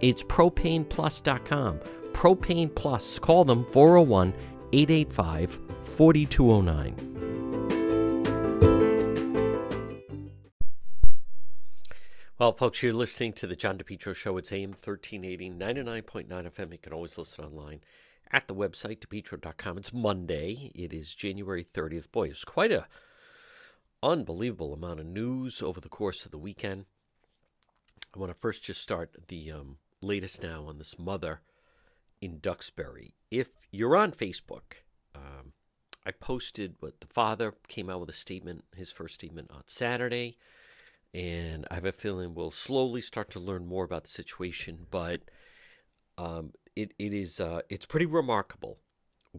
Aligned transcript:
It's 0.00 0.22
propaneplus.com. 0.22 1.80
Propane 2.12 2.74
Plus. 2.74 3.18
Call 3.18 3.44
them 3.44 3.64
401 3.72 4.34
885 4.72 5.58
4209. 5.82 7.10
Well, 12.38 12.52
folks, 12.52 12.82
you're 12.82 12.94
listening 12.94 13.34
to 13.34 13.46
the 13.46 13.54
John 13.54 13.76
DePetro 13.76 14.14
Show. 14.14 14.38
It's 14.38 14.50
AM 14.50 14.70
1380, 14.70 15.50
99.9 15.50 16.26
FM. 16.28 16.72
You 16.72 16.78
can 16.78 16.94
always 16.94 17.18
listen 17.18 17.44
online 17.44 17.80
at 18.32 18.48
the 18.48 18.54
website, 18.54 19.00
depetro.com. 19.00 19.76
It's 19.76 19.92
Monday. 19.92 20.72
It 20.74 20.94
is 20.94 21.14
January 21.14 21.62
30th. 21.62 22.10
Boy, 22.10 22.28
it's 22.28 22.44
quite 22.44 22.72
a 22.72 22.86
unbelievable 24.02 24.72
amount 24.72 25.00
of 25.00 25.06
news 25.06 25.60
over 25.60 25.80
the 25.80 25.90
course 25.90 26.24
of 26.24 26.30
the 26.30 26.38
weekend. 26.38 26.86
I 28.14 28.18
want 28.18 28.32
to 28.32 28.38
first 28.38 28.64
just 28.64 28.80
start 28.80 29.14
the 29.28 29.52
um, 29.52 29.76
latest 30.02 30.42
now 30.42 30.64
on 30.64 30.78
this 30.78 30.98
mother 30.98 31.40
in 32.20 32.38
Duxbury. 32.38 33.14
If 33.30 33.48
you're 33.70 33.96
on 33.96 34.12
Facebook, 34.12 34.82
um, 35.14 35.52
I 36.04 36.10
posted 36.12 36.76
what 36.80 37.00
the 37.00 37.06
father 37.06 37.54
came 37.68 37.90
out 37.90 38.00
with 38.00 38.10
a 38.10 38.14
statement, 38.14 38.64
his 38.74 38.90
first 38.90 39.14
statement 39.14 39.50
on 39.50 39.62
Saturday 39.66 40.38
and 41.12 41.66
I 41.70 41.74
have 41.74 41.84
a 41.84 41.92
feeling 41.92 42.34
we'll 42.34 42.50
slowly 42.50 43.00
start 43.00 43.30
to 43.30 43.40
learn 43.40 43.66
more 43.66 43.84
about 43.84 44.04
the 44.04 44.10
situation. 44.10 44.86
But 44.90 45.22
um, 46.16 46.52
it 46.76 46.92
it 46.98 47.12
is 47.12 47.40
uh, 47.40 47.62
it's 47.68 47.86
pretty 47.86 48.06
remarkable. 48.06 48.78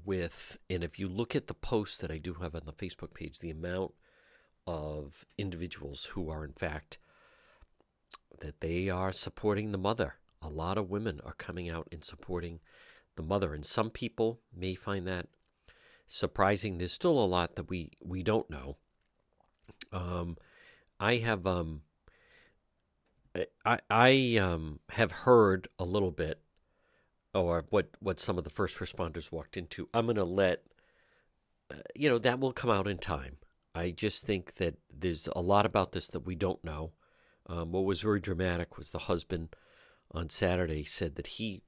With 0.05 0.57
and 0.69 0.83
if 0.83 0.99
you 0.99 1.09
look 1.09 1.35
at 1.35 1.47
the 1.47 1.53
posts 1.53 1.97
that 1.99 2.11
I 2.11 2.17
do 2.17 2.35
have 2.35 2.55
on 2.55 2.63
the 2.65 2.73
Facebook 2.73 3.13
page, 3.13 3.39
the 3.39 3.49
amount 3.49 3.93
of 4.67 5.25
individuals 5.37 6.05
who 6.05 6.29
are 6.29 6.45
in 6.45 6.53
fact 6.53 6.97
that 8.39 8.61
they 8.61 8.89
are 8.89 9.11
supporting 9.11 9.71
the 9.71 9.77
mother. 9.77 10.15
A 10.41 10.49
lot 10.49 10.77
of 10.77 10.89
women 10.89 11.21
are 11.25 11.33
coming 11.33 11.69
out 11.69 11.87
and 11.91 12.03
supporting 12.03 12.59
the 13.15 13.23
mother, 13.23 13.53
and 13.53 13.65
some 13.65 13.89
people 13.89 14.39
may 14.55 14.75
find 14.75 15.07
that 15.07 15.27
surprising. 16.07 16.77
There's 16.77 16.93
still 16.93 17.19
a 17.19 17.25
lot 17.25 17.55
that 17.55 17.69
we 17.69 17.91
we 18.03 18.23
don't 18.23 18.49
know. 18.49 18.77
Um, 19.91 20.37
I 20.99 21.17
have 21.17 21.45
um 21.45 21.81
I 23.65 23.79
I 23.89 24.37
um 24.37 24.79
have 24.89 25.11
heard 25.11 25.67
a 25.79 25.85
little 25.85 26.11
bit 26.11 26.41
or 27.33 27.65
what 27.69 27.89
what 27.99 28.19
some 28.19 28.37
of 28.37 28.43
the 28.43 28.49
first 28.49 28.77
responders 28.77 29.31
walked 29.31 29.57
into. 29.57 29.89
I'm 29.93 30.05
going 30.05 30.15
to 30.17 30.23
let 30.23 30.63
uh, 31.71 31.75
you 31.95 32.09
know 32.09 32.19
that 32.19 32.39
will 32.39 32.53
come 32.53 32.69
out 32.69 32.87
in 32.87 32.97
time. 32.97 33.37
I 33.73 33.91
just 33.91 34.25
think 34.25 34.55
that 34.55 34.75
there's 34.93 35.29
a 35.33 35.41
lot 35.41 35.65
about 35.65 35.93
this 35.93 36.07
that 36.09 36.25
we 36.25 36.35
don't 36.35 36.63
know. 36.63 36.91
Um, 37.47 37.71
what 37.71 37.85
was 37.85 38.01
very 38.01 38.19
dramatic 38.19 38.77
was 38.77 38.91
the 38.91 38.99
husband 38.99 39.55
on 40.13 40.29
Saturday 40.29 40.83
said 40.83 41.15
that 41.15 41.27
he 41.27 41.63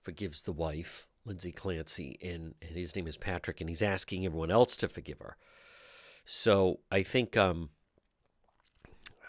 forgives 0.00 0.42
the 0.42 0.52
wife, 0.52 1.06
Lindsay 1.24 1.52
Clancy, 1.52 2.18
and, 2.22 2.54
and 2.62 2.76
his 2.76 2.96
name 2.96 3.06
is 3.06 3.16
Patrick, 3.16 3.60
and 3.60 3.68
he's 3.68 3.82
asking 3.82 4.24
everyone 4.24 4.50
else 4.50 4.76
to 4.78 4.88
forgive 4.88 5.20
her. 5.20 5.36
So 6.24 6.80
I 6.90 7.02
think 7.02 7.36
um, 7.36 7.70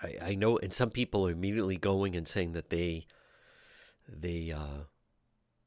I, 0.01 0.17
I 0.21 0.35
know, 0.35 0.57
and 0.57 0.73
some 0.73 0.89
people 0.89 1.27
are 1.27 1.31
immediately 1.31 1.77
going 1.77 2.15
and 2.15 2.27
saying 2.27 2.53
that 2.53 2.69
they 2.69 3.05
they 4.07 4.51
uh, 4.51 4.83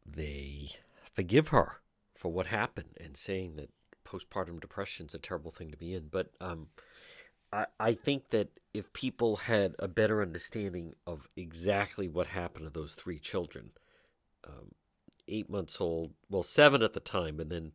they 0.04 0.70
forgive 1.12 1.48
her 1.48 1.80
for 2.14 2.32
what 2.32 2.46
happened 2.46 2.96
and 3.00 3.16
saying 3.16 3.56
that 3.56 3.70
postpartum 4.04 4.60
depression 4.60 5.06
is 5.06 5.14
a 5.14 5.18
terrible 5.18 5.50
thing 5.50 5.70
to 5.70 5.76
be 5.76 5.94
in. 5.94 6.08
But 6.10 6.30
um, 6.40 6.68
I, 7.52 7.66
I 7.78 7.92
think 7.92 8.30
that 8.30 8.48
if 8.74 8.92
people 8.92 9.36
had 9.36 9.74
a 9.78 9.88
better 9.88 10.22
understanding 10.22 10.94
of 11.06 11.28
exactly 11.36 12.08
what 12.08 12.26
happened 12.28 12.64
to 12.64 12.70
those 12.70 12.94
three 12.94 13.18
children, 13.18 13.70
um, 14.44 14.72
eight 15.28 15.50
months 15.50 15.80
old, 15.80 16.12
well, 16.30 16.42
seven 16.42 16.82
at 16.82 16.92
the 16.92 17.00
time, 17.00 17.38
and 17.38 17.50
then 17.50 17.72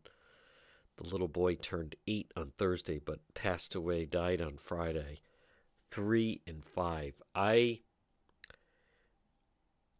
the 0.97 1.07
little 1.07 1.27
boy 1.27 1.55
turned 1.55 1.95
eight 2.07 2.31
on 2.35 2.51
Thursday, 2.57 2.99
but 2.99 3.19
passed 3.33 3.75
away, 3.75 4.05
died 4.05 4.41
on 4.41 4.57
Friday 4.57 5.21
three 5.91 6.41
and 6.47 6.63
five. 6.63 7.13
I 7.33 7.81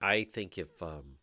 I 0.02 0.24
think 0.26 0.58
if 0.58 0.82
um, 0.82 1.16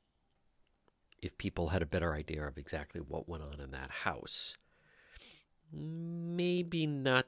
if 1.22 1.36
people 1.38 1.68
had 1.68 1.82
a 1.82 1.86
better 1.86 2.12
idea 2.14 2.46
of 2.46 2.58
exactly 2.58 3.00
what 3.00 3.28
went 3.28 3.42
on 3.42 3.60
in 3.60 3.70
that 3.72 3.90
house, 3.90 4.56
maybe 5.72 6.86
not 6.86 7.26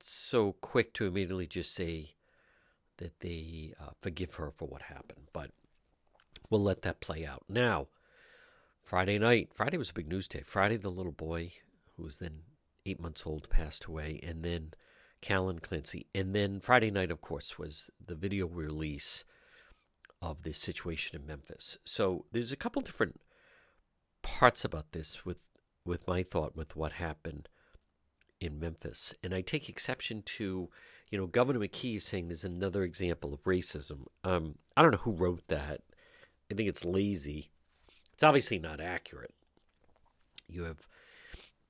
so 0.00 0.52
quick 0.60 0.92
to 0.94 1.06
immediately 1.06 1.46
just 1.46 1.74
say 1.74 2.14
that 2.98 3.20
they 3.20 3.74
uh, 3.80 3.90
forgive 4.00 4.34
her 4.34 4.50
for 4.50 4.66
what 4.66 4.82
happened, 4.82 5.28
but 5.32 5.50
we'll 6.50 6.62
let 6.62 6.82
that 6.82 7.00
play 7.00 7.26
out. 7.26 7.44
Now, 7.48 7.88
Friday 8.82 9.18
night, 9.18 9.50
Friday 9.54 9.76
was 9.76 9.90
a 9.90 9.94
big 9.94 10.08
news 10.08 10.28
day. 10.28 10.42
Friday, 10.44 10.76
the 10.76 10.90
little 10.90 11.12
boy 11.12 11.52
who 11.96 12.04
was 12.04 12.18
then 12.18 12.40
eight 12.84 13.00
months 13.00 13.24
old 13.26 13.50
passed 13.50 13.86
away, 13.86 14.20
and 14.22 14.44
then 14.44 14.72
Callan 15.20 15.58
Clancy. 15.58 16.06
And 16.14 16.34
then 16.34 16.60
Friday 16.60 16.90
night, 16.90 17.10
of 17.10 17.20
course, 17.20 17.58
was 17.58 17.90
the 18.04 18.14
video 18.14 18.46
release 18.46 19.24
of 20.22 20.42
this 20.42 20.58
situation 20.58 21.20
in 21.20 21.26
Memphis. 21.26 21.78
So 21.84 22.26
there's 22.32 22.52
a 22.52 22.56
couple 22.56 22.82
different 22.82 23.20
parts 24.22 24.64
about 24.64 24.92
this 24.92 25.24
with 25.24 25.38
with 25.84 26.06
my 26.08 26.22
thought 26.22 26.56
with 26.56 26.74
what 26.74 26.92
happened 26.92 27.48
in 28.40 28.58
Memphis. 28.58 29.14
And 29.22 29.34
I 29.34 29.40
take 29.40 29.68
exception 29.68 30.22
to, 30.22 30.68
you 31.10 31.18
know, 31.18 31.26
Governor 31.26 31.60
McKee 31.60 32.00
saying 32.00 32.28
there's 32.28 32.44
another 32.44 32.82
example 32.82 33.32
of 33.32 33.42
racism. 33.44 34.06
Um, 34.24 34.56
I 34.76 34.82
don't 34.82 34.92
know 34.92 34.98
who 34.98 35.12
wrote 35.12 35.46
that. 35.48 35.82
I 36.50 36.54
think 36.54 36.68
it's 36.68 36.84
lazy. 36.84 37.50
It's 38.12 38.22
obviously 38.22 38.58
not 38.58 38.80
accurate. 38.80 39.34
You 40.48 40.64
have 40.64 40.86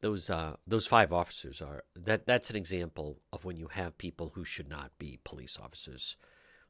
those 0.00 0.28
uh, 0.28 0.56
those 0.66 0.86
five 0.86 1.12
officers 1.12 1.62
are 1.62 1.82
that 1.94 2.26
that's 2.26 2.50
an 2.50 2.56
example 2.56 3.18
of 3.32 3.44
when 3.44 3.56
you 3.56 3.68
have 3.68 3.98
people 3.98 4.32
who 4.34 4.44
should 4.44 4.68
not 4.68 4.90
be 4.98 5.18
police 5.24 5.58
officers. 5.60 6.16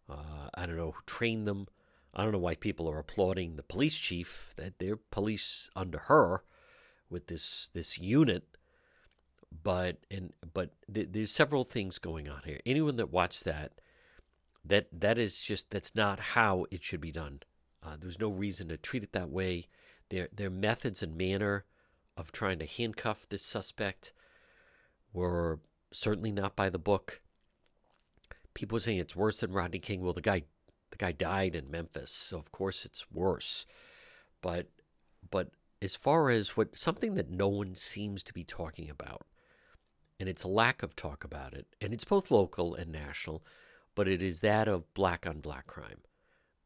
Uh, 0.09 0.49
I 0.55 0.67
don't 0.67 0.77
know 0.77 0.93
who 0.93 1.03
trained 1.07 1.47
them. 1.47 1.67
I 2.15 2.23
don't 2.23 2.33
know 2.33 2.39
why 2.39 2.55
people 2.55 2.89
are 2.89 2.99
applauding 2.99 3.57
the 3.57 3.63
police 3.63 3.99
chief 3.99 4.55
that 4.57 4.79
they're 4.79 4.97
police 4.97 5.69
under 5.75 5.99
her 5.99 6.45
with 7.11 7.27
this 7.27 7.71
this 7.75 7.99
unit. 7.99 8.45
But 9.63 9.99
and 10.11 10.33
but 10.53 10.71
th- 10.93 11.09
there's 11.13 11.31
several 11.31 11.65
things 11.65 11.99
going 11.99 12.29
on 12.29 12.43
here. 12.45 12.61
Anyone 12.67 12.97
that 12.97 13.13
watched 13.13 13.45
that, 13.45 13.73
that 14.65 14.89
that 14.93 15.19
is 15.19 15.41
just 15.41 15.71
that's 15.71 15.95
not 15.95 16.19
how 16.19 16.67
it 16.71 16.83
should 16.83 17.01
be 17.01 17.13
done. 17.13 17.41
Uh, 17.83 17.97
there's 17.99 18.19
no 18.19 18.29
reason 18.29 18.69
to 18.69 18.77
treat 18.77 19.05
it 19.05 19.13
that 19.13 19.31
way. 19.31 19.69
Their 20.11 20.29
their 20.35 20.51
methods 20.51 21.03
and 21.03 21.17
manner 21.17 21.65
of 22.17 22.33
trying 22.33 22.59
to 22.59 22.67
handcuff 22.67 23.29
this 23.29 23.43
suspect 23.43 24.13
were 25.13 25.61
certainly 25.93 26.33
not 26.33 26.57
by 26.57 26.71
the 26.71 26.79
book. 26.79 27.21
People 28.55 28.81
saying 28.81 28.99
it's 28.99 29.17
worse 29.17 29.41
than 29.41 29.53
Rodney 29.53 29.79
King. 29.79 30.03
Well, 30.03 30.13
the 30.13 30.21
guy, 30.21 30.43
the 30.91 30.97
guy 30.97 31.13
died 31.13 31.55
in 31.55 31.71
Memphis, 31.71 32.11
so 32.11 32.39
of 32.39 32.53
course 32.53 32.85
it's 32.85 33.11
worse. 33.11 33.67
But, 34.41 34.69
but 35.31 35.51
as 35.83 35.95
far 35.95 36.31
as 36.31 36.57
what 36.57 36.77
something 36.77 37.15
that 37.15 37.31
no 37.31 37.49
one 37.49 37.75
seems 37.75 38.23
to 38.25 38.33
be 38.33 38.45
talking 38.45 38.89
about, 38.89 39.27
and 40.19 40.29
it's 40.29 40.45
a 40.45 40.49
lack 40.49 40.83
of 40.83 40.97
talk 40.97 41.25
about 41.25 41.55
it, 41.55 41.67
and 41.81 41.93
it's 41.93 42.05
both 42.05 42.31
local 42.31 42.75
and 42.75 42.91
national, 42.93 43.45
but 43.95 44.09
it 44.09 44.23
is 44.23 44.41
that 44.41 44.69
of 44.69 44.93
black 44.95 45.27
on 45.27 45.41
black 45.41 45.67
crime, 45.67 46.01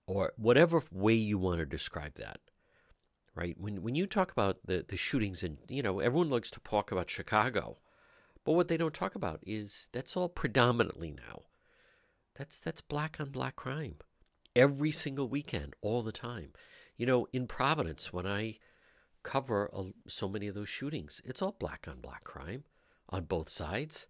or 0.07 0.33
whatever 0.37 0.83
way 0.93 1.15
you 1.15 1.39
want 1.39 1.61
to 1.61 1.67
describe 1.67 2.15
that. 2.15 2.41
right? 3.35 3.57
When 3.59 3.83
when 3.83 3.95
you 3.95 4.07
talk 4.07 4.31
about 4.33 4.59
the 4.67 4.85
the 4.87 4.97
shootings 4.97 5.43
and 5.43 5.59
you 5.69 5.83
know 5.83 6.01
everyone 6.01 6.31
likes 6.31 6.51
to 6.53 6.61
talk 6.61 6.93
about 6.93 7.11
Chicago, 7.11 7.79
but 8.45 8.53
what 8.53 8.69
they 8.69 8.77
don't 8.77 8.95
talk 8.95 9.15
about 9.15 9.41
is 9.47 9.89
that's 9.93 10.17
all 10.17 10.29
predominantly 10.29 11.11
now. 11.11 11.43
That's 12.37 12.59
that's 12.59 12.81
black 12.81 13.21
on 13.21 13.31
black 13.31 13.57
crime, 13.57 13.97
every 14.57 14.91
single 14.91 15.29
weekend, 15.29 15.75
all 15.81 16.03
the 16.03 16.13
time. 16.13 16.53
You 16.97 17.07
know, 17.07 17.27
in 17.33 17.47
Providence, 17.47 18.13
when 18.13 18.27
I 18.27 18.59
cover 19.23 19.71
a, 19.73 19.93
so 20.09 20.29
many 20.29 20.47
of 20.49 20.55
those 20.55 20.69
shootings, 20.69 21.21
it's 21.25 21.43
all 21.43 21.57
black 21.59 21.87
on 21.89 22.01
black 22.01 22.25
crime 22.25 22.65
on 23.11 23.25
both 23.25 23.49
sides. 23.49 24.07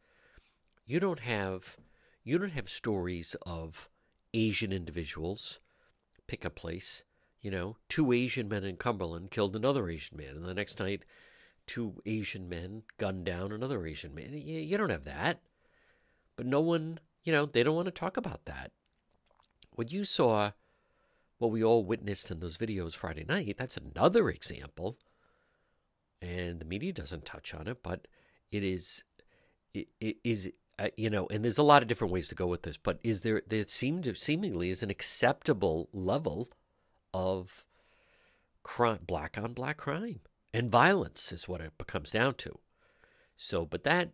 You 0.86 1.00
don't 1.00 1.20
have 1.20 1.76
you 2.22 2.38
don't 2.38 2.52
have 2.52 2.68
stories 2.68 3.34
of 3.46 3.88
Asian 4.32 4.72
individuals 4.72 5.58
pick 6.30 6.44
a 6.44 6.50
place. 6.50 7.02
You 7.40 7.50
know, 7.50 7.76
two 7.88 8.12
Asian 8.12 8.48
men 8.48 8.62
in 8.64 8.76
Cumberland 8.76 9.30
killed 9.30 9.56
another 9.56 9.88
Asian 9.90 10.16
man, 10.16 10.36
and 10.36 10.44
the 10.44 10.54
next 10.54 10.78
night, 10.78 11.02
two 11.66 11.94
Asian 12.06 12.48
men 12.48 12.82
gunned 12.98 13.24
down 13.24 13.50
another 13.50 13.84
Asian 13.86 14.14
man. 14.14 14.32
You, 14.34 14.60
you 14.60 14.78
don't 14.78 14.90
have 14.90 15.04
that. 15.04 15.40
But 16.36 16.46
no 16.46 16.60
one, 16.60 17.00
you 17.24 17.32
know, 17.32 17.46
they 17.46 17.62
don't 17.62 17.74
want 17.74 17.86
to 17.86 17.92
talk 17.92 18.16
about 18.16 18.44
that. 18.44 18.70
What 19.74 19.90
you 19.90 20.04
saw, 20.04 20.52
what 21.38 21.50
we 21.50 21.64
all 21.64 21.84
witnessed 21.84 22.30
in 22.30 22.40
those 22.40 22.58
videos 22.58 22.94
Friday 22.94 23.24
night, 23.24 23.56
that's 23.58 23.76
another 23.76 24.28
example. 24.28 24.96
And 26.22 26.60
the 26.60 26.64
media 26.64 26.92
doesn't 26.92 27.24
touch 27.24 27.54
on 27.54 27.66
it, 27.66 27.82
but 27.82 28.06
it 28.52 28.64
is, 28.64 29.04
it, 29.74 29.88
it 30.00 30.16
is 30.24 30.50
uh, 30.78 30.88
you 30.96 31.10
know, 31.10 31.26
and 31.30 31.44
there's 31.44 31.58
a 31.58 31.62
lot 31.62 31.82
of 31.82 31.88
different 31.88 32.12
ways 32.12 32.28
to 32.28 32.34
go 32.34 32.46
with 32.46 32.62
this, 32.62 32.78
but 32.78 32.98
is 33.02 33.22
there 33.22 33.42
there 33.46 33.66
seemed 33.66 34.04
to 34.04 34.14
seemingly 34.14 34.70
is 34.70 34.82
an 34.82 34.90
acceptable 34.90 35.88
level 35.92 36.48
of 37.12 37.64
crime, 38.62 39.00
black 39.06 39.36
on 39.36 39.52
black 39.52 39.76
crime 39.76 40.20
and 40.52 40.70
violence 40.70 41.32
is 41.32 41.48
what 41.48 41.60
it 41.60 41.72
comes 41.86 42.10
down 42.10 42.34
to. 42.34 42.58
So, 43.36 43.64
but 43.64 43.84
that 43.84 44.10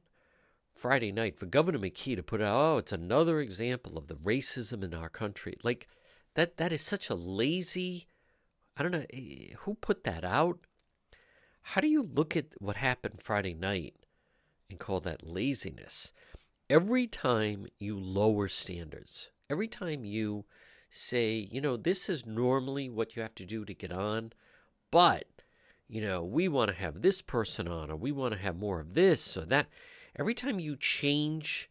Friday 0.74 1.12
night 1.12 1.38
for 1.38 1.46
Governor 1.46 1.78
McKee 1.78 2.16
to 2.16 2.22
put 2.22 2.42
out, 2.42 2.56
oh, 2.56 2.78
it's 2.78 2.92
another 2.92 3.40
example 3.40 3.96
of 3.96 4.08
the 4.08 4.14
racism 4.14 4.84
in 4.84 4.94
our 4.94 5.08
country. 5.08 5.56
Like 5.62 5.88
that, 6.34 6.58
that 6.58 6.72
is 6.72 6.82
such 6.82 7.08
a 7.08 7.14
lazy. 7.14 8.06
I 8.76 8.82
don't 8.82 8.92
know 8.92 9.06
eh, 9.12 9.54
who 9.60 9.74
put 9.74 10.04
that 10.04 10.24
out. 10.24 10.58
How 11.62 11.80
do 11.80 11.88
you 11.88 12.02
look 12.02 12.36
at 12.36 12.46
what 12.58 12.76
happened 12.76 13.22
Friday 13.22 13.54
night 13.54 13.94
and 14.68 14.78
call 14.78 15.00
that 15.00 15.26
laziness? 15.26 16.12
every 16.68 17.06
time 17.06 17.66
you 17.78 17.98
lower 17.98 18.48
standards, 18.48 19.30
every 19.48 19.68
time 19.68 20.04
you 20.04 20.44
say, 20.90 21.48
you 21.50 21.60
know, 21.60 21.76
this 21.76 22.08
is 22.08 22.26
normally 22.26 22.88
what 22.88 23.14
you 23.14 23.22
have 23.22 23.34
to 23.36 23.44
do 23.44 23.64
to 23.64 23.74
get 23.74 23.92
on, 23.92 24.32
but, 24.90 25.26
you 25.88 26.00
know, 26.00 26.24
we 26.24 26.48
want 26.48 26.70
to 26.70 26.76
have 26.76 27.02
this 27.02 27.22
person 27.22 27.68
on, 27.68 27.90
or 27.90 27.96
we 27.96 28.12
want 28.12 28.32
to 28.34 28.40
have 28.40 28.56
more 28.56 28.80
of 28.80 28.94
this 28.94 29.36
or 29.36 29.44
that, 29.44 29.66
every 30.18 30.34
time 30.34 30.58
you 30.58 30.76
change 30.76 31.70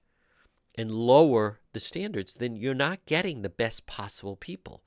and 0.76 0.92
lower 0.92 1.60
the 1.74 1.80
standards, 1.80 2.36
then 2.36 2.56
you're 2.56 2.74
not 2.74 3.06
getting 3.06 3.42
the 3.42 3.50
best 3.50 3.86
possible 3.86 4.36
people. 4.36 4.84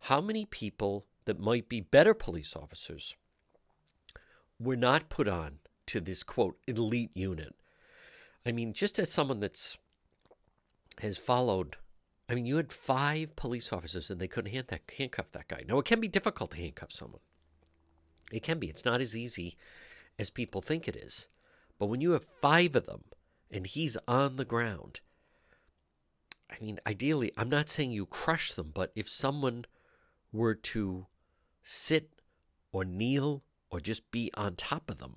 How 0.00 0.20
many 0.20 0.44
people 0.44 1.06
that 1.24 1.40
might 1.40 1.68
be 1.68 1.80
better 1.80 2.14
police 2.14 2.54
officers 2.56 3.16
were 4.58 4.76
not 4.76 5.08
put 5.08 5.28
on 5.28 5.58
to 5.86 6.00
this 6.00 6.22
quote 6.22 6.58
elite 6.66 7.10
unit 7.14 7.54
I 8.46 8.52
mean, 8.52 8.72
just 8.72 8.98
as 8.98 9.10
someone 9.10 9.40
that's 9.40 9.78
has 11.00 11.16
followed, 11.16 11.76
I 12.28 12.34
mean, 12.34 12.46
you 12.46 12.56
had 12.56 12.72
five 12.72 13.36
police 13.36 13.72
officers 13.72 14.10
and 14.10 14.20
they 14.20 14.28
couldn't 14.28 14.52
hand 14.52 14.66
that, 14.68 14.82
handcuff 14.96 15.32
that 15.32 15.48
guy. 15.48 15.64
Now, 15.66 15.78
it 15.78 15.86
can 15.86 16.00
be 16.00 16.08
difficult 16.08 16.52
to 16.52 16.58
handcuff 16.58 16.92
someone. 16.92 17.20
It 18.30 18.42
can 18.42 18.58
be. 18.58 18.68
It's 18.68 18.84
not 18.84 19.00
as 19.00 19.16
easy 19.16 19.56
as 20.18 20.30
people 20.30 20.60
think 20.60 20.86
it 20.86 20.96
is. 20.96 21.28
But 21.78 21.86
when 21.86 22.00
you 22.00 22.12
have 22.12 22.26
five 22.40 22.76
of 22.76 22.86
them 22.86 23.04
and 23.50 23.66
he's 23.66 23.96
on 24.06 24.36
the 24.36 24.44
ground, 24.44 25.00
I 26.50 26.62
mean, 26.62 26.78
ideally, 26.86 27.32
I'm 27.36 27.48
not 27.48 27.68
saying 27.68 27.92
you 27.92 28.06
crush 28.06 28.52
them, 28.52 28.70
but 28.72 28.92
if 28.94 29.08
someone 29.08 29.64
were 30.32 30.54
to 30.54 31.06
sit 31.62 32.10
or 32.72 32.84
kneel 32.84 33.42
or 33.70 33.80
just 33.80 34.10
be 34.10 34.30
on 34.34 34.54
top 34.54 34.90
of 34.90 34.98
them, 34.98 35.16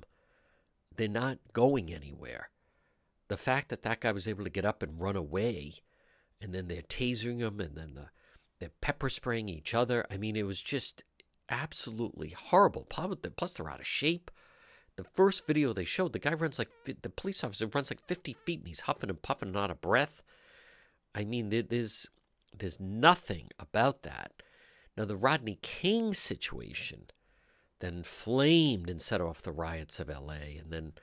they're 0.97 1.07
not 1.07 1.39
going 1.53 1.93
anywhere 1.93 2.49
the 3.27 3.37
fact 3.37 3.69
that 3.69 3.83
that 3.83 4.01
guy 4.01 4.11
was 4.11 4.27
able 4.27 4.43
to 4.43 4.49
get 4.49 4.65
up 4.65 4.81
and 4.81 5.01
run 5.01 5.15
away, 5.15 5.73
and 6.41 6.53
then 6.53 6.67
they're 6.67 6.81
tasering 6.81 7.39
him, 7.39 7.59
and 7.59 7.75
then 7.75 7.93
the, 7.95 8.09
they're 8.59 8.71
pepper 8.81 9.09
spraying 9.09 9.49
each 9.49 9.73
other. 9.73 10.05
I 10.09 10.17
mean, 10.17 10.35
it 10.35 10.45
was 10.45 10.61
just 10.61 11.03
absolutely 11.49 12.29
horrible. 12.29 12.85
Plus, 12.89 13.53
they're 13.53 13.69
out 13.69 13.79
of 13.79 13.87
shape. 13.87 14.31
The 14.95 15.03
first 15.03 15.45
video 15.45 15.73
they 15.73 15.85
showed, 15.85 16.13
the 16.13 16.19
guy 16.19 16.33
runs 16.33 16.57
like 16.57 16.69
the 16.85 17.09
police 17.09 17.43
officer 17.43 17.67
runs 17.67 17.91
like 17.91 18.05
50 18.07 18.35
feet, 18.45 18.59
and 18.59 18.67
he's 18.67 18.81
huffing 18.81 19.09
and 19.09 19.21
puffing 19.21 19.49
and 19.49 19.57
out 19.57 19.71
of 19.71 19.81
breath. 19.81 20.23
I 21.13 21.23
mean, 21.23 21.49
there's 21.49 22.07
there's 22.57 22.79
nothing 22.79 23.49
about 23.59 24.03
that. 24.03 24.31
Now, 24.95 25.05
the 25.05 25.15
Rodney 25.15 25.59
King 25.61 26.15
situation 26.15 27.11
then 27.79 28.03
flamed 28.03 28.89
and 28.89 29.01
set 29.01 29.21
off 29.21 29.41
the 29.41 29.51
riots 29.51 29.99
of 29.99 30.09
L.A. 30.09 30.57
and 30.57 30.71
then 30.71 30.93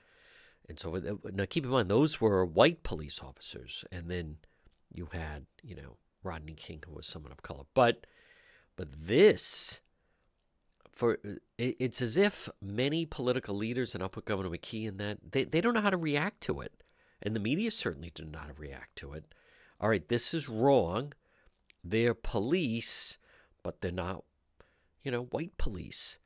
and 0.68 0.78
so 0.78 1.18
now 1.32 1.44
keep 1.44 1.64
in 1.64 1.70
mind 1.70 1.90
those 1.90 2.20
were 2.20 2.44
white 2.44 2.82
police 2.82 3.20
officers, 3.22 3.84
and 3.92 4.10
then 4.10 4.36
you 4.92 5.08
had 5.12 5.46
you 5.62 5.76
know 5.76 5.96
Rodney 6.22 6.54
King 6.54 6.82
who 6.86 6.94
was 6.94 7.06
someone 7.06 7.32
of 7.32 7.42
color. 7.42 7.64
But 7.74 8.06
but 8.76 8.88
this 9.06 9.80
for 10.92 11.18
it's 11.58 12.00
as 12.00 12.16
if 12.16 12.48
many 12.62 13.04
political 13.04 13.54
leaders, 13.54 13.94
and 13.94 14.02
I'll 14.02 14.08
put 14.08 14.24
Governor 14.24 14.50
McKee 14.50 14.86
in 14.86 14.96
that 14.98 15.18
they, 15.32 15.44
they 15.44 15.60
don't 15.60 15.74
know 15.74 15.80
how 15.80 15.90
to 15.90 15.96
react 15.96 16.40
to 16.42 16.60
it, 16.60 16.72
and 17.20 17.36
the 17.36 17.40
media 17.40 17.70
certainly 17.70 18.12
did 18.14 18.30
not 18.30 18.58
react 18.58 18.96
to 18.96 19.12
it. 19.12 19.34
All 19.80 19.88
right, 19.88 20.06
this 20.08 20.32
is 20.32 20.48
wrong. 20.48 21.12
They're 21.82 22.14
police, 22.14 23.18
but 23.62 23.80
they're 23.80 23.92
not, 23.92 24.24
you 25.02 25.10
know, 25.10 25.24
white 25.24 25.58
police. 25.58 26.18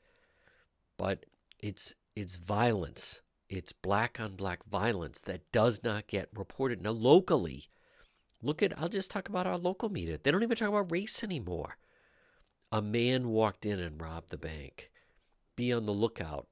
But 0.99 1.25
it's 1.59 1.95
it's 2.15 2.37
violence 2.37 3.23
it's 3.49 3.73
black 3.73 4.21
on 4.21 4.37
black 4.37 4.65
violence 4.65 5.21
that 5.23 5.51
does 5.53 5.83
not 5.83 6.07
get 6.07 6.29
reported. 6.35 6.83
Now, 6.83 6.91
locally, 6.91 7.65
look 8.43 8.63
at, 8.63 8.79
I'll 8.79 8.89
just 8.89 9.11
talk 9.11 9.29
about 9.29 9.47
our 9.47 9.57
local 9.57 9.89
media. 9.89 10.19
They 10.23 10.31
don't 10.31 10.43
even 10.43 10.57
talk 10.57 10.69
about 10.69 10.93
race 10.93 11.25
anymore. 11.25 11.79
A 12.71 12.83
man 12.83 13.29
walked 13.31 13.65
in 13.65 13.81
and 13.81 14.01
robbed 14.01 14.31
the 14.31 14.37
bank. 14.37 14.91
Be 15.57 15.73
on 15.73 15.87
the 15.87 15.93
lookout 15.93 16.47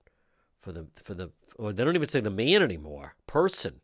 for 0.60 0.72
the, 0.72 0.86
for 1.04 1.12
the, 1.12 1.30
or 1.56 1.72
they 1.72 1.84
don't 1.84 1.94
even 1.94 2.08
say 2.08 2.20
the 2.20 2.30
man 2.30 2.62
anymore, 2.62 3.14
person, 3.26 3.82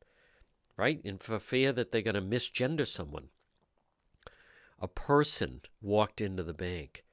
right? 0.78 1.00
And 1.04 1.21
for 1.21 1.38
fear 1.38 1.73
that 1.73 1.92
they're 1.92 2.00
going 2.00 2.14
to 2.14 2.23
misgender 2.23 2.87
someone. 2.87 3.28
A 4.81 4.88
person 4.88 5.61
walked 5.83 6.23
into 6.23 6.42
the 6.42 6.54
bank. 6.54 7.04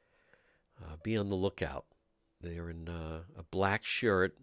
Uh, 0.81 0.95
be 1.03 1.17
on 1.17 1.27
the 1.27 1.35
lookout. 1.35 1.85
They're 2.41 2.69
in 2.69 2.87
uh, 2.87 3.23
a 3.37 3.43
black 3.43 3.85
shirt 3.85 4.37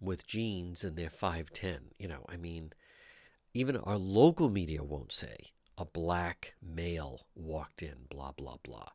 with 0.00 0.26
jeans 0.26 0.84
and 0.84 0.96
they're 0.96 1.08
5'10. 1.08 1.78
You 1.98 2.08
know, 2.08 2.24
I 2.28 2.36
mean, 2.36 2.72
even 3.54 3.76
our 3.76 3.98
local 3.98 4.48
media 4.48 4.82
won't 4.84 5.12
say 5.12 5.52
a 5.76 5.84
black 5.84 6.54
male 6.62 7.26
walked 7.34 7.82
in, 7.82 8.06
blah, 8.10 8.32
blah, 8.32 8.56
blah. 8.62 8.90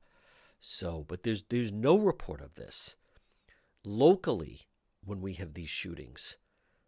So, 0.60 1.06
but 1.08 1.24
there's 1.24 1.44
there's 1.50 1.74
no 1.74 1.98
report 1.98 2.40
of 2.40 2.56
this. 2.56 2.96
Locally, 3.84 4.62
when 5.04 5.20
we 5.20 5.34
have 5.34 5.54
these 5.54 5.70
shootings, 5.70 6.38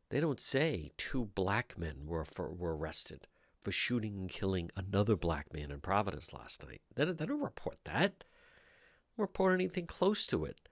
they 0.10 0.22
don't 0.22 0.40
say 0.40 0.92
two 0.96 1.26
black 1.36 1.78
men 1.78 2.06
were 2.06 2.24
for, 2.24 2.54
were 2.54 2.78
arrested 2.78 3.28
for 3.60 3.72
shooting 3.72 4.16
and 4.16 4.30
killing 4.30 4.70
another 4.78 5.16
black 5.16 5.52
man 5.54 5.72
in 5.72 5.82
Providence 5.82 6.32
last 6.32 6.66
night. 6.66 6.82
They 6.96 7.04
don't, 7.04 7.18
they 7.18 7.26
don't 7.26 7.42
report 7.42 7.78
that. 7.86 8.24
Report 9.18 9.54
anything 9.54 9.88
close 9.88 10.26
to 10.28 10.46
it. 10.46 10.70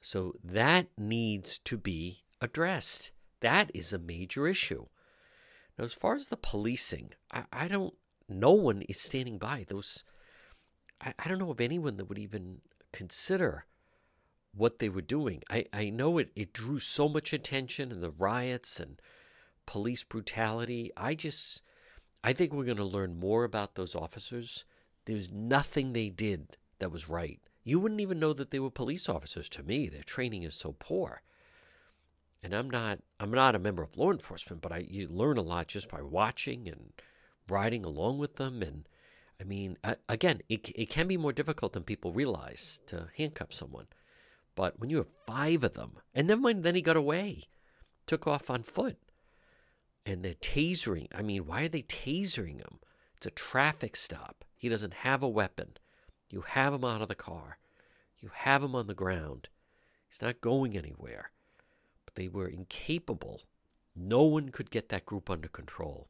So 0.00 0.34
that 0.42 0.88
needs 0.98 1.58
to 1.60 1.76
be 1.76 2.24
addressed. 2.40 3.12
That 3.40 3.70
is 3.74 3.92
a 3.92 3.98
major 3.98 4.46
issue. 4.46 4.86
Now, 5.78 5.84
as 5.84 5.92
far 5.92 6.14
as 6.14 6.28
the 6.28 6.36
policing, 6.36 7.12
I, 7.32 7.44
I 7.52 7.68
don't, 7.68 7.94
no 8.28 8.52
one 8.52 8.82
is 8.82 9.00
standing 9.00 9.38
by 9.38 9.64
those. 9.68 10.04
I, 11.00 11.12
I 11.18 11.28
don't 11.28 11.38
know 11.38 11.50
of 11.50 11.60
anyone 11.60 11.96
that 11.96 12.08
would 12.08 12.18
even 12.18 12.60
consider 12.92 13.66
what 14.54 14.78
they 14.78 14.88
were 14.88 15.02
doing. 15.02 15.42
I, 15.50 15.66
I 15.72 15.90
know 15.90 16.18
it, 16.18 16.30
it 16.34 16.52
drew 16.52 16.78
so 16.78 17.08
much 17.08 17.32
attention 17.32 17.92
and 17.92 18.02
the 18.02 18.10
riots 18.10 18.80
and 18.80 19.00
police 19.66 20.02
brutality. 20.02 20.90
I 20.96 21.14
just, 21.14 21.62
I 22.24 22.32
think 22.32 22.52
we're 22.52 22.64
going 22.64 22.76
to 22.78 22.84
learn 22.84 23.20
more 23.20 23.44
about 23.44 23.74
those 23.74 23.94
officers. 23.94 24.64
There's 25.04 25.30
nothing 25.30 25.92
they 25.92 26.08
did 26.08 26.56
that 26.78 26.90
was 26.90 27.08
right. 27.08 27.40
You 27.66 27.80
wouldn't 27.80 28.00
even 28.00 28.20
know 28.20 28.32
that 28.32 28.52
they 28.52 28.60
were 28.60 28.70
police 28.70 29.08
officers 29.08 29.48
to 29.48 29.62
me. 29.64 29.88
Their 29.88 30.04
training 30.04 30.44
is 30.44 30.54
so 30.54 30.76
poor. 30.78 31.22
And 32.40 32.54
I'm 32.54 32.70
not 32.70 33.00
I'm 33.18 33.32
not 33.32 33.56
a 33.56 33.58
member 33.58 33.82
of 33.82 33.96
law 33.96 34.12
enforcement, 34.12 34.62
but 34.62 34.70
I 34.70 34.86
you 34.88 35.08
learn 35.08 35.36
a 35.36 35.42
lot 35.42 35.66
just 35.66 35.88
by 35.88 36.00
watching 36.00 36.68
and 36.68 36.92
riding 37.48 37.84
along 37.84 38.18
with 38.18 38.36
them. 38.36 38.62
And 38.62 38.88
I 39.40 39.44
mean, 39.44 39.78
again, 40.08 40.42
it 40.48 40.70
it 40.76 40.90
can 40.90 41.08
be 41.08 41.16
more 41.16 41.32
difficult 41.32 41.72
than 41.72 41.82
people 41.82 42.12
realize 42.12 42.80
to 42.86 43.08
handcuff 43.16 43.52
someone, 43.52 43.88
But 44.56 44.80
when 44.80 44.90
you 44.90 44.96
have 44.98 45.10
five 45.26 45.62
of 45.62 45.74
them, 45.74 45.98
and 46.14 46.26
never 46.26 46.40
mind, 46.40 46.64
then 46.64 46.74
he 46.74 46.82
got 46.82 46.96
away, 46.96 47.44
took 48.06 48.26
off 48.26 48.50
on 48.50 48.62
foot. 48.62 48.96
And 50.04 50.24
they're 50.24 50.34
tasering. 50.34 51.08
I 51.14 51.22
mean, 51.22 51.46
why 51.46 51.62
are 51.62 51.68
they 51.68 51.82
tasering 51.82 52.58
him? 52.58 52.78
It's 53.16 53.26
a 53.26 53.30
traffic 53.30 53.96
stop. 53.96 54.44
He 54.56 54.68
doesn't 54.68 54.94
have 54.94 55.22
a 55.22 55.28
weapon. 55.28 55.76
You 56.30 56.42
have 56.42 56.74
him 56.74 56.84
out 56.84 57.02
of 57.02 57.08
the 57.08 57.14
car. 57.14 57.58
You 58.18 58.30
have 58.32 58.62
him 58.62 58.74
on 58.74 58.86
the 58.86 58.94
ground. 58.94 59.48
He's 60.08 60.22
not 60.22 60.40
going 60.40 60.76
anywhere. 60.76 61.30
But 62.04 62.14
they 62.14 62.28
were 62.28 62.48
incapable. 62.48 63.42
No 63.94 64.22
one 64.22 64.50
could 64.50 64.70
get 64.70 64.88
that 64.88 65.06
group 65.06 65.30
under 65.30 65.48
control. 65.48 66.08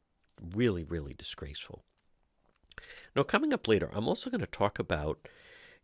Really, 0.55 0.83
really 0.83 1.13
disgraceful. 1.13 1.83
Now, 3.15 3.23
coming 3.23 3.53
up 3.53 3.67
later, 3.67 3.89
I'm 3.93 4.07
also 4.07 4.29
going 4.29 4.41
to 4.41 4.47
talk 4.47 4.79
about, 4.79 5.27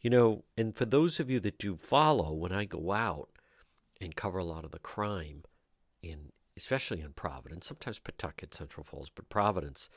you 0.02 0.10
know, 0.10 0.44
and 0.58 0.76
for 0.76 0.86
those 0.86 1.20
of 1.20 1.30
you 1.30 1.40
that 1.42 1.58
do 1.58 1.76
follow, 1.76 2.32
when 2.34 2.52
I 2.52 2.66
go 2.66 2.92
out 2.92 3.30
and 4.00 4.16
cover 4.16 4.38
a 4.38 4.44
lot 4.44 4.66
of 4.66 4.72
the 4.72 4.80
crime 4.80 5.44
in, 6.02 6.32
especially 6.56 7.02
in 7.02 7.14
Providence, 7.14 7.68
sometimes 7.68 8.00
Pawtucket, 8.00 8.54
Central 8.54 8.84
Falls, 8.84 9.10
but 9.14 9.30
Providence, 9.30 9.90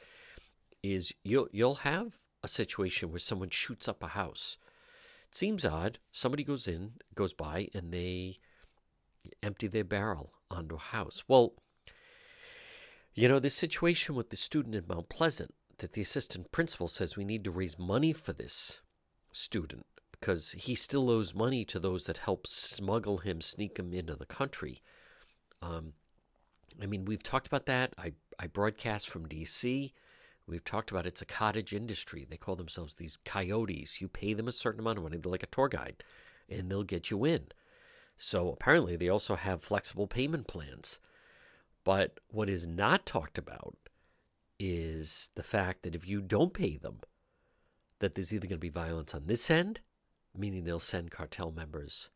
is 0.83 1.13
you'll 1.25 1.49
you'll 1.53 1.77
have 1.77 2.19
a 2.47 2.49
situation 2.49 3.11
where 3.11 3.19
someone 3.19 3.51
shoots 3.51 3.89
up 3.89 4.03
a 4.03 4.09
house. 4.09 4.57
It 5.29 5.35
seems 5.35 5.65
odd. 5.65 5.99
Somebody 6.13 6.45
goes 6.45 6.67
in, 6.67 6.93
goes 7.15 7.35
by, 7.35 7.69
and 7.75 7.93
they 7.93 8.39
empty 9.43 9.67
their 9.67 9.85
barrel 9.85 10.33
onto 10.51 10.77
a 10.77 10.79
house. 10.79 11.25
Well, 11.27 11.55
you 13.15 13.29
know, 13.29 13.39
this 13.39 13.55
situation 13.55 14.15
with 14.15 14.31
the 14.31 14.37
student 14.37 14.75
in 14.75 14.85
Mount 14.87 15.09
Pleasant, 15.09 15.55
that 15.79 15.93
the 15.93 16.01
assistant 16.03 16.53
principal 16.53 16.89
says 16.89 17.17
we 17.17 17.25
need 17.25 17.45
to 17.45 17.51
raise 17.51 17.79
money 17.79 18.13
for 18.13 18.33
this 18.33 18.81
student 19.33 19.85
because 20.13 20.53
he 20.53 20.75
still 20.75 21.11
owes 21.11 21.35
money 21.35 21.65
to 21.65 21.79
those 21.79 22.07
that 22.07 22.19
help 22.19 22.47
smuggle 22.47 23.19
him, 23.19 23.41
sneak 23.41 23.79
him 23.79 23.93
into 23.93 24.15
the 24.15 24.25
country. 24.25 24.81
Um, 25.61 25.95
I 26.81 26.87
mean, 26.87 27.05
we've 27.05 27.23
talked 27.23 27.47
about 27.47 27.67
that. 27.67 27.93
I, 27.99 28.13
I 28.39 28.47
broadcast 28.47 29.09
from 29.09 29.29
D.C. 29.29 29.93
We've 30.49 30.65
talked 30.65 30.91
about 30.91 31.07
it's 31.07 31.23
a 31.23 31.27
cottage 31.27 31.75
industry. 31.75 32.27
They 32.29 32.37
call 32.37 32.57
themselves 32.57 32.95
these 32.95 33.19
coyotes. 33.25 34.01
You 34.01 34.09
pay 34.09 34.33
them 34.33 34.47
a 34.47 34.53
certain 34.53 34.81
amount 34.81 34.99
of 34.99 35.05
money, 35.05 35.17
they're 35.19 35.31
like 35.31 35.43
a 35.43 35.47
tour 35.47 35.69
guide, 35.69 36.05
and 36.49 36.71
they'll 36.71 36.85
get 36.85 37.11
you 37.11 37.25
in. 37.25 37.49
So 38.17 38.51
apparently, 38.51 38.97
they 38.97 39.09
also 39.09 39.35
have 39.35 39.63
flexible 39.63 40.07
payment 40.07 40.47
plans. 40.47 41.01
But 41.85 42.21
what 42.29 42.49
is 42.49 42.67
not 42.67 43.07
talked 43.07 43.39
about 43.39 43.77
is 44.59 45.31
the 45.35 45.43
fact 45.43 45.83
that 45.83 45.95
if 45.95 46.09
you 46.09 46.21
don't 46.21 46.55
pay 46.55 46.77
them, 46.77 47.01
that 47.99 48.15
there's 48.15 48.33
either 48.33 48.47
going 48.47 48.59
to 48.59 48.61
be 48.61 48.69
violence 48.69 49.15
on 49.15 49.27
this 49.27 49.51
end, 49.51 49.81
meaning 50.37 50.65
they'll 50.65 50.81
send 50.81 51.11
cartel 51.11 51.51
members 51.51 52.11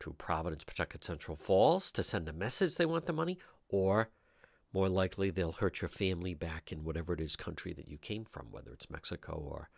to 0.00 0.12
Providence, 0.12 0.64
Pawtucket, 0.64 1.04
Central 1.04 1.36
Falls 1.36 1.90
to 1.92 2.02
send 2.02 2.28
a 2.28 2.32
message 2.32 2.76
they 2.76 2.86
want 2.86 3.06
the 3.06 3.12
money, 3.12 3.38
or 3.68 4.10
more 4.72 4.88
likely 4.88 5.30
they'll 5.30 5.52
hurt 5.52 5.80
your 5.80 5.88
family 5.88 6.34
back 6.34 6.70
in 6.72 6.84
whatever 6.84 7.14
it 7.14 7.20
is 7.20 7.36
country 7.36 7.72
that 7.72 7.88
you 7.88 7.98
came 7.98 8.24
from, 8.24 8.50
whether 8.50 8.70
it's 8.72 8.90
Mexico 8.90 9.32
or 9.34 9.70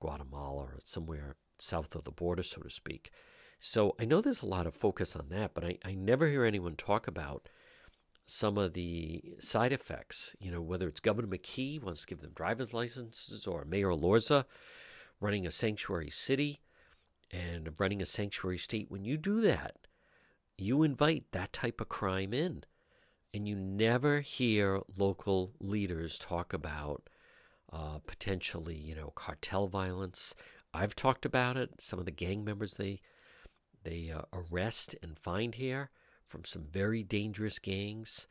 Guatemala 0.00 0.64
or 0.64 0.78
somewhere 0.84 1.36
south 1.58 1.94
of 1.94 2.04
the 2.04 2.10
border, 2.10 2.42
so 2.42 2.60
to 2.60 2.70
speak. 2.70 3.10
So 3.58 3.94
I 3.98 4.04
know 4.04 4.20
there's 4.20 4.42
a 4.42 4.46
lot 4.46 4.66
of 4.66 4.74
focus 4.74 5.16
on 5.16 5.28
that, 5.30 5.54
but 5.54 5.64
I, 5.64 5.78
I 5.84 5.94
never 5.94 6.28
hear 6.28 6.44
anyone 6.44 6.76
talk 6.76 7.06
about 7.08 7.48
some 8.26 8.58
of 8.58 8.74
the 8.74 9.22
side 9.38 9.72
effects. 9.72 10.36
You 10.38 10.50
know, 10.50 10.60
whether 10.60 10.88
it's 10.88 11.00
Governor 11.00 11.28
McKee 11.28 11.82
wants 11.82 12.02
to 12.02 12.06
give 12.06 12.20
them 12.20 12.32
driver's 12.34 12.74
licenses 12.74 13.46
or 13.46 13.64
Mayor 13.64 13.88
Elorza 13.88 14.44
running 15.20 15.46
a 15.46 15.50
sanctuary 15.50 16.10
city 16.10 16.60
and 17.30 17.70
running 17.78 18.02
a 18.02 18.06
sanctuary 18.06 18.58
state. 18.58 18.90
When 18.90 19.04
you 19.04 19.16
do 19.16 19.40
that, 19.40 19.76
you 20.58 20.82
invite 20.82 21.32
that 21.32 21.52
type 21.52 21.80
of 21.80 21.88
crime 21.88 22.34
in 22.34 22.64
and 23.36 23.46
you 23.46 23.54
never 23.54 24.20
hear 24.20 24.80
local 24.96 25.52
leaders 25.60 26.18
talk 26.18 26.54
about 26.54 27.08
uh, 27.70 27.98
potentially, 28.06 28.74
you 28.74 28.94
know, 28.94 29.12
cartel 29.14 29.66
violence. 29.66 30.34
I've 30.72 30.96
talked 30.96 31.26
about 31.26 31.58
it. 31.58 31.70
Some 31.78 31.98
of 31.98 32.06
the 32.06 32.10
gang 32.10 32.44
members 32.44 32.74
they 32.74 33.00
they 33.84 34.10
uh, 34.10 34.22
arrest 34.32 34.96
and 35.02 35.18
find 35.18 35.54
here 35.54 35.90
from 36.26 36.44
some 36.44 36.64
very 36.72 37.02
dangerous 37.02 37.58
gangs. 37.58 38.26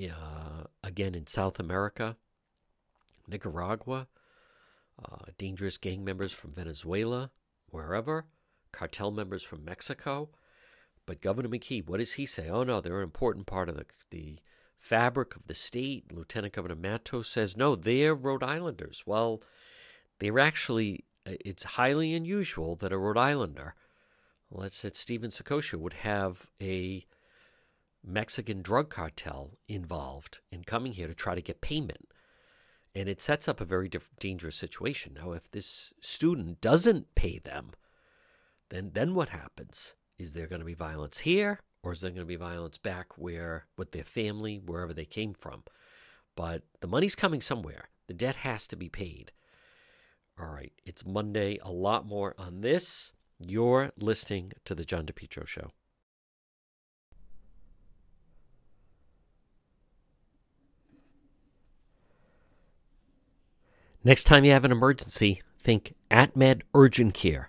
Uh, 0.00 0.64
again, 0.84 1.14
in 1.14 1.26
South 1.26 1.58
America, 1.58 2.16
Nicaragua, 3.26 4.06
uh, 5.04 5.24
dangerous 5.38 5.76
gang 5.76 6.04
members 6.04 6.32
from 6.32 6.52
Venezuela, 6.52 7.32
wherever, 7.68 8.26
cartel 8.72 9.10
members 9.10 9.42
from 9.42 9.64
Mexico. 9.64 10.30
But 11.06 11.20
Governor 11.20 11.48
McKee, 11.48 11.86
what 11.86 11.98
does 11.98 12.14
he 12.14 12.26
say? 12.26 12.48
Oh, 12.48 12.62
no, 12.62 12.80
they're 12.80 12.98
an 12.98 13.04
important 13.04 13.46
part 13.46 13.68
of 13.68 13.76
the, 13.76 13.86
the 14.10 14.38
fabric 14.78 15.36
of 15.36 15.46
the 15.46 15.54
state. 15.54 16.12
Lieutenant 16.12 16.54
Governor 16.54 16.76
Matos 16.76 17.28
says, 17.28 17.56
no, 17.56 17.76
they're 17.76 18.14
Rhode 18.14 18.42
Islanders. 18.42 19.02
Well, 19.04 19.42
they're 20.18 20.38
actually, 20.38 21.04
uh, 21.26 21.32
it's 21.44 21.64
highly 21.64 22.14
unusual 22.14 22.76
that 22.76 22.92
a 22.92 22.98
Rhode 22.98 23.18
Islander, 23.18 23.74
let's 24.50 24.76
say 24.76 24.90
Stephen 24.94 25.30
Sakosha, 25.30 25.78
would 25.78 25.94
have 25.94 26.46
a 26.60 27.04
Mexican 28.06 28.62
drug 28.62 28.90
cartel 28.90 29.58
involved 29.68 30.40
in 30.50 30.64
coming 30.64 30.92
here 30.92 31.08
to 31.08 31.14
try 31.14 31.34
to 31.34 31.42
get 31.42 31.60
payment. 31.60 32.08
And 32.94 33.08
it 33.08 33.20
sets 33.20 33.48
up 33.48 33.60
a 33.60 33.64
very 33.64 33.90
dangerous 34.20 34.56
situation. 34.56 35.14
Now, 35.14 35.32
if 35.32 35.50
this 35.50 35.92
student 36.00 36.60
doesn't 36.60 37.14
pay 37.14 37.38
them, 37.38 37.72
then 38.70 38.92
then 38.94 39.14
what 39.14 39.30
happens? 39.30 39.94
Is 40.18 40.34
there 40.34 40.46
going 40.46 40.60
to 40.60 40.66
be 40.66 40.74
violence 40.74 41.18
here, 41.18 41.60
or 41.82 41.92
is 41.92 42.00
there 42.00 42.10
going 42.10 42.20
to 42.20 42.24
be 42.24 42.36
violence 42.36 42.78
back 42.78 43.18
where 43.18 43.66
with 43.76 43.92
their 43.92 44.04
family, 44.04 44.60
wherever 44.64 44.94
they 44.94 45.04
came 45.04 45.34
from? 45.34 45.64
But 46.36 46.62
the 46.80 46.86
money's 46.86 47.14
coming 47.14 47.40
somewhere. 47.40 47.88
The 48.06 48.14
debt 48.14 48.36
has 48.36 48.68
to 48.68 48.76
be 48.76 48.88
paid. 48.88 49.32
All 50.38 50.46
right, 50.46 50.72
it's 50.84 51.06
Monday. 51.06 51.58
A 51.62 51.70
lot 51.70 52.06
more 52.06 52.34
on 52.38 52.60
this. 52.60 53.12
You're 53.38 53.92
listening 53.98 54.52
to 54.64 54.74
the 54.74 54.84
John 54.84 55.06
DePetro 55.06 55.46
Show. 55.46 55.70
Next 64.02 64.24
time 64.24 64.44
you 64.44 64.50
have 64.52 64.66
an 64.66 64.72
emergency, 64.72 65.42
think 65.58 65.94
AtMed 66.10 66.62
Urgent 66.74 67.14
Care 67.14 67.48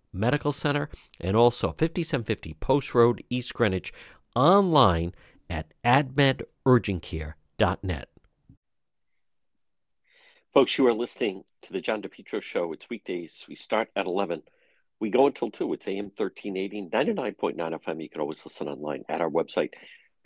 Medical 0.13 0.51
Center. 0.51 0.89
And 1.19 1.35
also 1.35 1.69
5750 1.69 2.53
Post 2.55 2.95
Road, 2.95 3.23
East 3.29 3.53
Greenwich, 3.53 3.93
online 4.35 5.13
at 5.49 5.73
atmedurgentcare.net. 5.83 8.07
Folks, 10.53 10.77
you 10.77 10.85
are 10.87 10.93
listening 10.93 11.43
to 11.61 11.71
the 11.71 11.79
John 11.79 12.01
DePetro 12.01 12.41
Show. 12.41 12.73
It's 12.73 12.89
weekdays. 12.89 13.45
We 13.47 13.55
start 13.55 13.89
at 13.95 14.05
11. 14.05 14.43
We 14.99 15.09
go 15.09 15.27
until 15.27 15.49
2. 15.49 15.73
It's 15.73 15.87
AM 15.87 16.11
1380, 16.15 16.89
99.9 16.91 17.55
FM. 17.55 18.03
You 18.03 18.09
can 18.09 18.21
always 18.21 18.43
listen 18.45 18.67
online 18.67 19.03
at 19.07 19.21
our 19.21 19.29
website, 19.29 19.69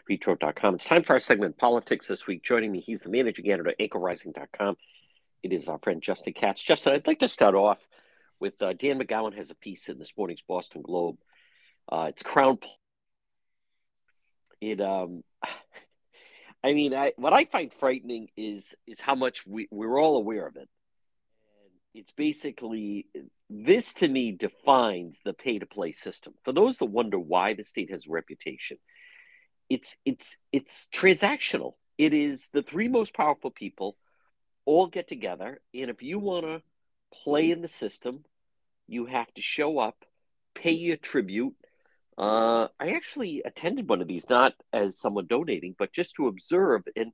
depetro.com. 0.09 0.75
It's 0.75 0.85
time 0.85 1.03
for 1.03 1.13
our 1.13 1.19
segment, 1.19 1.57
Politics 1.57 2.07
This 2.07 2.27
Week. 2.27 2.43
Joining 2.43 2.71
me, 2.71 2.81
he's 2.81 3.01
the 3.01 3.09
managing 3.09 3.51
editor 3.51 3.73
anchorrising.com. 3.79 4.77
It 5.43 5.53
is 5.53 5.67
our 5.67 5.79
friend 5.79 6.01
Justin 6.01 6.33
Katz. 6.33 6.63
Justin, 6.63 6.93
I'd 6.93 7.07
like 7.07 7.19
to 7.19 7.27
start 7.27 7.53
off 7.53 7.77
with 8.39 8.61
uh, 8.61 8.73
Dan 8.73 8.99
McGowan 8.99 9.35
has 9.35 9.49
a 9.49 9.55
piece 9.55 9.89
in 9.89 9.97
this 9.97 10.13
morning's 10.17 10.41
Boston 10.41 10.81
Globe. 10.81 11.17
Uh, 11.89 12.07
it's 12.09 12.23
Crowne. 12.23 12.59
It 14.61 14.81
um, 14.81 15.23
I 16.63 16.73
mean, 16.73 16.95
I, 16.95 17.13
what 17.17 17.33
I 17.33 17.45
find 17.45 17.71
frightening 17.71 18.29
is 18.35 18.73
is 18.87 18.99
how 18.99 19.15
much 19.15 19.45
we, 19.45 19.67
we're 19.71 19.99
all 19.99 20.17
aware 20.17 20.47
of 20.47 20.55
it. 20.55 20.67
And 20.67 21.71
it's 21.93 22.11
basically 22.11 23.07
this 23.49 23.93
to 23.93 24.07
me 24.07 24.31
defines 24.31 25.19
the 25.23 25.33
pay 25.33 25.59
to 25.59 25.67
play 25.67 25.91
system. 25.91 26.33
For 26.43 26.51
those 26.51 26.77
that 26.77 26.85
wonder 26.85 27.19
why 27.19 27.53
the 27.53 27.63
state 27.63 27.91
has 27.91 28.07
a 28.07 28.11
reputation, 28.11 28.77
it's 29.69 29.95
it's 30.05 30.35
it's 30.51 30.87
transactional. 30.93 31.73
It 31.97 32.13
is 32.13 32.49
the 32.51 32.63
three 32.63 32.87
most 32.87 33.13
powerful 33.13 33.51
people 33.51 33.95
all 34.65 34.87
get 34.87 35.07
together, 35.07 35.61
and 35.73 35.91
if 35.91 36.01
you 36.01 36.17
want 36.17 36.45
to 36.45 36.61
play 37.23 37.51
in 37.51 37.61
the 37.61 37.67
system, 37.67 38.23
you 38.87 39.05
have 39.05 39.31
to 39.33 39.41
show 39.41 39.79
up, 39.79 40.05
pay 40.53 40.71
your 40.71 40.97
tribute. 40.97 41.55
Uh, 42.17 42.67
I 42.79 42.91
actually 42.91 43.41
attended 43.43 43.89
one 43.89 44.01
of 44.01 44.07
these, 44.07 44.29
not 44.29 44.53
as 44.71 44.97
someone 44.97 45.27
donating, 45.27 45.75
but 45.77 45.91
just 45.91 46.15
to 46.15 46.27
observe. 46.27 46.83
And 46.95 47.11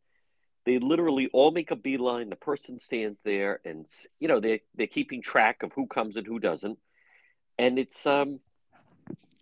they 0.65 0.77
literally 0.77 1.29
all 1.33 1.51
make 1.51 1.71
a 1.71 1.75
beeline. 1.75 2.29
The 2.29 2.35
person 2.35 2.77
stands 2.77 3.19
there, 3.23 3.59
and 3.65 3.87
you 4.19 4.27
know 4.27 4.39
they 4.39 4.61
they're 4.75 4.87
keeping 4.87 5.21
track 5.21 5.63
of 5.63 5.71
who 5.73 5.87
comes 5.87 6.17
and 6.17 6.27
who 6.27 6.39
doesn't. 6.39 6.77
And 7.57 7.79
it's 7.79 8.05
um, 8.05 8.39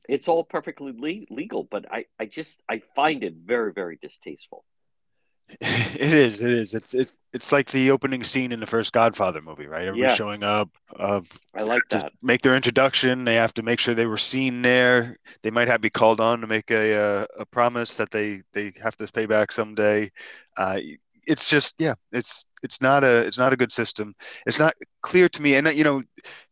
it's 0.08 0.28
all 0.28 0.44
perfectly 0.44 0.94
le- 0.94 1.36
legal, 1.36 1.66
but 1.66 1.92
I 1.92 2.06
I 2.20 2.26
just 2.26 2.62
I 2.70 2.82
find 2.96 3.24
it 3.24 3.34
very 3.34 3.74
very 3.74 3.98
distasteful. 4.02 4.64
It 5.62 6.14
is. 6.14 6.42
It 6.42 6.52
is. 6.52 6.74
It's 6.74 6.94
it. 6.94 7.10
It's 7.32 7.52
like 7.52 7.70
the 7.70 7.92
opening 7.92 8.24
scene 8.24 8.52
in 8.52 8.60
the 8.60 8.66
first 8.66 8.92
Godfather 8.92 9.42
movie, 9.42 9.68
right? 9.68 9.88
Everybody's 9.88 10.12
yes. 10.12 10.18
showing 10.18 10.44
up. 10.44 10.70
Uh, 10.98 11.22
I 11.56 11.64
like 11.64 11.84
that. 11.90 12.12
Make 12.24 12.42
their 12.42 12.56
introduction. 12.56 13.24
They 13.24 13.36
have 13.36 13.54
to 13.56 13.64
make 13.64 13.80
sure 13.80 13.94
they 13.94 14.08
were 14.08 14.18
seen 14.18 14.62
there. 14.62 15.18
They 15.44 15.52
might 15.52 15.68
have 15.68 15.78
to 15.78 15.82
be 15.82 15.92
called 15.92 16.20
on 16.20 16.42
to 16.42 16.48
make 16.48 16.72
a 16.72 16.94
a, 16.94 17.28
a 17.40 17.46
promise 17.46 17.98
that 17.98 18.12
they 18.12 18.42
they 18.54 18.74
have 18.82 18.96
to 18.98 19.08
pay 19.08 19.28
back 19.28 19.52
someday. 19.52 20.12
Uh, 20.58 20.80
it's 21.30 21.48
just 21.48 21.76
yeah 21.78 21.94
it's 22.12 22.46
it's 22.64 22.82
not 22.82 23.04
a 23.04 23.18
it's 23.18 23.38
not 23.38 23.54
a 23.54 23.58
good 23.58 23.72
system 23.72 24.16
it's 24.48 24.58
not 24.58 24.74
clear 25.04 25.30
to 25.30 25.44
me 25.44 25.56
and 25.56 25.72
you 25.74 25.84
know 25.84 26.02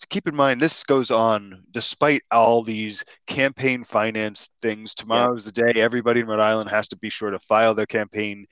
keep 0.10 0.28
in 0.28 0.36
mind 0.36 0.62
this 0.62 0.84
goes 0.84 1.10
on 1.10 1.64
despite 1.72 2.22
all 2.32 2.64
these 2.64 3.04
campaign 3.26 3.84
finance 3.84 4.50
things 4.62 4.94
tomorrow's 4.94 5.46
yeah. 5.46 5.52
the 5.66 5.74
day 5.74 5.82
everybody 5.82 6.20
in 6.20 6.28
rhode 6.28 6.40
island 6.40 6.70
has 6.70 6.88
to 6.88 6.96
be 6.96 7.10
sure 7.10 7.32
to 7.32 7.40
file 7.40 7.74
their 7.74 7.88
campaign 7.88 8.46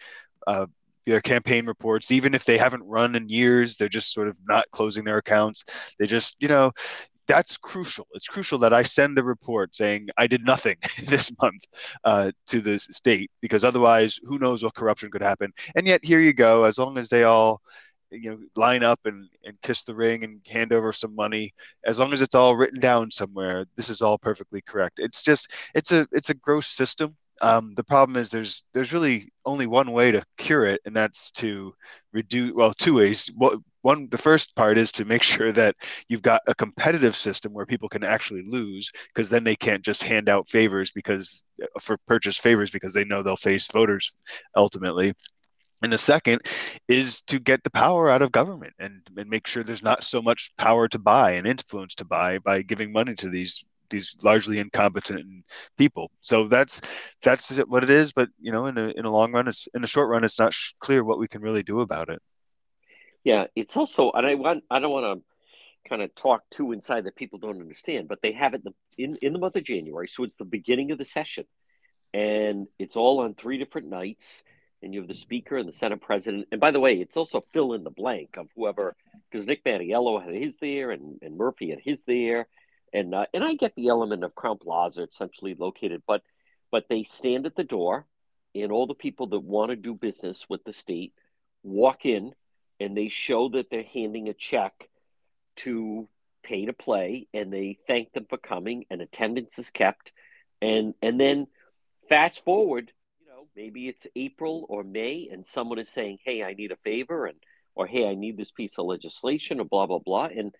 uh, 0.48 0.65
their 1.06 1.22
campaign 1.22 1.66
reports 1.66 2.12
even 2.12 2.34
if 2.34 2.46
they 2.46 2.58
haven't 2.58 2.84
run 2.84 3.16
in 3.16 3.30
years 3.30 3.78
they're 3.78 3.90
just 3.90 4.14
sort 4.14 4.28
of 4.28 4.36
not 4.48 4.66
closing 4.72 5.04
their 5.04 5.18
accounts 5.18 5.64
they 6.00 6.08
just 6.08 6.36
you 6.40 6.48
know 6.48 6.72
that's 7.28 7.58
crucial. 7.58 8.08
It's 8.14 8.28
crucial 8.28 8.60
that 8.60 8.74
I 8.74 8.84
send 8.84 9.18
a 9.18 9.24
report 9.24 9.76
saying 9.76 10.10
I 10.18 10.28
did 10.28 10.46
nothing 10.46 10.78
this 11.08 11.32
month 11.42 11.64
uh, 12.04 12.32
to 12.48 12.62
the 12.62 12.80
state 12.80 13.32
because 13.42 13.64
otherwise, 13.64 14.20
who 14.24 14.40
knows 14.40 14.64
what 14.64 14.76
corruption 14.76 15.12
could 15.12 15.22
happen. 15.22 15.52
And 15.76 15.88
yet, 15.88 16.04
here 16.04 16.20
you 16.20 16.34
go. 16.34 16.64
As 16.64 16.78
long 16.78 16.98
as 16.98 17.10
they 17.10 17.24
all, 17.24 17.62
you 18.12 18.32
know, 18.32 18.40
line 18.56 18.84
up 18.84 19.00
and, 19.06 19.28
and 19.44 19.60
kiss 19.62 19.84
the 19.84 19.96
ring 19.96 20.24
and 20.24 20.42
hand 20.48 20.72
over 20.72 20.94
some 20.94 21.16
money, 21.16 21.54
as 21.86 22.00
long 22.00 22.14
as 22.14 22.22
it's 22.22 22.36
all 22.36 22.56
written 22.56 22.80
down 22.80 23.12
somewhere, 23.12 23.66
this 23.76 23.90
is 23.90 24.02
all 24.02 24.18
perfectly 24.18 24.62
correct. 24.62 25.00
It's 25.00 25.24
just 25.24 25.52
it's 25.74 25.92
a 25.92 26.08
it's 26.12 26.30
a 26.30 26.36
gross 26.36 26.68
system. 26.68 27.16
Um, 27.42 27.74
the 27.75 27.84
problem 27.84 28.15
is 28.15 28.32
there's 28.32 28.63
there's 28.74 28.94
really 28.94 29.32
only 29.46 29.68
one 29.68 29.92
way 29.92 30.12
to 30.12 30.24
cure 30.38 30.65
it, 30.65 30.82
and 30.86 30.96
that's 30.96 31.32
to 31.32 31.74
reduce 32.13 32.54
well 32.54 32.74
two 32.74 32.96
ways. 32.96 33.30
One, 33.82 34.08
the 34.10 34.18
first 34.18 34.56
part 34.56 34.77
is 34.77 34.92
to 34.94 35.06
make 35.06 35.22
sure 35.34 35.51
that 35.54 35.75
you've 36.08 36.22
got 36.22 36.42
a 36.48 36.56
competitive 36.56 37.15
system 37.15 37.54
where 37.54 37.65
people 37.65 37.89
can 37.89 38.04
actually 38.04 38.44
lose, 38.48 38.92
because 39.13 39.30
then 39.30 39.44
they 39.44 39.56
can't 39.56 39.84
just 39.84 40.04
hand 40.04 40.30
out 40.30 40.50
favors 40.50 40.92
because 40.92 41.46
for 41.82 41.98
purchase 42.08 42.38
favors 42.38 42.72
because 42.72 42.94
they 42.94 43.04
know 43.06 43.22
they'll 43.22 43.38
face 43.38 43.68
voters 43.68 44.13
ultimately. 44.56 45.13
And 45.82 45.92
the 45.92 45.98
second 45.98 46.42
is 46.88 47.22
to 47.24 47.38
get 47.38 47.63
the 47.63 47.70
power 47.70 48.10
out 48.10 48.22
of 48.22 48.32
government 48.32 48.74
and, 48.80 49.01
and 49.18 49.30
make 49.30 49.46
sure 49.46 49.62
there's 49.62 49.84
not 49.84 50.04
so 50.04 50.22
much 50.22 50.52
power 50.58 50.88
to 50.88 50.98
buy 50.98 51.34
and 51.34 51.45
influence 51.45 51.95
to 51.95 52.06
buy 52.06 52.39
by 52.39 52.62
giving 52.62 52.91
money 52.91 53.13
to 53.15 53.30
these 53.30 53.63
these 53.89 54.15
largely 54.24 54.60
incompetent 54.60 55.45
people. 55.78 56.12
So 56.21 56.48
that's 56.48 56.82
that's 57.21 57.58
what 57.65 57.84
it 57.84 57.89
is. 57.89 58.12
But 58.12 58.30
you 58.39 58.52
know, 58.52 58.67
in 58.67 58.78
a 58.78 58.89
in 58.89 59.06
a 59.06 59.12
long 59.12 59.32
run, 59.32 59.48
it's 59.48 59.67
in 59.74 59.82
the 59.82 59.88
short 59.88 60.10
run, 60.10 60.24
it's 60.24 60.39
not 60.39 60.54
sh- 60.54 60.74
clear 60.80 61.04
what 61.04 61.19
we 61.19 61.28
can 61.28 61.41
really 61.41 61.63
do 61.63 61.82
about 61.82 62.10
it. 62.10 62.21
Yeah, 63.24 63.45
it's 63.56 63.76
also, 63.76 64.12
and 64.12 64.26
I 64.26 64.36
want 64.36 64.63
I 64.69 64.80
don't 64.80 64.91
want 64.91 65.19
to 65.19 65.89
kind 65.89 66.02
of 66.02 66.13
talk 66.15 66.43
too 66.52 66.71
inside 66.71 67.06
that 67.06 67.15
people 67.15 67.39
don't 67.39 67.62
understand, 67.62 68.08
but 68.08 68.21
they 68.21 68.32
have 68.34 68.54
it 68.54 68.63
in 68.98 69.17
in 69.17 69.34
the 69.34 69.39
month 69.39 69.56
of 69.56 69.63
January, 69.63 70.08
so 70.08 70.24
it's 70.24 70.36
the 70.36 70.45
beginning 70.45 70.91
of 70.91 70.98
the 70.98 71.06
session, 71.06 71.45
and 72.13 72.67
it's 72.78 72.95
all 72.95 73.19
on 73.19 73.34
three 73.34 73.58
different 73.58 73.89
nights. 73.89 74.43
And 74.84 74.93
you 74.93 75.00
have 75.00 75.08
the 75.08 75.15
speaker 75.15 75.58
and 75.58 75.67
the 75.67 75.76
Senate 75.76 76.02
president. 76.02 76.48
And 76.52 76.62
by 76.62 76.69
the 76.69 76.80
way, 76.80 77.00
it's 77.00 77.17
also 77.17 77.41
fill 77.54 77.74
in 77.74 77.84
the 77.84 77.89
blank 77.89 78.38
of 78.38 78.50
whoever, 78.56 78.95
because 79.32 79.48
Nick 79.48 79.63
Mattiello 79.63 80.24
had 80.24 80.36
his 80.36 80.58
there 80.58 80.91
and, 80.91 81.17
and 81.24 81.38
Murphy 81.38 81.71
had 81.71 81.80
his 81.84 82.04
there 82.04 82.48
and 82.93 83.13
uh, 83.13 83.26
and 83.34 83.43
I 83.43 83.54
get 83.54 83.76
the 83.76 83.88
element 83.88 84.24
of 84.24 84.36
Crowne 84.36 84.60
Plaza 84.60 85.08
centrally 85.12 85.56
located, 85.56 86.04
but 86.08 86.21
but 86.71 86.89
they 86.89 87.04
stand 87.04 87.45
at 87.45 87.56
the 87.56 87.63
door, 87.63 88.06
and 88.54 88.71
all 88.71 88.88
the 88.88 88.95
people 88.95 89.28
that 89.28 89.39
want 89.39 89.69
to 89.69 89.76
do 89.76 89.93
business 89.93 90.45
with 90.50 90.63
the 90.63 90.74
state 90.74 91.13
walk 91.63 92.06
in, 92.06 92.34
and 92.80 92.95
they 92.95 93.10
show 93.10 93.50
that 93.50 93.69
they're 93.69 93.84
handing 93.84 94.30
a 94.30 94.34
check 94.34 94.89
to 95.58 96.08
pay 96.43 96.65
to 96.65 96.74
play, 96.74 97.28
and 97.34 97.52
they 97.52 97.78
thank 97.88 98.13
them 98.13 98.26
for 98.30 98.38
coming, 98.38 98.86
and 98.89 99.02
attendance 99.02 99.58
is 99.60 99.71
kept, 99.71 100.13
and 100.62 100.93
and 101.02 101.19
then 101.19 101.48
fast 102.08 102.43
forward, 102.45 102.91
you 103.19 103.28
know, 103.28 103.48
maybe 103.56 103.88
it's 103.88 104.08
April 104.15 104.65
or 104.69 104.84
May, 104.84 105.30
and 105.32 105.45
someone 105.45 105.80
is 105.80 105.89
saying, 105.89 106.19
"Hey, 106.24 106.43
I 106.43 106.54
need 106.54 106.71
a 106.71 106.78
favor," 106.78 107.26
and 107.26 107.38
or 107.74 107.88
"Hey, 107.88 108.08
I 108.08 108.15
need 108.15 108.38
this 108.38 108.52
piece 108.52 108.78
of 108.78 108.86
legislation," 108.86 109.60
or 109.60 109.65
blah 109.65 109.86
blah 109.88 110.00
blah, 110.00 110.26
and 110.26 110.56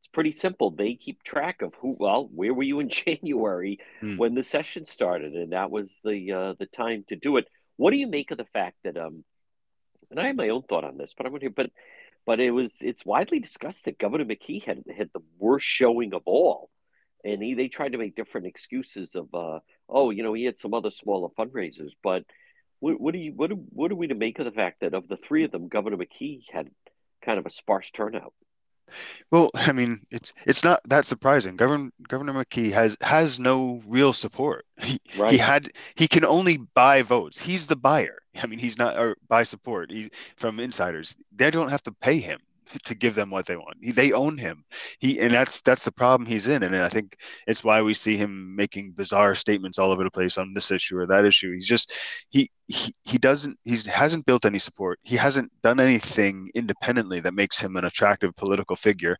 it's 0.00 0.08
pretty 0.08 0.32
simple. 0.32 0.70
They 0.70 0.94
keep 0.94 1.22
track 1.22 1.62
of 1.62 1.74
who. 1.74 1.96
Well, 1.98 2.28
where 2.32 2.54
were 2.54 2.62
you 2.62 2.80
in 2.80 2.88
January 3.06 3.78
hmm. 4.00 4.16
when 4.16 4.34
the 4.34 4.44
session 4.44 4.84
started, 4.84 5.34
and 5.34 5.52
that 5.52 5.70
was 5.70 5.98
the 6.04 6.32
uh, 6.32 6.54
the 6.58 6.66
time 6.66 7.04
to 7.08 7.16
do 7.16 7.36
it. 7.36 7.46
What 7.76 7.92
do 7.92 7.98
you 7.98 8.06
make 8.06 8.30
of 8.30 8.38
the 8.38 8.44
fact 8.44 8.76
that 8.84 8.96
um, 8.96 9.24
and 10.10 10.20
I 10.20 10.28
have 10.28 10.36
my 10.36 10.48
own 10.48 10.62
thought 10.62 10.84
on 10.84 10.96
this, 10.96 11.14
but 11.16 11.26
I'm 11.26 11.32
going 11.32 11.40
to 11.40 11.50
but 11.50 11.70
but 12.26 12.40
it 12.40 12.50
was 12.50 12.76
it's 12.80 13.04
widely 13.04 13.40
discussed 13.40 13.84
that 13.84 13.98
Governor 13.98 14.24
McKee 14.24 14.62
had 14.62 14.82
had 14.94 15.10
the 15.12 15.22
worst 15.38 15.66
showing 15.66 16.14
of 16.14 16.22
all, 16.26 16.70
and 17.24 17.42
he 17.42 17.54
they 17.54 17.68
tried 17.68 17.92
to 17.92 17.98
make 17.98 18.16
different 18.16 18.46
excuses 18.46 19.14
of 19.14 19.34
uh 19.34 19.60
oh 19.88 20.10
you 20.10 20.22
know 20.22 20.32
he 20.32 20.44
had 20.44 20.58
some 20.58 20.74
other 20.74 20.90
smaller 20.90 21.28
fundraisers, 21.38 21.92
but 22.02 22.24
what, 22.80 23.00
what 23.00 23.12
do 23.12 23.18
you 23.18 23.32
what 23.32 23.50
do, 23.50 23.56
what 23.70 23.90
are 23.90 23.96
we 23.96 24.08
to 24.08 24.14
make 24.14 24.38
of 24.38 24.44
the 24.44 24.52
fact 24.52 24.80
that 24.80 24.94
of 24.94 25.08
the 25.08 25.16
three 25.16 25.44
of 25.44 25.50
them, 25.50 25.68
Governor 25.68 25.96
McKee 25.96 26.44
had 26.50 26.70
kind 27.22 27.38
of 27.38 27.46
a 27.46 27.50
sparse 27.50 27.90
turnout? 27.90 28.34
Well, 29.30 29.50
I 29.54 29.72
mean, 29.72 30.06
it's 30.10 30.32
it's 30.46 30.64
not 30.64 30.80
that 30.88 31.06
surprising. 31.06 31.56
Governor 31.56 31.90
Governor 32.08 32.32
McKee 32.32 32.72
has 32.72 32.96
has 33.02 33.38
no 33.40 33.82
real 33.86 34.12
support. 34.12 34.64
He, 34.80 35.00
right. 35.16 35.32
he 35.32 35.38
had 35.38 35.70
he 35.96 36.06
can 36.06 36.24
only 36.24 36.56
buy 36.58 37.02
votes. 37.02 37.40
He's 37.40 37.66
the 37.66 37.76
buyer. 37.76 38.18
I 38.42 38.46
mean, 38.46 38.58
he's 38.60 38.78
not 38.78 38.96
or 38.96 39.16
buy 39.28 39.42
support. 39.42 39.90
He 39.90 40.10
from 40.36 40.60
insiders. 40.60 41.16
They 41.34 41.50
don't 41.50 41.70
have 41.70 41.82
to 41.84 41.92
pay 41.92 42.20
him 42.20 42.40
to 42.84 42.94
give 42.94 43.14
them 43.14 43.30
what 43.30 43.46
they 43.46 43.56
want. 43.56 43.76
He, 43.80 43.92
they 43.92 44.12
own 44.12 44.38
him. 44.38 44.64
He 44.98 45.20
and 45.20 45.32
that's 45.32 45.60
that's 45.62 45.84
the 45.84 45.92
problem 45.92 46.26
he's 46.26 46.48
in. 46.48 46.62
And 46.62 46.76
I 46.76 46.88
think 46.88 47.16
it's 47.46 47.64
why 47.64 47.82
we 47.82 47.94
see 47.94 48.16
him 48.16 48.54
making 48.54 48.92
bizarre 48.92 49.34
statements 49.34 49.78
all 49.78 49.90
over 49.90 50.04
the 50.04 50.10
place 50.10 50.38
on 50.38 50.54
this 50.54 50.70
issue 50.70 50.98
or 50.98 51.06
that 51.06 51.24
issue. 51.24 51.52
He's 51.54 51.68
just 51.68 51.92
he 52.30 52.50
he, 52.66 52.94
he 53.02 53.18
doesn't 53.18 53.58
he 53.64 53.76
hasn't 53.86 54.26
built 54.26 54.46
any 54.46 54.58
support. 54.58 54.98
He 55.02 55.16
hasn't 55.16 55.52
done 55.62 55.80
anything 55.80 56.50
independently 56.54 57.20
that 57.20 57.34
makes 57.34 57.60
him 57.60 57.76
an 57.76 57.84
attractive 57.84 58.34
political 58.36 58.76
figure 58.76 59.16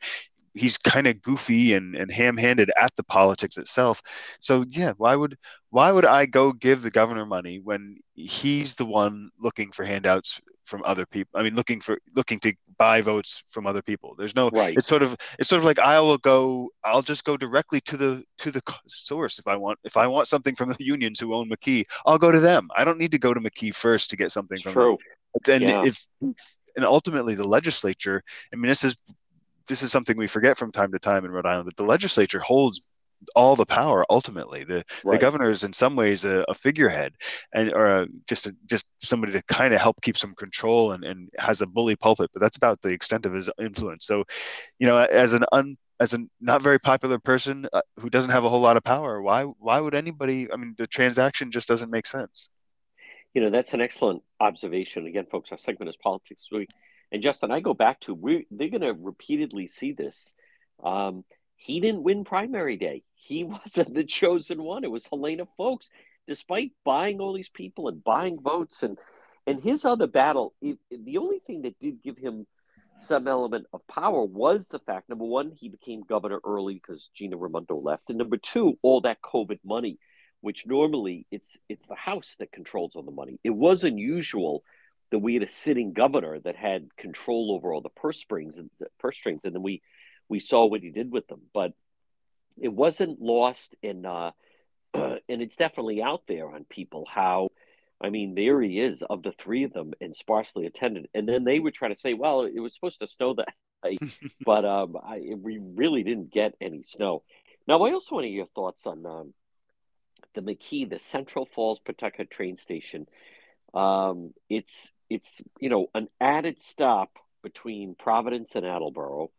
he's 0.55 0.77
kind 0.77 1.07
of 1.07 1.23
goofy 1.23 1.75
and, 1.75 1.95
and 1.95 2.13
ham-handed 2.13 2.71
at 2.81 2.95
the 2.97 3.03
politics 3.05 3.57
itself. 3.57 4.03
So 4.41 4.65
yeah, 4.69 4.93
why 4.97 5.15
would 5.15 5.37
why 5.71 5.93
would 5.93 6.05
I 6.05 6.27
go 6.27 6.53
give 6.53 6.83
the 6.83 6.91
governor 6.91 7.27
money 7.27 7.61
when 7.63 7.99
he's 8.15 8.75
the 8.75 8.87
one 8.87 9.31
looking 9.41 9.71
for 9.73 9.85
handouts 9.85 10.41
from 10.69 10.83
other 10.85 11.07
people? 11.07 11.41
I 11.41 11.43
mean, 11.43 11.55
looking 11.55 11.81
for 11.81 11.99
looking 12.15 12.39
to 12.41 12.53
buy 12.79 13.01
votes 13.01 13.43
from 13.49 13.67
other 13.67 13.83
people. 13.83 14.15
There's 14.17 14.35
no. 14.35 14.51
Right. 14.51 14.77
It's 14.77 14.87
sort 14.87 15.03
of 15.03 15.17
it's 15.39 15.49
sort 15.49 15.59
of 15.59 15.65
like 15.65 15.79
I 15.79 15.99
will 16.01 16.19
go. 16.19 16.71
I'll 16.85 17.03
just 17.03 17.25
go 17.25 17.37
directly 17.37 17.81
to 17.83 17.97
the 17.97 18.25
to 18.39 18.51
the 18.51 18.63
source 18.87 19.39
if 19.39 19.49
I 19.49 19.57
want. 19.57 19.79
If 19.85 19.97
I 19.97 20.07
want 20.07 20.29
something 20.29 20.55
from 20.55 20.69
the 20.69 20.77
unions 20.85 21.19
who 21.19 21.35
own 21.35 21.51
McKee, 21.51 21.85
I'll 22.07 22.19
go 22.19 22.31
to 22.31 22.41
them. 22.41 22.69
I 22.77 22.85
don't 22.85 22.99
need 22.99 23.13
to 23.13 23.19
go 23.19 23.35
to 23.35 23.41
McKee 23.41 23.75
first 23.75 24.11
to 24.11 24.17
get 24.17 24.31
something 24.31 24.59
from 24.59 24.73
true. 24.73 24.99
them. 25.45 25.55
And 25.55 25.63
yeah. 25.63 25.85
if 25.85 26.07
and 26.79 26.87
ultimately 26.87 27.35
the 27.35 27.47
legislature. 27.47 28.23
I 28.53 28.57
mean, 28.57 28.69
this 28.69 28.85
is 28.85 28.97
this 29.67 29.83
is 29.83 29.93
something 29.93 30.17
we 30.17 30.27
forget 30.27 30.57
from 30.57 30.73
time 30.73 30.93
to 30.93 30.99
time 30.99 31.25
in 31.25 31.31
Rhode 31.31 31.45
Island 31.45 31.69
that 31.69 31.77
the 31.77 31.85
legislature 31.85 32.41
holds 32.41 32.81
all 33.35 33.57
the 33.57 33.67
power 33.67 34.05
ultimately 34.11 34.65
the 34.65 34.85
right. 35.05 35.13
the 35.13 35.19
governor 35.19 35.51
is 35.51 35.65
in 35.65 35.73
some 35.73 35.97
ways 35.97 36.25
a, 36.25 36.45
a 36.49 36.55
figurehead 36.55 37.13
and 37.55 37.73
or 37.73 37.87
a, 37.87 38.07
just 38.29 38.47
a, 38.47 38.55
just 38.67 38.87
somebody 39.01 39.33
to 39.33 39.43
kind 39.43 39.75
of 39.75 39.81
help 39.81 40.01
keep 40.03 40.17
some 40.17 40.35
control 40.35 40.93
and, 40.93 41.05
and 41.05 41.29
has 41.39 41.61
a 41.61 41.67
bully 41.67 41.97
pulpit 41.97 42.31
but 42.33 42.41
that's 42.41 42.57
about 42.57 42.81
the 42.83 42.91
extent 42.91 43.27
of 43.27 43.33
his 43.33 43.51
influence 43.61 44.07
so 44.07 44.25
you 44.79 44.87
know 44.87 44.99
as 44.99 45.35
an 45.35 45.45
un 45.53 45.77
as 46.01 46.15
a 46.15 46.19
not 46.41 46.63
very 46.63 46.79
popular 46.79 47.19
person 47.19 47.67
uh, 47.73 47.81
who 47.99 48.09
doesn't 48.09 48.31
have 48.31 48.45
a 48.45 48.49
whole 48.49 48.61
lot 48.61 48.77
of 48.77 48.85
power 48.85 49.21
why 49.21 49.43
why 49.43 49.81
would 49.81 49.95
anybody 49.95 50.49
i 50.53 50.57
mean 50.57 50.75
the 50.79 50.87
transaction 50.87 51.51
just 51.51 51.69
doesn't 51.69 51.91
make 51.91 52.07
sense 52.07 52.51
You 53.35 53.43
know, 53.43 53.51
that's 53.51 53.75
an 53.75 53.81
excellent 53.81 54.23
observation. 54.41 55.07
Again, 55.07 55.27
folks, 55.31 55.53
our 55.53 55.59
segment 55.59 55.89
is 55.89 55.97
politics 55.97 56.49
week. 56.51 56.71
And 57.13 57.23
Justin, 57.23 57.51
I 57.51 57.61
go 57.61 57.75
back 57.75 58.01
to 58.01 58.15
we 58.15 58.47
they're 58.51 58.69
going 58.69 58.81
to 58.83 58.95
repeatedly 58.95 59.67
see 59.69 59.93
this. 59.93 60.35
Um, 60.83 61.25
he 61.59 61.81
didn't 61.81 62.05
win 62.05 62.25
primary 62.25 62.77
day. 62.77 63.03
He 63.15 63.45
wasn't 63.45 63.95
the 63.95 64.05
chosen 64.05 64.63
one. 64.63 64.85
It 64.85 64.91
was 64.91 65.07
Helena 65.07 65.47
Foulkes, 65.57 65.91
despite 66.27 66.73
buying 66.85 67.21
all 67.21 67.35
these 67.35 67.49
people 67.49 67.89
and 67.89 68.03
buying 68.03 68.41
votes 68.41 68.83
and 68.83 68.97
and 69.47 69.61
his 69.61 69.85
other 69.85 70.07
battle. 70.07 70.55
It, 70.61 70.79
the 70.91 71.19
only 71.19 71.41
thing 71.41 71.63
that 71.63 71.79
did 71.79 72.03
give 72.03 72.19
him 72.19 72.47
some 72.97 73.27
element 73.27 73.67
of 73.73 73.87
power 73.87 74.25
was 74.25 74.69
the 74.69 74.79
fact 74.81 75.09
number 75.09 75.25
one, 75.25 75.53
he 75.53 75.69
became 75.69 76.03
governor 76.03 76.41
early 76.45 76.75
because 76.75 77.11
Gina 77.15 77.37
Raimondo 77.37 77.77
left, 77.77 78.09
and 78.09 78.19
number 78.19 78.37
two, 78.37 78.79
all 78.83 79.01
that 79.03 79.23
COVID 79.23 79.61
money, 79.65 79.99
which 80.41 80.67
normally 80.67 81.27
it's 81.31 81.57
it's 81.69 81.87
the 81.87 81.95
House 81.95 82.37
that 82.39 82.53
controls 82.53 82.95
all 82.95 83.03
the 83.03 83.11
money. 83.11 83.41
It 83.43 83.51
was 83.51 83.85
unusual 83.85 84.63
that 85.11 85.21
we 85.21 85.35
had 85.35 85.43
a 85.43 85.49
sitting 85.49 85.93
governor 85.93 86.39
that 86.41 86.57
had 86.57 86.95
control 86.97 87.53
over 87.53 87.73
all 87.73 87.81
the 87.81 87.89
purse 87.89 88.19
strings 88.19 88.59
and 88.59 88.71
the 88.79 88.89
purse 89.01 89.17
strings, 89.17 89.45
and 89.45 89.55
then 89.55 89.63
we 89.63 89.83
we 90.29 90.41
saw 90.41 90.67
what 90.67 90.83
he 90.83 90.91
did 90.91 91.11
with 91.11 91.27
them. 91.29 91.43
But 91.53 91.73
it 92.61 92.73
wasn't 92.73 93.21
lost 93.21 93.75
in, 93.83 94.05
uh, 94.05 94.33
and 94.95 95.21
it's 95.29 95.57
definitely 95.57 96.03
out 96.03 96.23
there 96.27 96.51
on 96.51 96.65
people 96.65 97.07
how. 97.11 97.49
I 98.01 98.11
mean, 98.11 98.37
there 98.37 98.63
he 98.63 98.79
is 98.79 99.03
of 99.03 99.25
the 99.25 99.33
three 99.33 99.65
of 99.65 99.73
them 99.73 99.93
and 100.01 100.15
sparsely 100.15 100.67
attended. 100.67 101.09
And 101.15 101.29
then 101.29 101.43
they 101.43 101.59
would 101.59 101.75
try 101.75 101.89
to 101.89 101.97
say, 101.97 102.15
well, 102.15 102.43
it 102.43 102.61
was 102.61 102.73
supposed 102.73 103.01
to 103.01 103.09
snow 103.09 103.35
that 103.35 103.53
night, 103.85 103.99
but 104.47 104.65
um, 104.65 104.97
I, 105.03 105.21
we 105.37 105.59
really 105.59 106.05
didn't 106.05 106.31
get 106.31 106.55
any 106.61 106.85
snow. 106.85 107.25
Now, 107.67 107.83
I 107.83 107.93
also 107.93 108.15
want 108.15 108.25
to 108.25 108.29
hear 108.29 108.37
your 108.37 108.47
thoughts 108.55 108.87
on 108.87 109.05
um, 109.05 109.35
the 110.35 110.41
McKee, 110.41 110.89
the 110.89 110.99
Central 110.99 111.47
Falls 111.47 111.81
Pawtucket 111.81 112.31
train 112.31 112.57
station. 112.57 113.07
Um, 113.75 114.33
it's 114.49 114.91
it's 115.11 115.41
you 115.61 115.69
know 115.69 115.89
an 115.95 116.09
added 116.21 116.61
stop 116.61 117.11
between 117.43 117.95
Providence 117.95 118.55
and 118.55 118.65
Attleboro. 118.65 119.31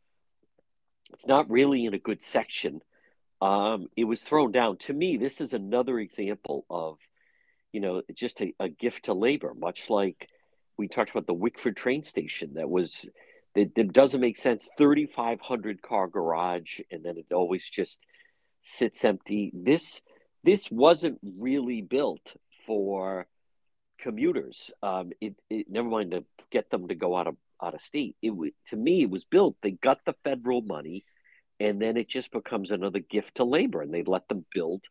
It's 1.13 1.27
not 1.27 1.49
really 1.49 1.85
in 1.85 1.93
a 1.93 1.99
good 1.99 2.21
section. 2.21 2.81
Um, 3.41 3.87
it 3.95 4.03
was 4.03 4.21
thrown 4.21 4.51
down. 4.51 4.77
To 4.77 4.93
me, 4.93 5.17
this 5.17 5.41
is 5.41 5.53
another 5.53 5.99
example 5.99 6.65
of, 6.69 6.97
you 7.71 7.81
know, 7.81 8.01
just 8.13 8.41
a, 8.41 8.53
a 8.59 8.69
gift 8.69 9.05
to 9.05 9.13
labor, 9.13 9.53
much 9.53 9.89
like 9.89 10.27
we 10.77 10.87
talked 10.87 11.11
about 11.11 11.27
the 11.27 11.33
Wickford 11.33 11.75
train 11.75 12.03
station 12.03 12.53
that 12.55 12.69
was 12.69 13.09
it, 13.55 13.71
it 13.75 13.91
doesn't 13.91 14.21
make 14.21 14.37
sense 14.37 14.67
3500 14.77 15.81
car 15.81 16.07
garage 16.07 16.79
and 16.91 17.03
then 17.03 17.17
it 17.17 17.33
always 17.33 17.67
just 17.67 18.05
sits 18.61 19.03
empty 19.03 19.51
this 19.53 20.01
this 20.43 20.71
wasn't 20.71 21.19
really 21.39 21.81
built 21.81 22.35
for 22.65 23.27
commuters. 23.99 24.71
Um, 24.81 25.11
it, 25.19 25.35
it 25.49 25.69
never 25.69 25.87
mind 25.87 26.11
to 26.11 26.23
get 26.49 26.69
them 26.69 26.87
to 26.87 26.95
go 26.95 27.15
out 27.15 27.27
of 27.27 27.35
out 27.61 27.73
of 27.73 27.81
state. 27.81 28.15
It 28.21 28.33
to 28.67 28.75
me, 28.75 29.03
it 29.03 29.09
was 29.09 29.25
built. 29.25 29.55
They 29.61 29.71
got 29.71 29.99
the 30.05 30.15
federal 30.23 30.61
money, 30.61 31.05
and 31.59 31.81
then 31.81 31.97
it 31.97 32.07
just 32.07 32.31
becomes 32.31 32.71
another 32.71 32.99
gift 32.99 33.35
to 33.35 33.43
labor, 33.43 33.81
and 33.81 33.93
they 33.93 34.03
let 34.03 34.27
them 34.27 34.45
build 34.53 34.83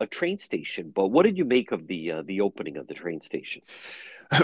a 0.00 0.06
train 0.06 0.38
station. 0.38 0.92
But 0.94 1.08
what 1.08 1.24
did 1.24 1.38
you 1.38 1.44
make 1.44 1.72
of 1.72 1.86
the 1.86 2.12
uh, 2.12 2.22
the 2.22 2.40
opening 2.40 2.76
of 2.76 2.86
the 2.86 2.94
train 2.94 3.20
station? 3.20 3.62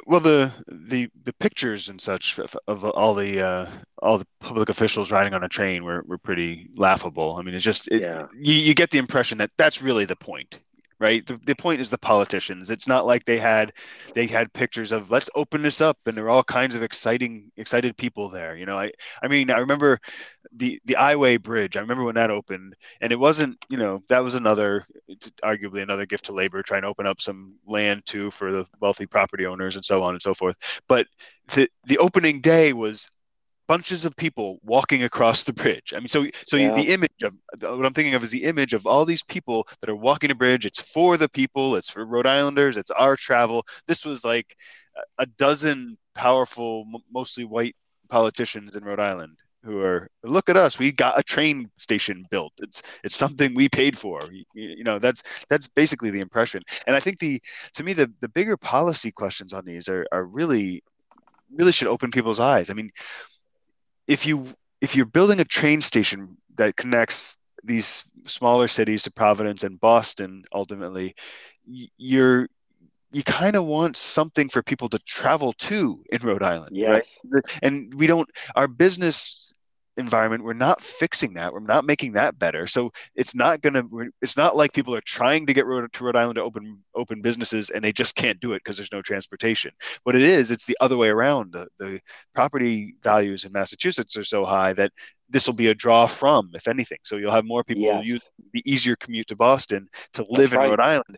Well, 0.06 0.20
the 0.20 0.52
the 0.68 1.08
the 1.24 1.32
pictures 1.32 1.88
and 1.88 2.00
such 2.00 2.38
of, 2.38 2.56
of 2.68 2.84
all 2.84 3.14
the 3.16 3.44
uh, 3.44 3.70
all 4.00 4.16
the 4.16 4.26
public 4.38 4.68
officials 4.68 5.10
riding 5.10 5.34
on 5.34 5.42
a 5.42 5.48
train 5.48 5.82
were, 5.82 6.04
were 6.06 6.18
pretty 6.18 6.68
laughable. 6.76 7.34
I 7.36 7.42
mean, 7.42 7.56
it's 7.56 7.64
just 7.64 7.88
it, 7.88 8.00
yeah. 8.00 8.26
you, 8.32 8.54
you 8.54 8.74
get 8.74 8.92
the 8.92 8.98
impression 8.98 9.38
that 9.38 9.50
that's 9.58 9.82
really 9.82 10.04
the 10.04 10.14
point 10.14 10.54
right? 11.02 11.26
The, 11.26 11.38
the 11.44 11.54
point 11.56 11.80
is 11.80 11.90
the 11.90 11.98
politicians. 11.98 12.70
It's 12.70 12.88
not 12.88 13.06
like 13.06 13.24
they 13.24 13.38
had 13.38 13.72
they 14.14 14.26
had 14.26 14.52
pictures 14.52 14.92
of 14.92 15.10
let's 15.10 15.28
open 15.34 15.62
this 15.62 15.80
up 15.80 15.98
and 16.06 16.16
there 16.16 16.24
are 16.26 16.30
all 16.30 16.44
kinds 16.44 16.74
of 16.74 16.82
exciting 16.82 17.50
excited 17.56 17.96
people 17.96 18.28
there 18.30 18.56
you 18.56 18.66
know? 18.66 18.76
I 18.78 18.92
i 19.22 19.28
mean 19.28 19.50
i 19.50 19.58
remember 19.58 19.98
the 20.54 20.80
the 20.84 20.96
Iway 20.98 21.42
bridge. 21.42 21.76
I 21.76 21.80
remember 21.80 22.04
when 22.04 22.14
that 22.16 22.30
opened 22.30 22.74
and 23.00 23.12
it 23.12 23.18
wasn't 23.18 23.56
you 23.68 23.76
know 23.78 24.02
that 24.08 24.22
was 24.22 24.34
another 24.34 24.86
arguably 25.44 25.82
another 25.82 26.06
gift 26.06 26.26
to 26.26 26.32
labor 26.32 26.62
trying 26.62 26.82
to 26.82 26.88
open 26.88 27.06
up 27.06 27.20
some 27.20 27.54
land 27.66 28.04
too 28.06 28.30
for 28.30 28.52
the 28.52 28.66
wealthy 28.80 29.06
property 29.06 29.46
owners 29.46 29.76
and 29.76 29.84
so 29.84 30.02
on 30.02 30.14
and 30.14 30.22
so 30.22 30.34
forth. 30.34 30.56
But 30.88 31.06
the 31.54 31.68
the 31.84 31.98
opening 31.98 32.40
day 32.40 32.72
was 32.72 33.08
bunches 33.72 34.04
of 34.04 34.14
people 34.16 34.58
walking 34.62 35.02
across 35.02 35.44
the 35.44 35.52
bridge. 35.62 35.94
I 35.96 35.98
mean, 35.98 36.08
so 36.08 36.26
so 36.46 36.58
yeah. 36.58 36.74
the 36.74 36.88
image 36.92 37.22
of 37.22 37.32
what 37.58 37.86
I'm 37.86 37.94
thinking 37.94 38.14
of 38.14 38.22
is 38.22 38.30
the 38.30 38.44
image 38.44 38.74
of 38.74 38.86
all 38.86 39.06
these 39.06 39.22
people 39.22 39.66
that 39.80 39.88
are 39.88 39.96
walking 39.96 40.30
a 40.30 40.34
bridge. 40.34 40.66
It's 40.66 40.82
for 40.94 41.16
the 41.16 41.30
people. 41.40 41.76
It's 41.76 41.88
for 41.88 42.04
Rhode 42.04 42.26
Islanders. 42.26 42.76
It's 42.76 42.90
our 42.90 43.16
travel. 43.16 43.64
This 43.88 44.04
was 44.04 44.26
like 44.26 44.54
a 45.16 45.24
dozen 45.24 45.96
powerful, 46.14 46.84
mostly 47.10 47.46
white 47.46 47.74
politicians 48.10 48.76
in 48.76 48.84
Rhode 48.84 49.00
Island 49.00 49.38
who 49.64 49.80
are 49.80 50.06
look 50.24 50.50
at 50.50 50.56
us 50.56 50.76
we 50.78 50.90
got 50.90 51.18
a 51.18 51.22
train 51.22 51.70
station 51.78 52.26
built 52.32 52.52
it's 52.58 52.82
it's 53.04 53.14
something 53.16 53.54
we 53.54 53.68
paid 53.68 53.96
for 53.96 54.18
you, 54.32 54.44
you, 54.54 54.82
know 54.82 54.98
that's 54.98 55.22
that's 55.48 55.68
basically 55.68 56.10
the 56.10 56.18
impression 56.18 56.60
and 56.88 56.96
i 56.96 57.00
think 57.00 57.20
the 57.20 57.40
to 57.72 57.84
me 57.84 57.92
the 57.92 58.10
the 58.22 58.28
bigger 58.28 58.56
policy 58.56 59.12
questions 59.12 59.52
on 59.52 59.64
these 59.64 59.88
are 59.88 60.04
are 60.10 60.24
really 60.24 60.82
really 61.54 61.70
should 61.70 61.86
open 61.86 62.10
people's 62.10 62.40
eyes 62.40 62.70
i 62.70 62.74
mean 62.74 62.90
if 64.06 64.26
you 64.26 64.46
if 64.80 64.96
you're 64.96 65.06
building 65.06 65.40
a 65.40 65.44
train 65.44 65.80
station 65.80 66.36
that 66.56 66.76
connects 66.76 67.38
these 67.64 68.04
smaller 68.26 68.68
cities 68.68 69.04
to 69.04 69.10
Providence 69.10 69.62
and 69.64 69.80
Boston 69.80 70.44
ultimately 70.52 71.14
you're 71.66 72.48
you 73.12 73.22
kind 73.22 73.56
of 73.56 73.64
want 73.64 73.96
something 73.96 74.48
for 74.48 74.62
people 74.62 74.88
to 74.88 74.98
travel 75.00 75.52
to 75.54 76.02
in 76.10 76.22
Rhode 76.22 76.42
Island 76.42 76.76
yes. 76.76 77.18
right 77.24 77.42
and 77.62 77.92
we 77.94 78.06
don't 78.06 78.28
our 78.56 78.68
business 78.68 79.52
environment 79.96 80.42
we're 80.42 80.54
not 80.54 80.82
fixing 80.82 81.34
that 81.34 81.52
we're 81.52 81.60
not 81.60 81.84
making 81.84 82.12
that 82.12 82.38
better. 82.38 82.66
So 82.66 82.92
it's 83.14 83.34
not 83.34 83.60
going 83.60 83.74
to 83.74 84.10
it's 84.22 84.36
not 84.36 84.56
like 84.56 84.72
people 84.72 84.94
are 84.94 85.02
trying 85.02 85.46
to 85.46 85.52
get 85.52 85.62
to 85.62 86.04
Rhode 86.04 86.16
Island 86.16 86.36
to 86.36 86.42
open 86.42 86.82
open 86.94 87.20
businesses 87.20 87.70
and 87.70 87.84
they 87.84 87.92
just 87.92 88.14
can't 88.14 88.40
do 88.40 88.54
it 88.54 88.62
because 88.64 88.76
there's 88.76 88.92
no 88.92 89.02
transportation. 89.02 89.72
What 90.04 90.16
it 90.16 90.22
is 90.22 90.50
it's 90.50 90.66
the 90.66 90.76
other 90.80 90.96
way 90.96 91.08
around. 91.08 91.52
The, 91.52 91.68
the 91.78 92.00
property 92.34 92.94
values 93.02 93.44
in 93.44 93.52
Massachusetts 93.52 94.16
are 94.16 94.24
so 94.24 94.44
high 94.44 94.72
that 94.74 94.92
this 95.32 95.46
will 95.46 95.54
be 95.54 95.68
a 95.68 95.74
draw 95.74 96.06
from, 96.06 96.50
if 96.54 96.68
anything. 96.68 96.98
So 97.04 97.16
you'll 97.16 97.32
have 97.32 97.44
more 97.44 97.64
people 97.64 97.84
yes. 97.84 98.06
use 98.06 98.28
the 98.52 98.62
easier 98.70 98.96
commute 98.96 99.26
to 99.28 99.36
Boston 99.36 99.88
to 100.12 100.22
live 100.28 100.50
That's 100.50 100.52
in 100.52 100.58
right. 100.58 100.70
Rhode 100.70 100.80
Island. 100.80 101.16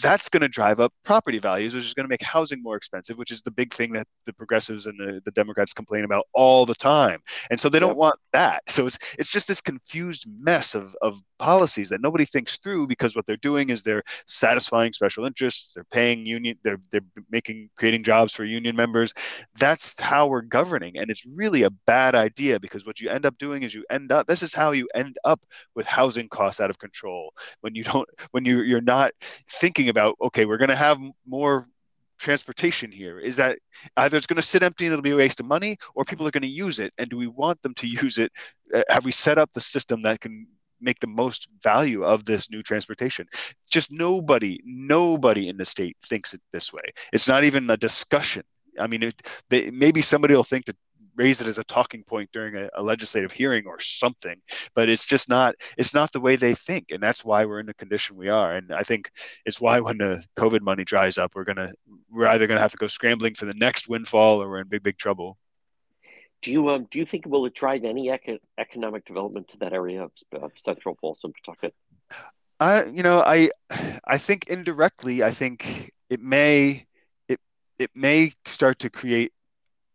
That's 0.00 0.28
going 0.28 0.42
to 0.42 0.48
drive 0.48 0.78
up 0.78 0.92
property 1.04 1.38
values, 1.38 1.74
which 1.74 1.84
is 1.84 1.94
going 1.94 2.04
to 2.04 2.08
make 2.08 2.22
housing 2.22 2.62
more 2.62 2.76
expensive, 2.76 3.18
which 3.18 3.30
is 3.30 3.42
the 3.42 3.50
big 3.50 3.74
thing 3.74 3.92
that 3.94 4.06
the 4.24 4.32
progressives 4.32 4.86
and 4.86 4.98
the, 4.98 5.20
the 5.24 5.30
Democrats 5.32 5.72
complain 5.72 6.04
about 6.04 6.26
all 6.32 6.64
the 6.64 6.74
time. 6.74 7.20
And 7.50 7.58
so 7.58 7.68
they 7.68 7.80
don't 7.80 7.96
want 7.96 8.16
that. 8.32 8.62
So 8.68 8.86
it's 8.86 8.98
it's 9.18 9.30
just 9.30 9.48
this 9.48 9.60
confused 9.60 10.26
mess 10.38 10.74
of, 10.74 10.96
of 11.02 11.18
policies 11.38 11.88
that 11.90 12.00
nobody 12.00 12.24
thinks 12.24 12.58
through 12.58 12.86
because 12.86 13.14
what 13.14 13.26
they're 13.26 13.36
doing 13.38 13.70
is 13.70 13.82
they're 13.82 14.04
satisfying 14.26 14.92
special 14.92 15.24
interests, 15.24 15.72
they're 15.72 15.84
paying 15.84 16.24
union, 16.24 16.56
they're 16.62 16.80
they're 16.92 17.04
making 17.30 17.68
creating 17.76 18.02
jobs 18.02 18.32
for 18.32 18.44
union 18.44 18.76
members. 18.76 19.12
That's 19.58 20.00
how 20.00 20.26
we're 20.26 20.42
governing. 20.42 20.98
And 20.98 21.10
it's 21.10 21.26
really 21.26 21.62
a 21.62 21.70
bad 21.70 22.14
idea 22.14 22.60
because 22.60 22.86
what 22.86 23.00
you 23.00 23.08
end 23.10 23.26
up 23.26 23.36
doing 23.38 23.55
doing 23.56 23.64
is 23.64 23.74
you 23.74 23.84
end 23.90 24.12
up 24.12 24.26
this 24.26 24.42
is 24.42 24.54
how 24.54 24.72
you 24.72 24.88
end 24.94 25.16
up 25.24 25.40
with 25.74 25.86
housing 25.86 26.28
costs 26.28 26.60
out 26.60 26.70
of 26.70 26.78
control. 26.78 27.32
When 27.60 27.74
you 27.74 27.84
don't 27.84 28.08
when 28.30 28.44
you 28.44 28.60
you're 28.62 28.80
not 28.80 29.12
thinking 29.48 29.88
about 29.88 30.16
okay 30.20 30.44
we're 30.44 30.58
going 30.58 30.70
to 30.70 30.76
have 30.76 30.98
more 31.26 31.68
transportation 32.18 32.90
here. 32.90 33.18
Is 33.18 33.36
that 33.36 33.58
either 33.96 34.16
it's 34.16 34.26
going 34.26 34.36
to 34.36 34.42
sit 34.42 34.62
empty 34.62 34.86
and 34.86 34.92
it'll 34.92 35.02
be 35.02 35.10
a 35.10 35.16
waste 35.16 35.40
of 35.40 35.46
money 35.46 35.76
or 35.94 36.04
people 36.04 36.26
are 36.26 36.30
going 36.30 36.42
to 36.42 36.48
use 36.48 36.78
it 36.78 36.92
and 36.98 37.10
do 37.10 37.16
we 37.16 37.26
want 37.26 37.60
them 37.62 37.74
to 37.74 37.86
use 38.02 38.18
it? 38.18 38.32
Uh, 38.74 38.82
have 38.88 39.04
we 39.04 39.12
set 39.12 39.38
up 39.38 39.50
the 39.52 39.60
system 39.60 40.02
that 40.02 40.20
can 40.20 40.46
make 40.80 41.00
the 41.00 41.06
most 41.06 41.48
value 41.62 42.04
of 42.04 42.24
this 42.24 42.50
new 42.50 42.62
transportation? 42.62 43.26
Just 43.70 43.90
nobody 43.90 44.60
nobody 44.64 45.48
in 45.48 45.56
the 45.56 45.64
state 45.64 45.96
thinks 46.08 46.34
it 46.34 46.40
this 46.52 46.72
way. 46.72 46.82
It's 47.12 47.28
not 47.28 47.44
even 47.44 47.70
a 47.70 47.76
discussion. 47.76 48.42
I 48.78 48.86
mean, 48.86 49.04
it, 49.04 49.22
they, 49.48 49.70
maybe 49.70 50.02
somebody 50.02 50.34
will 50.34 50.44
think 50.44 50.66
to 50.66 50.76
raise 51.16 51.40
it 51.40 51.48
as 51.48 51.58
a 51.58 51.64
talking 51.64 52.02
point 52.04 52.28
during 52.32 52.56
a, 52.56 52.68
a, 52.76 52.82
legislative 52.82 53.32
hearing 53.32 53.66
or 53.66 53.80
something 53.80 54.36
but 54.74 54.88
it's 54.88 55.04
just 55.04 55.28
not 55.28 55.54
it's 55.76 55.94
not 55.94 56.12
the 56.12 56.20
way 56.20 56.36
they 56.36 56.54
think 56.54 56.86
and 56.90 57.02
that's 57.02 57.24
why 57.24 57.44
we're 57.44 57.60
in 57.60 57.66
the 57.66 57.74
condition 57.74 58.16
we 58.16 58.28
are 58.28 58.56
and 58.56 58.72
i 58.72 58.82
think 58.82 59.10
it's 59.44 59.60
why 59.60 59.80
when 59.80 59.98
the 59.98 60.22
covid 60.36 60.60
money 60.60 60.84
dries 60.84 61.18
up 61.18 61.32
we're 61.34 61.44
gonna 61.44 61.72
we're 62.10 62.28
either 62.28 62.46
gonna 62.46 62.60
have 62.60 62.72
to 62.72 62.76
go 62.76 62.86
scrambling 62.86 63.34
for 63.34 63.46
the 63.46 63.54
next 63.54 63.88
windfall 63.88 64.42
or 64.42 64.48
we're 64.48 64.60
in 64.60 64.68
big 64.68 64.82
big 64.82 64.98
trouble. 64.98 65.36
Do 66.42 66.50
you 66.50 66.68
um 66.70 66.86
do 66.90 66.98
you 66.98 67.04
think 67.04 67.26
will 67.26 67.46
it 67.46 67.54
drive 67.54 67.84
any 67.84 68.10
eco- 68.10 68.38
economic 68.58 69.04
development 69.04 69.48
to 69.48 69.58
that 69.58 69.72
area 69.72 70.04
of, 70.04 70.12
of 70.32 70.52
central 70.56 70.96
and 71.02 71.34
pawtucket? 71.34 71.74
I 72.60 72.84
you 72.84 73.02
know 73.02 73.20
i 73.20 73.50
i 74.04 74.18
think 74.18 74.46
indirectly 74.48 75.22
i 75.22 75.30
think 75.30 75.92
it 76.08 76.20
may 76.20 76.86
it 77.28 77.40
it 77.78 77.90
may 77.94 78.32
start 78.46 78.78
to 78.80 78.90
create 78.90 79.32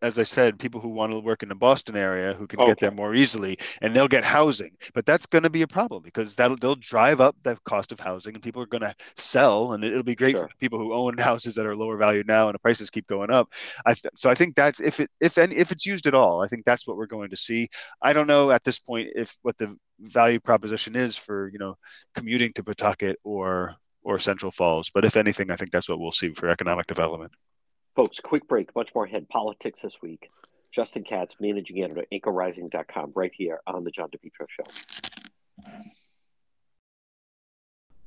as 0.01 0.17
I 0.19 0.23
said, 0.23 0.59
people 0.59 0.81
who 0.81 0.89
want 0.89 1.11
to 1.11 1.19
work 1.19 1.43
in 1.43 1.49
the 1.49 1.55
Boston 1.55 1.95
area 1.95 2.33
who 2.33 2.47
can 2.47 2.59
Okay. 2.59 2.63
get 2.63 2.79
there 2.79 2.91
more 2.91 3.13
easily, 3.15 3.57
and 3.81 3.95
they'll 3.95 4.07
get 4.07 4.23
housing. 4.23 4.71
But 4.93 5.05
that's 5.05 5.25
going 5.27 5.43
to 5.43 5.49
be 5.49 5.61
a 5.61 5.67
problem 5.67 6.03
because 6.03 6.35
that'll 6.35 6.57
they'll 6.57 6.75
drive 6.75 7.21
up 7.21 7.35
the 7.43 7.57
cost 7.65 7.91
of 7.91 7.99
housing, 7.99 8.33
and 8.33 8.43
people 8.43 8.61
are 8.61 8.65
going 8.67 8.81
to 8.81 8.95
sell, 9.15 9.73
and 9.73 9.83
it'll 9.83 10.03
be 10.03 10.15
great 10.15 10.37
Sure. 10.37 10.49
for 10.49 10.55
people 10.59 10.79
who 10.79 10.93
own 10.93 11.17
houses 11.17 11.55
that 11.55 11.65
are 11.65 11.75
lower 11.75 11.97
valued 11.97 12.27
now, 12.27 12.47
and 12.47 12.55
the 12.55 12.59
prices 12.59 12.89
keep 12.89 13.07
going 13.07 13.29
up. 13.31 13.49
I 13.85 13.93
th- 13.93 14.13
so 14.15 14.29
I 14.29 14.35
think 14.35 14.55
that's 14.55 14.79
if 14.79 14.99
it 14.99 15.09
if 15.19 15.37
any 15.37 15.55
if 15.55 15.71
it's 15.71 15.85
used 15.85 16.07
at 16.07 16.15
all, 16.15 16.41
I 16.43 16.47
think 16.47 16.65
that's 16.65 16.87
what 16.87 16.97
we're 16.97 17.05
going 17.07 17.29
to 17.31 17.37
see. 17.37 17.69
I 18.01 18.13
don't 18.13 18.27
know 18.27 18.51
at 18.51 18.63
this 18.63 18.79
point 18.79 19.09
if 19.15 19.35
what 19.41 19.57
the 19.57 19.75
value 19.99 20.39
proposition 20.39 20.95
is 20.95 21.17
for 21.17 21.49
you 21.53 21.59
know 21.59 21.75
commuting 22.15 22.53
to 22.53 22.63
Pawtucket 22.63 23.17
or 23.23 23.75
or 24.03 24.17
Central 24.19 24.51
Falls, 24.51 24.89
but 24.93 25.05
if 25.05 25.15
anything, 25.15 25.51
I 25.51 25.55
think 25.55 25.71
that's 25.71 25.87
what 25.89 25.99
we'll 25.99 26.11
see 26.11 26.33
for 26.33 26.49
economic 26.49 26.87
development. 26.87 27.31
Folks, 27.95 28.19
quick 28.19 28.47
break. 28.47 28.73
Much 28.75 28.93
more 28.95 29.06
ahead. 29.06 29.27
Politics 29.30 29.82
this 29.82 30.01
week. 30.01 30.30
Justin 30.71 31.04
Katz, 31.04 31.36
managing 31.39 31.84
editor, 31.84 32.06
anchorrising.com, 32.13 33.12
right 33.13 33.32
here 33.36 33.60
on 33.67 33.84
the 33.84 33.91
John 33.91 34.10
DePetro 34.10 34.47
Show. 34.47 34.63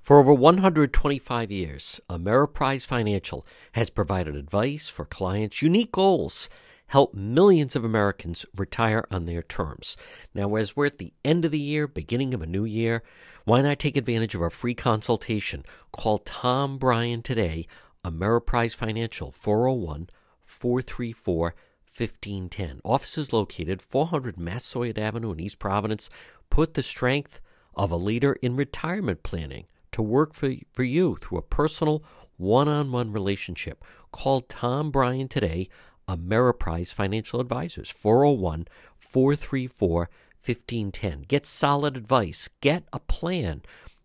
For 0.00 0.18
over 0.18 0.32
125 0.32 1.50
years, 1.50 2.00
Ameriprise 2.08 2.86
Financial 2.86 3.46
has 3.72 3.90
provided 3.90 4.36
advice 4.36 4.88
for 4.88 5.04
clients' 5.04 5.62
unique 5.62 5.92
goals, 5.92 6.48
help 6.88 7.14
millions 7.14 7.74
of 7.74 7.84
Americans 7.84 8.44
retire 8.54 9.04
on 9.10 9.24
their 9.24 9.42
terms. 9.42 9.96
Now, 10.34 10.54
as 10.56 10.76
we're 10.76 10.86
at 10.86 10.98
the 10.98 11.12
end 11.24 11.44
of 11.44 11.50
the 11.50 11.58
year, 11.58 11.86
beginning 11.86 12.34
of 12.34 12.42
a 12.42 12.46
new 12.46 12.64
year, 12.64 13.02
why 13.44 13.62
not 13.62 13.78
take 13.78 13.96
advantage 13.96 14.34
of 14.34 14.42
our 14.42 14.50
free 14.50 14.74
consultation? 14.74 15.64
Call 15.92 16.18
Tom 16.18 16.76
Bryan 16.76 17.22
today, 17.22 17.66
Ameriprise 18.04 18.74
Financial, 18.74 19.30
401 19.32 20.08
434 20.44 21.54
1510. 21.96 22.80
Offices 22.84 23.32
located 23.32 23.80
400 23.80 24.36
Massasoit 24.36 24.98
Avenue 24.98 25.32
in 25.32 25.40
East 25.40 25.58
Providence. 25.58 26.10
Put 26.50 26.74
the 26.74 26.82
strength 26.82 27.40
of 27.74 27.90
a 27.90 27.96
leader 27.96 28.34
in 28.42 28.56
retirement 28.56 29.22
planning 29.22 29.66
to 29.92 30.02
work 30.02 30.34
for, 30.34 30.52
for 30.72 30.82
you 30.82 31.16
through 31.16 31.38
a 31.38 31.42
personal 31.42 32.04
one 32.36 32.68
on 32.68 32.90
one 32.90 33.12
relationship. 33.12 33.84
Call 34.12 34.40
Tom 34.40 34.90
Bryan 34.90 35.28
today, 35.28 35.68
Ameriprise 36.08 36.92
Financial 36.92 37.40
Advisors, 37.40 37.90
401 37.90 38.66
434 38.98 40.10
1510. 40.44 41.22
Get 41.22 41.46
solid 41.46 41.96
advice, 41.96 42.48
get 42.60 42.84
a 42.92 42.98
plan, 42.98 43.62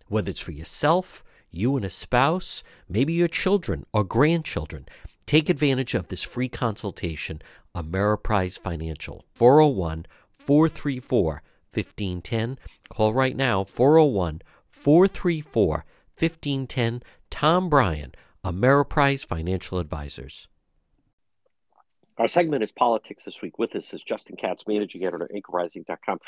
whether 0.08 0.30
it's 0.30 0.40
for 0.40 0.52
yourself, 0.52 1.24
you 1.52 1.76
and 1.76 1.86
a 1.86 1.90
spouse, 1.90 2.64
maybe 2.88 3.14
your 3.14 3.28
children 3.28 3.86
or 3.94 4.04
grandchildren. 4.04 4.88
Take 5.26 5.50
advantage 5.50 5.94
of 5.94 6.08
this 6.08 6.24
free 6.24 6.50
consultation, 6.50 7.42
Ameriprise 7.76 8.60
Financial, 8.60 9.26
401 9.36 10.06
434 10.38 11.44
1510. 11.72 12.58
Call 12.90 13.14
right 13.14 13.36
now, 13.36 13.64
401 13.64 14.42
434 14.70 15.86
1510. 16.18 17.04
Tom 17.30 17.70
Bryan, 17.70 18.14
Ameriprise 18.44 19.26
Financial 19.26 19.78
Advisors. 19.78 20.48
Our 22.18 22.28
segment 22.28 22.64
is 22.64 22.72
Politics 22.72 23.24
This 23.24 23.42
Week. 23.42 23.58
With 23.60 23.76
us 23.76 23.94
is 23.94 24.04
Justin 24.04 24.36
Katz, 24.36 24.68
managing 24.68 25.06
editor, 25.06 25.30
anchorrising.com. 25.34 26.20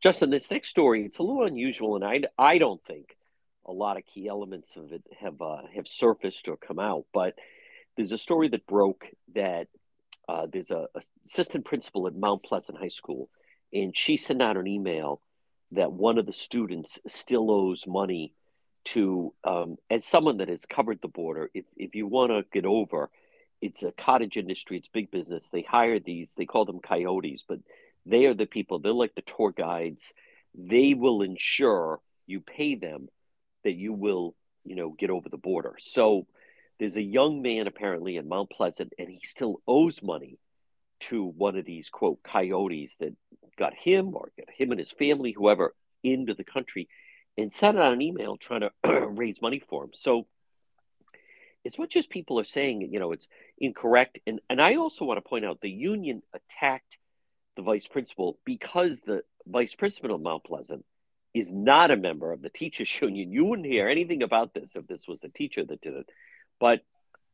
Justin, 0.00 0.30
this 0.30 0.50
next 0.50 0.68
story, 0.68 1.04
it's 1.04 1.18
a 1.18 1.22
little 1.22 1.44
unusual, 1.44 1.96
and 1.96 2.04
I, 2.04 2.22
I 2.38 2.58
don't 2.58 2.82
think 2.84 3.16
a 3.66 3.72
lot 3.72 3.96
of 3.96 4.06
key 4.06 4.28
elements 4.28 4.70
of 4.76 4.92
it 4.92 5.02
have 5.20 5.40
uh, 5.40 5.62
have 5.74 5.86
surfaced 5.86 6.48
or 6.48 6.56
come 6.56 6.78
out, 6.78 7.04
but 7.12 7.34
there's 7.96 8.12
a 8.12 8.18
story 8.18 8.48
that 8.48 8.66
broke 8.66 9.06
that 9.34 9.68
uh, 10.28 10.46
there's 10.50 10.70
a, 10.70 10.86
a 10.94 11.02
assistant 11.26 11.64
principal 11.64 12.06
at 12.06 12.14
Mount 12.14 12.42
Pleasant 12.42 12.78
High 12.78 12.88
School, 12.88 13.28
and 13.72 13.96
she 13.96 14.16
sent 14.16 14.42
out 14.42 14.56
an 14.56 14.66
email 14.66 15.20
that 15.72 15.92
one 15.92 16.18
of 16.18 16.26
the 16.26 16.32
students 16.32 16.98
still 17.06 17.50
owes 17.50 17.86
money 17.86 18.34
to 18.84 19.32
um, 19.44 19.76
as 19.90 20.04
someone 20.04 20.38
that 20.38 20.48
has 20.48 20.64
covered 20.66 21.00
the 21.00 21.08
border. 21.08 21.50
If, 21.54 21.64
if 21.76 21.94
you 21.94 22.06
want 22.06 22.30
to 22.30 22.44
get 22.52 22.66
over 22.66 23.10
it's 23.62 23.84
a 23.84 23.92
cottage 23.92 24.36
industry 24.36 24.76
it's 24.76 24.88
big 24.88 25.10
business. 25.10 25.48
They 25.48 25.62
hire 25.62 26.00
these 26.00 26.34
they 26.36 26.44
call 26.44 26.64
them 26.64 26.80
coyotes 26.80 27.44
but 27.48 27.60
they 28.04 28.26
are 28.26 28.34
the 28.34 28.46
people 28.46 28.78
they're 28.80 28.92
like 28.92 29.14
the 29.14 29.22
tour 29.22 29.52
guides. 29.56 30.12
They 30.54 30.94
will 30.94 31.22
ensure 31.22 32.00
you 32.26 32.40
pay 32.40 32.74
them 32.74 33.08
that 33.64 33.72
you 33.72 33.92
will 33.92 34.34
you 34.64 34.76
know 34.76 34.90
get 34.90 35.10
over 35.10 35.28
the 35.28 35.36
border 35.36 35.74
so 35.78 36.26
there's 36.78 36.96
a 36.96 37.02
young 37.02 37.42
man 37.42 37.66
apparently 37.66 38.16
in 38.16 38.28
mount 38.28 38.50
pleasant 38.50 38.92
and 38.98 39.08
he 39.08 39.20
still 39.24 39.60
owes 39.66 40.02
money 40.02 40.38
to 41.00 41.24
one 41.24 41.56
of 41.56 41.64
these 41.64 41.88
quote 41.88 42.22
coyotes 42.22 42.94
that 43.00 43.14
got 43.58 43.74
him 43.74 44.14
or 44.14 44.30
got 44.38 44.48
him 44.56 44.70
and 44.70 44.78
his 44.78 44.92
family 44.92 45.32
whoever 45.32 45.74
into 46.02 46.34
the 46.34 46.44
country 46.44 46.88
and 47.36 47.52
sent 47.52 47.78
out 47.78 47.92
an 47.92 48.02
email 48.02 48.36
trying 48.36 48.60
to 48.60 48.70
raise 49.08 49.40
money 49.40 49.62
for 49.68 49.84
him. 49.84 49.90
So 49.94 50.26
as 51.64 51.78
much 51.78 51.96
as 51.96 52.06
people 52.06 52.40
are 52.40 52.44
saying, 52.44 52.88
you 52.92 52.98
know, 52.98 53.12
it's 53.12 53.28
incorrect, 53.58 54.18
and, 54.26 54.40
and 54.50 54.60
I 54.60 54.76
also 54.76 55.04
want 55.04 55.18
to 55.22 55.28
point 55.28 55.44
out 55.44 55.60
the 55.60 55.70
union 55.70 56.22
attacked 56.34 56.98
the 57.56 57.62
vice 57.62 57.86
principal 57.86 58.38
because 58.44 59.00
the 59.00 59.22
vice 59.46 59.74
principal 59.74 60.14
of 60.14 60.20
Mount 60.20 60.44
Pleasant 60.44 60.84
is 61.34 61.52
not 61.52 61.90
a 61.90 61.96
member 61.96 62.32
of 62.32 62.42
the 62.42 62.50
teachers 62.50 62.90
union. 63.02 63.32
You 63.32 63.44
wouldn't 63.44 63.68
hear 63.68 63.88
anything 63.88 64.22
about 64.22 64.54
this 64.54 64.76
if 64.76 64.86
this 64.86 65.06
was 65.08 65.24
a 65.24 65.28
teacher 65.28 65.64
that 65.64 65.80
did 65.80 65.94
it. 65.94 66.08
But 66.60 66.80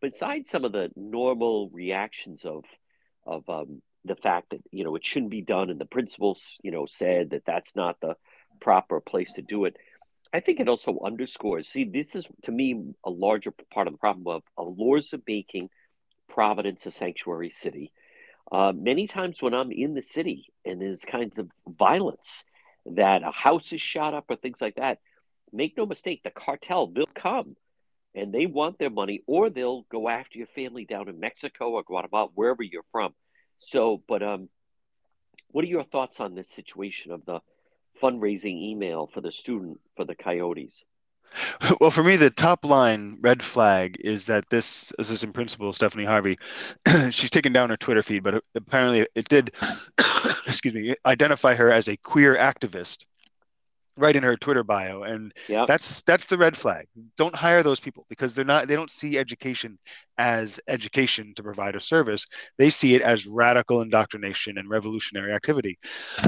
besides 0.00 0.50
some 0.50 0.64
of 0.64 0.72
the 0.72 0.90
normal 0.96 1.70
reactions 1.70 2.44
of 2.44 2.64
of 3.26 3.48
um, 3.50 3.82
the 4.04 4.16
fact 4.16 4.50
that 4.50 4.61
you 4.70 4.84
know 4.84 4.94
it 4.96 5.04
shouldn't 5.04 5.30
be 5.30 5.42
done, 5.42 5.70
and 5.70 5.80
the 5.80 5.84
principals, 5.84 6.56
you 6.62 6.70
know, 6.70 6.87
said 6.87 7.30
that 7.30 7.44
that's 7.44 7.76
not 7.76 8.00
the 8.00 8.14
proper 8.61 9.00
place 9.00 9.32
to 9.32 9.42
do 9.42 9.64
it. 9.64 9.76
I 10.32 10.40
think 10.40 10.61
it 10.61 10.68
also 10.68 10.98
underscores. 11.04 11.68
See, 11.68 11.84
this 11.84 12.14
is 12.14 12.26
to 12.42 12.52
me 12.52 12.92
a 13.04 13.11
larger 13.11 13.52
part 13.72 13.87
of 13.87 13.94
the 13.94 13.98
problem 13.98 14.42
of, 14.58 14.76
laws 14.76 15.12
of 15.12 15.22
making 15.26 15.70
Providence 16.28 16.84
a 16.84 16.90
sanctuary 16.90 17.50
city. 17.50 17.92
Uh, 18.52 18.72
many 18.74 19.06
times 19.06 19.40
when 19.40 19.54
I'm 19.54 19.72
in 19.72 19.94
the 19.94 20.02
city 20.02 20.46
and 20.64 20.80
there's 20.80 21.04
kinds 21.04 21.38
of 21.38 21.50
violence, 21.66 22.44
that 22.94 23.22
a 23.22 23.31
house 23.31 23.72
is 23.72 23.81
shot 23.81 24.14
up 24.14 24.27
or 24.29 24.37
things 24.37 24.61
like 24.61 24.77
that, 24.77 24.98
make 25.53 25.77
no 25.77 25.87
mistake, 25.87 26.22
the 26.22 26.31
cartel 26.31 26.87
they'll 26.87 27.07
come 27.14 27.57
and 28.14 28.33
they 28.33 28.46
want 28.46 28.79
their 28.79 28.90
money, 28.90 29.22
or 29.27 29.51
they'll 29.51 29.83
go 29.83 30.09
after 30.09 30.38
your 30.38 30.46
family 30.48 30.85
down 30.85 31.09
in 31.09 31.20
Mexico 31.20 31.70
or 31.70 31.83
Guatemala, 31.83 32.31
wherever 32.35 32.62
you're 32.62 32.85
from. 32.90 33.14
So, 33.59 34.03
but 34.09 34.22
um, 34.22 34.48
what 35.48 35.64
are 35.64 35.68
your 35.68 35.85
thoughts 35.85 36.18
on 36.18 36.35
this 36.35 36.48
situation 36.48 37.12
of 37.12 37.24
the 37.24 37.40
fundraising 38.03 38.62
email 38.62 39.07
for 39.07 39.20
the 39.20 39.31
student 39.31 39.81
for 39.96 40.05
the 40.05 40.14
Coyotes? 40.14 40.85
Well, 41.80 41.90
for 41.90 42.02
me, 42.02 42.16
the 42.16 42.30
top 42.30 42.64
line 42.64 43.18
red 43.20 43.42
flag 43.42 43.96
is 44.00 44.26
that 44.26 44.44
this 44.50 44.92
assistant 44.98 45.34
principal, 45.34 45.72
Stephanie 45.72 46.04
Harvey, 46.04 46.38
she's 47.10 47.30
taken 47.30 47.52
down 47.52 47.70
her 47.70 47.76
Twitter 47.76 48.02
feed, 48.02 48.22
but 48.22 48.42
apparently 48.54 49.06
it 49.14 49.28
did, 49.28 49.52
excuse 50.46 50.74
me, 50.74 50.94
identify 51.06 51.54
her 51.54 51.70
as 51.72 51.88
a 51.88 51.96
queer 51.98 52.36
activist 52.36 53.04
right 53.96 54.14
in 54.14 54.22
her 54.22 54.36
Twitter 54.36 54.62
bio, 54.62 55.02
and 55.02 55.32
Yep. 55.48 55.66
that's 55.66 56.02
that's 56.02 56.26
the 56.26 56.38
red 56.38 56.56
flag. 56.56 56.86
Don't 57.16 57.34
hire 57.34 57.62
those 57.62 57.80
people 57.80 58.06
because 58.08 58.34
they're 58.34 58.44
not 58.44 58.68
they 58.68 58.76
don't 58.76 58.90
see 58.90 59.18
education 59.18 59.78
as 60.18 60.60
education 60.68 61.34
to 61.34 61.42
provide 61.42 61.74
a 61.74 61.80
service. 61.80 62.24
They 62.58 62.70
see 62.70 62.94
it 62.94 63.02
as 63.02 63.26
radical 63.26 63.82
indoctrination 63.82 64.56
and 64.58 64.70
revolutionary 64.70 65.32
activity. 65.32 65.78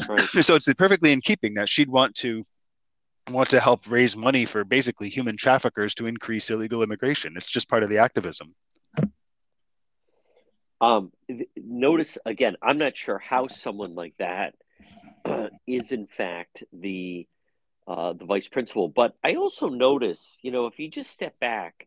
Right. 0.09 0.21
So 0.51 0.57
it's 0.57 0.73
perfectly 0.75 1.13
in 1.13 1.21
keeping 1.21 1.55
that 1.55 1.69
she'd 1.69 1.89
want 1.89 2.15
to 2.17 2.45
want 3.33 3.51
to 3.51 3.61
help 3.61 3.91
raise 3.91 4.17
money 4.17 4.45
for 4.45 4.65
basically 4.65 5.09
human 5.09 5.37
traffickers 5.37 5.95
to 5.97 6.07
increase 6.07 6.51
illegal 6.51 6.83
immigration. 6.83 7.35
It's 7.37 7.51
just 7.51 7.69
part 7.69 7.83
of 7.83 7.91
the 7.91 7.99
activism. 7.99 8.55
Um, 10.81 11.13
notice 11.57 12.17
again, 12.25 12.57
I'm 12.63 12.79
not 12.79 12.97
sure 12.97 13.19
how 13.19 13.49
someone 13.49 13.95
like 13.95 14.15
that 14.19 14.55
is 15.67 15.93
in 15.93 16.07
fact 16.07 16.65
the 16.73 17.27
uh, 17.87 18.13
the 18.13 18.25
vice 18.25 18.47
principal, 18.49 18.89
but 18.89 19.15
I 19.25 19.35
also 19.35 19.69
notice, 19.69 20.39
you 20.43 20.53
know, 20.53 20.67
if 20.67 20.79
you 20.79 20.89
just 20.89 21.11
step 21.11 21.39
back, 21.41 21.87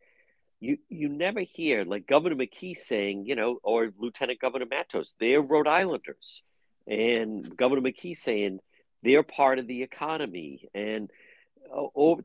you 0.60 0.78
you 0.90 1.10
never 1.10 1.42
hear 1.42 1.86
like 1.86 2.08
Governor 2.08 2.36
McKee 2.36 2.78
saying, 2.78 3.26
you 3.26 3.36
know, 3.36 3.60
or 3.64 3.92
Lieutenant 3.98 4.40
Governor 4.40 4.66
Matos, 4.70 5.16
they're 5.20 5.42
Rhode 5.42 5.68
Islanders, 5.68 6.44
and 6.88 7.56
Governor 7.56 7.82
McKee 7.82 8.18
saying 8.18 8.60
they're 9.02 9.24
part 9.24 9.60
of 9.60 9.68
the 9.68 9.84
economy, 9.84 10.70
and 10.74 11.10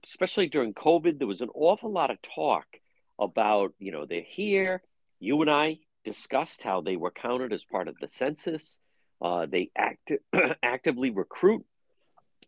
especially 0.05 0.48
during 0.48 0.74
COVID, 0.74 1.18
there 1.18 1.27
was 1.27 1.40
an 1.40 1.51
awful 1.55 1.90
lot 1.92 2.11
of 2.11 2.20
talk 2.22 2.66
about, 3.18 3.74
you 3.79 3.92
know, 3.92 4.07
they're 4.07 4.22
here. 4.22 4.83
You 5.20 5.40
and 5.42 5.51
I 5.51 5.79
discussed 6.05 6.62
how 6.62 6.81
they 6.81 6.96
were 6.96 7.11
counted 7.11 7.53
as 7.53 7.64
part 7.64 7.88
of 7.88 7.96
the 8.01 8.09
census. 8.09 8.81
Uh, 9.20 9.46
they 9.46 9.70
act 9.77 10.12
actively 10.62 11.11
recruit, 11.11 11.64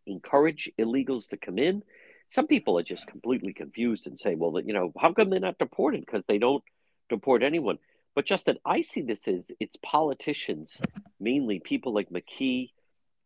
encourage 0.07 0.71
illegals 0.79 1.29
to 1.29 1.37
come 1.37 1.59
in. 1.59 1.83
Some 2.29 2.47
people 2.47 2.79
are 2.79 2.85
just 2.85 3.09
completely 3.09 3.53
confused 3.53 4.07
and 4.07 4.19
say, 4.19 4.37
well, 4.37 4.61
you 4.61 4.73
know, 4.73 4.93
how 4.97 5.13
come 5.13 5.31
they're 5.31 5.41
not 5.41 5.59
deported? 5.59 6.01
Because 6.01 6.25
they 6.27 6.39
don't 6.39 6.63
deport 7.09 7.43
anyone. 7.43 7.79
But 8.15 8.27
Justin, 8.27 8.59
I 8.65 8.83
see 8.83 9.03
this 9.03 9.27
as 9.29 9.51
it's 9.59 9.77
politicians, 9.83 10.81
mainly 11.19 11.59
people 11.59 11.93
like 11.93 12.11
McKee, 12.11 12.71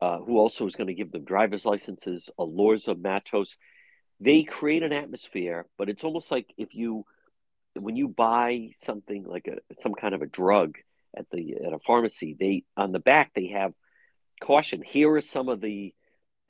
uh, 0.05 0.19
who 0.19 0.39
also 0.39 0.67
is 0.67 0.77
going 0.77 0.89
to 0.89 0.95
give 0.95 1.11
them 1.11 1.25
driver's 1.25 1.65
licenses, 1.65 2.29
Elorza 2.39 2.95
Matos. 3.01 3.57
They 4.21 4.43
create 4.43 4.83
an 4.83 4.93
atmosphere, 4.93 5.65
but 5.79 5.89
it's 5.89 6.05
almost 6.05 6.31
like 6.31 6.53
if 6.59 6.75
you, 6.75 7.07
when 7.75 7.97
you 7.97 8.09
buy 8.09 8.73
something 8.75 9.25
like 9.25 9.49
a 9.49 9.57
some 9.81 9.95
kind 9.95 10.15
of 10.15 10.21
a 10.21 10.27
drug 10.27 10.77
at 11.17 11.25
the 11.31 11.55
at 11.67 11.73
a 11.73 11.79
pharmacy, 11.79 12.37
they 12.39 12.65
on 12.77 12.93
the 12.93 12.99
back 12.99 13.31
they 13.35 13.47
have 13.49 13.73
caution. 14.43 14.83
Here 14.83 15.11
are 15.11 15.23
some 15.23 15.49
of 15.49 15.63
the 15.63 15.95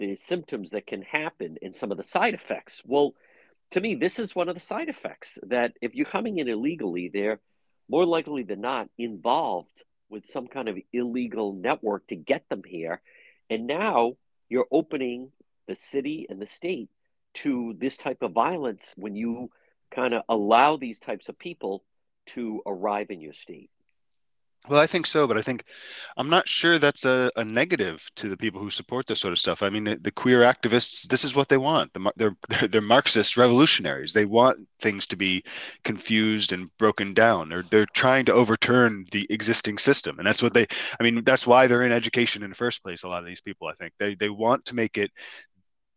the 0.01 0.17
symptoms 0.17 0.71
that 0.71 0.89
can 0.89 1.03
happen 1.03 1.57
and 1.63 1.73
some 1.73 1.93
of 1.93 1.97
the 1.97 2.03
side 2.03 2.35
effects. 2.35 2.83
Well, 2.85 3.15
to 3.71 3.81
me, 3.81 3.95
this 3.95 4.19
is 4.19 4.35
one 4.35 4.49
of 4.49 4.57
the 4.57 4.61
side 4.73 4.89
effects 4.89 5.39
that 5.45 5.75
if 5.81 5.95
you're 5.95 6.07
coming 6.07 6.39
in 6.39 6.49
illegally, 6.49 7.09
they're 7.09 7.41
more 7.89 8.05
likely 8.05 8.43
than 8.43 8.61
not 8.61 8.89
involved 8.99 9.85
with 10.09 10.27
some 10.27 10.49
kind 10.49 10.69
of 10.69 10.77
illegal 10.93 11.53
network 11.53 12.09
to 12.09 12.17
get 12.17 12.49
them 12.49 12.63
here. 12.67 13.01
And 13.55 13.69
now 13.69 14.17
you're 14.49 14.67
opening 14.73 15.31
the 15.69 15.77
city 15.77 16.27
and 16.29 16.43
the 16.43 16.47
state 16.49 16.91
to 17.35 17.77
this 17.79 17.97
type 17.97 18.21
of 18.23 18.33
violence 18.33 18.93
when 18.97 19.15
you 19.15 19.53
kind 19.93 20.13
of 20.13 20.23
allow 20.29 20.77
these 20.77 20.99
types 20.99 21.29
of 21.29 21.39
people 21.39 21.85
to 22.27 22.63
arrive 22.67 23.11
in 23.11 23.21
your 23.21 23.33
state. 23.33 23.71
Well, 24.67 24.81
I 24.81 24.87
think 24.87 25.07
so, 25.07 25.27
but 25.27 25.37
I 25.37 25.43
think 25.43 25.63
I'm 26.17 26.31
not 26.31 26.49
sure 26.49 26.79
that's 26.79 27.05
a, 27.05 27.31
a 27.37 27.45
negative 27.45 28.03
to 28.17 28.31
the 28.31 28.37
people 28.37 28.63
who 28.63 28.71
support 28.71 29.07
this 29.07 29.21
sort 29.21 29.33
of 29.33 29.39
stuff. 29.39 29.63
I 29.63 29.69
mean, 29.69 29.99
the, 30.01 30.11
queer 30.11 30.41
activists, 30.41 31.07
this 31.07 31.23
is 31.23 31.35
what 31.35 31.51
they 31.51 31.59
want. 31.59 31.93
The, 31.93 32.11
they're, 32.17 32.37
they're, 32.49 32.69
they're 32.69 32.81
Marxist 32.81 33.37
revolutionaries. 33.37 34.15
They 34.15 34.25
want 34.25 34.67
things 34.81 35.07
to 35.09 35.17
be 35.17 35.45
confused 35.83 36.53
and 36.53 36.75
broken 36.79 37.13
down. 37.13 37.51
They're, 37.51 37.65
they're 37.71 37.87
trying 37.93 38.25
to 38.25 38.33
overturn 38.33 39.05
the 39.13 39.27
existing 39.29 39.77
system. 39.77 40.19
And 40.19 40.27
that's 40.27 40.43
what 40.43 40.55
they, 40.55 40.67
I 40.99 41.03
mean, 41.03 41.23
that's 41.25 41.47
why 41.47 41.67
they're 41.67 41.83
in 41.83 41.93
education 41.93 42.43
in 42.43 42.49
the 42.49 42.57
first 42.57 42.83
place. 42.83 43.03
A 43.03 43.09
lot 43.09 43.21
of 43.23 43.27
these 43.27 43.43
people, 43.43 43.69
I 43.69 43.75
think 43.75 43.93
they, 43.99 44.15
they 44.15 44.31
want 44.31 44.65
to 44.67 44.75
make 44.75 44.97
it 44.97 45.11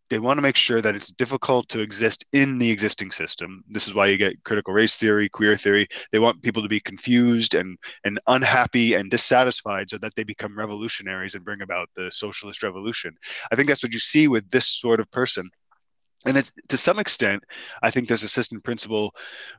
they 0.09 0.19
want 0.19 0.37
to 0.37 0.41
make 0.41 0.55
sure 0.55 0.81
that 0.81 0.95
it's 0.95 1.11
difficult 1.11 1.67
to 1.69 1.79
exist 1.79 2.25
in 2.33 2.57
the 2.57 2.69
existing 2.69 3.11
system. 3.11 3.63
This 3.67 3.87
is 3.87 3.93
why 3.93 4.07
you 4.07 4.17
get 4.17 4.43
critical 4.43 4.73
race 4.73 4.97
theory, 4.97 5.29
queer 5.29 5.57
theory. 5.57 5.87
They 6.11 6.19
want 6.19 6.41
people 6.41 6.61
to 6.61 6.69
be 6.69 6.79
confused 6.79 7.55
and 7.55 7.77
and 8.03 8.19
unhappy 8.27 8.93
and 8.93 9.11
dissatisfied 9.11 9.89
so 9.89 9.97
that 9.99 10.15
they 10.15 10.23
become 10.23 10.57
revolutionaries 10.57 11.35
and 11.35 11.45
bring 11.45 11.61
about 11.61 11.89
the 11.95 12.11
socialist 12.11 12.63
revolution. 12.63 13.15
I 13.51 13.55
think 13.55 13.67
that's 13.67 13.83
what 13.83 13.93
you 13.93 13.99
see 13.99 14.27
with 14.27 14.49
this 14.49 14.67
sort 14.67 14.99
of 14.99 15.09
person. 15.11 15.49
And 16.25 16.37
it's 16.37 16.51
to 16.69 16.77
some 16.77 16.99
extent, 16.99 17.43
I 17.81 17.91
think 17.91 18.07
this 18.07 18.23
assistant 18.23 18.63
principal 18.63 19.13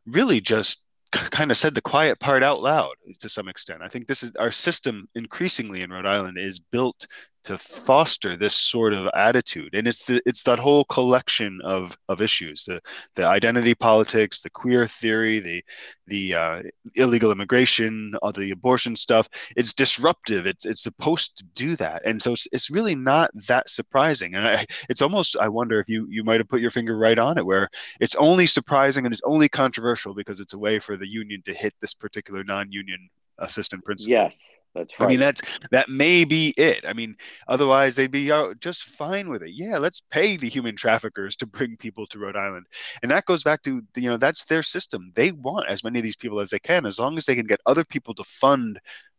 really 0.06 0.40
just 0.40 0.84
kind 1.12 1.50
of 1.50 1.56
said 1.56 1.74
the 1.74 1.80
quiet 1.80 2.20
part 2.20 2.42
out 2.42 2.60
loud 2.60 2.94
to 3.20 3.28
some 3.28 3.48
extent. 3.48 3.80
I 3.82 3.88
think 3.88 4.06
this 4.06 4.22
is 4.22 4.32
our 4.38 4.50
system 4.50 5.08
increasingly 5.14 5.82
in 5.82 5.90
Rhode 5.90 6.06
Island 6.06 6.38
is 6.38 6.58
built 6.58 7.06
to 7.44 7.58
foster 7.58 8.36
this 8.36 8.54
sort 8.54 8.92
of 8.92 9.08
attitude. 9.14 9.74
And 9.74 9.86
it's 9.86 10.04
the, 10.06 10.20
it's 10.26 10.42
that 10.44 10.58
whole 10.58 10.84
collection 10.84 11.60
of 11.64 11.96
of 12.08 12.20
issues 12.20 12.64
the 12.64 12.80
the 13.14 13.26
identity 13.26 13.74
politics 13.74 14.40
the 14.40 14.50
queer 14.50 14.86
theory 14.86 15.40
the 15.40 15.64
the 16.06 16.34
uh, 16.34 16.62
illegal 16.94 17.32
immigration 17.32 18.14
all 18.22 18.32
the 18.32 18.50
abortion 18.50 18.96
stuff. 18.96 19.28
It's 19.56 19.72
disruptive. 19.72 20.46
It's 20.46 20.66
it's 20.66 20.82
supposed 20.82 21.36
to 21.38 21.44
do 21.54 21.76
that. 21.76 22.02
And 22.04 22.22
so 22.22 22.32
it's, 22.32 22.48
it's 22.52 22.70
really 22.70 22.94
not 22.94 23.30
that 23.46 23.68
surprising. 23.68 24.34
And 24.34 24.46
I, 24.46 24.66
it's 24.88 25.02
almost 25.02 25.36
i 25.40 25.48
wonder 25.48 25.80
if 25.80 25.88
you 25.88 26.06
you 26.10 26.24
might 26.24 26.40
have 26.40 26.48
put 26.48 26.60
your 26.60 26.70
finger 26.70 26.96
right 26.96 27.18
on 27.18 27.38
it 27.38 27.46
where 27.46 27.68
it's 28.00 28.14
only 28.16 28.46
surprising 28.46 29.04
and 29.04 29.12
it's 29.12 29.22
only 29.24 29.48
controversial 29.48 30.14
because 30.14 30.40
it's 30.40 30.54
a 30.54 30.58
way 30.58 30.78
for 30.78 30.96
the 30.96 31.06
union 31.06 31.42
to 31.42 31.54
hit 31.54 31.74
this 31.80 31.94
particular 31.94 32.44
non-union 32.44 33.08
assistant 33.38 33.84
principal 33.84 34.10
yes 34.10 34.58
that's 34.74 35.00
right. 35.00 35.06
I 35.06 35.08
mean, 35.08 35.18
that's 35.18 35.40
that 35.70 35.88
may 35.88 36.24
be 36.24 36.54
it. 36.56 36.84
I 36.86 36.92
mean, 36.92 37.16
otherwise 37.48 37.96
they'd 37.96 38.10
be 38.10 38.30
out 38.30 38.60
just 38.60 38.84
fine 38.84 39.28
with 39.28 39.42
it. 39.42 39.50
Yeah, 39.52 39.78
let's 39.78 40.02
pay 40.10 40.36
the 40.36 40.48
human 40.48 40.76
traffickers 40.76 41.36
to 41.36 41.46
bring 41.46 41.76
people 41.76 42.06
to 42.08 42.18
Rhode 42.18 42.36
Island, 42.36 42.66
and 43.02 43.10
that 43.10 43.24
goes 43.26 43.42
back 43.42 43.62
to 43.64 43.82
you 43.96 44.10
know 44.10 44.16
that's 44.16 44.44
their 44.44 44.62
system. 44.62 45.12
They 45.14 45.32
want 45.32 45.68
as 45.68 45.82
many 45.82 45.98
of 45.98 46.04
these 46.04 46.16
people 46.16 46.40
as 46.40 46.50
they 46.50 46.58
can, 46.58 46.86
as 46.86 46.98
long 46.98 47.18
as 47.18 47.26
they 47.26 47.34
can 47.34 47.46
get 47.46 47.60
other 47.66 47.84
people 47.84 48.14
to 48.14 48.24
fund 48.24 48.78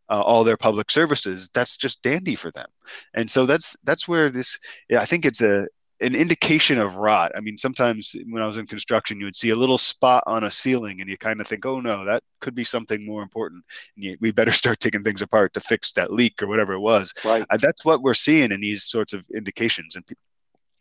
uh, 0.09 0.21
all 0.21 0.43
their 0.43 0.57
public 0.57 0.91
services. 0.91 1.49
That's 1.53 1.77
just 1.77 2.01
dandy 2.03 2.35
for 2.35 2.51
them, 2.51 2.67
and 3.13 3.29
so 3.29 3.45
that's 3.45 3.75
that's 3.83 4.07
where 4.07 4.29
this. 4.29 4.57
Yeah, 4.89 5.01
I 5.01 5.05
think 5.05 5.25
it's 5.25 5.41
a 5.41 5.67
an 6.01 6.15
indication 6.15 6.79
of 6.79 6.95
rot. 6.95 7.31
I 7.35 7.41
mean, 7.41 7.57
sometimes 7.57 8.15
when 8.29 8.41
I 8.41 8.47
was 8.47 8.57
in 8.57 8.67
construction, 8.67 9.19
you 9.19 9.25
would 9.25 9.35
see 9.35 9.49
a 9.49 9.55
little 9.55 9.77
spot 9.77 10.23
on 10.27 10.43
a 10.43 10.51
ceiling, 10.51 11.01
and 11.01 11.09
you 11.09 11.17
kind 11.17 11.41
of 11.41 11.47
think, 11.47 11.65
"Oh 11.65 11.79
no, 11.79 12.05
that 12.05 12.23
could 12.39 12.55
be 12.55 12.63
something 12.63 13.05
more 13.05 13.21
important." 13.21 13.63
And 13.95 14.05
you, 14.05 14.17
we 14.21 14.31
better 14.31 14.51
start 14.63 14.79
taking 14.79 15.03
things 15.03 15.21
apart 15.21 15.53
to 15.53 15.59
fix 15.59 15.91
that 15.93 16.11
leak 16.11 16.41
or 16.41 16.47
whatever 16.47 16.73
it 16.73 16.79
was. 16.79 17.13
Right. 17.23 17.45
Uh, 17.49 17.57
that's 17.57 17.83
what 17.85 18.01
we're 18.01 18.13
seeing 18.13 18.51
in 18.51 18.61
these 18.61 18.83
sorts 18.83 19.13
of 19.13 19.25
indications, 19.33 19.95
and 19.95 20.05
pe- 20.05 20.15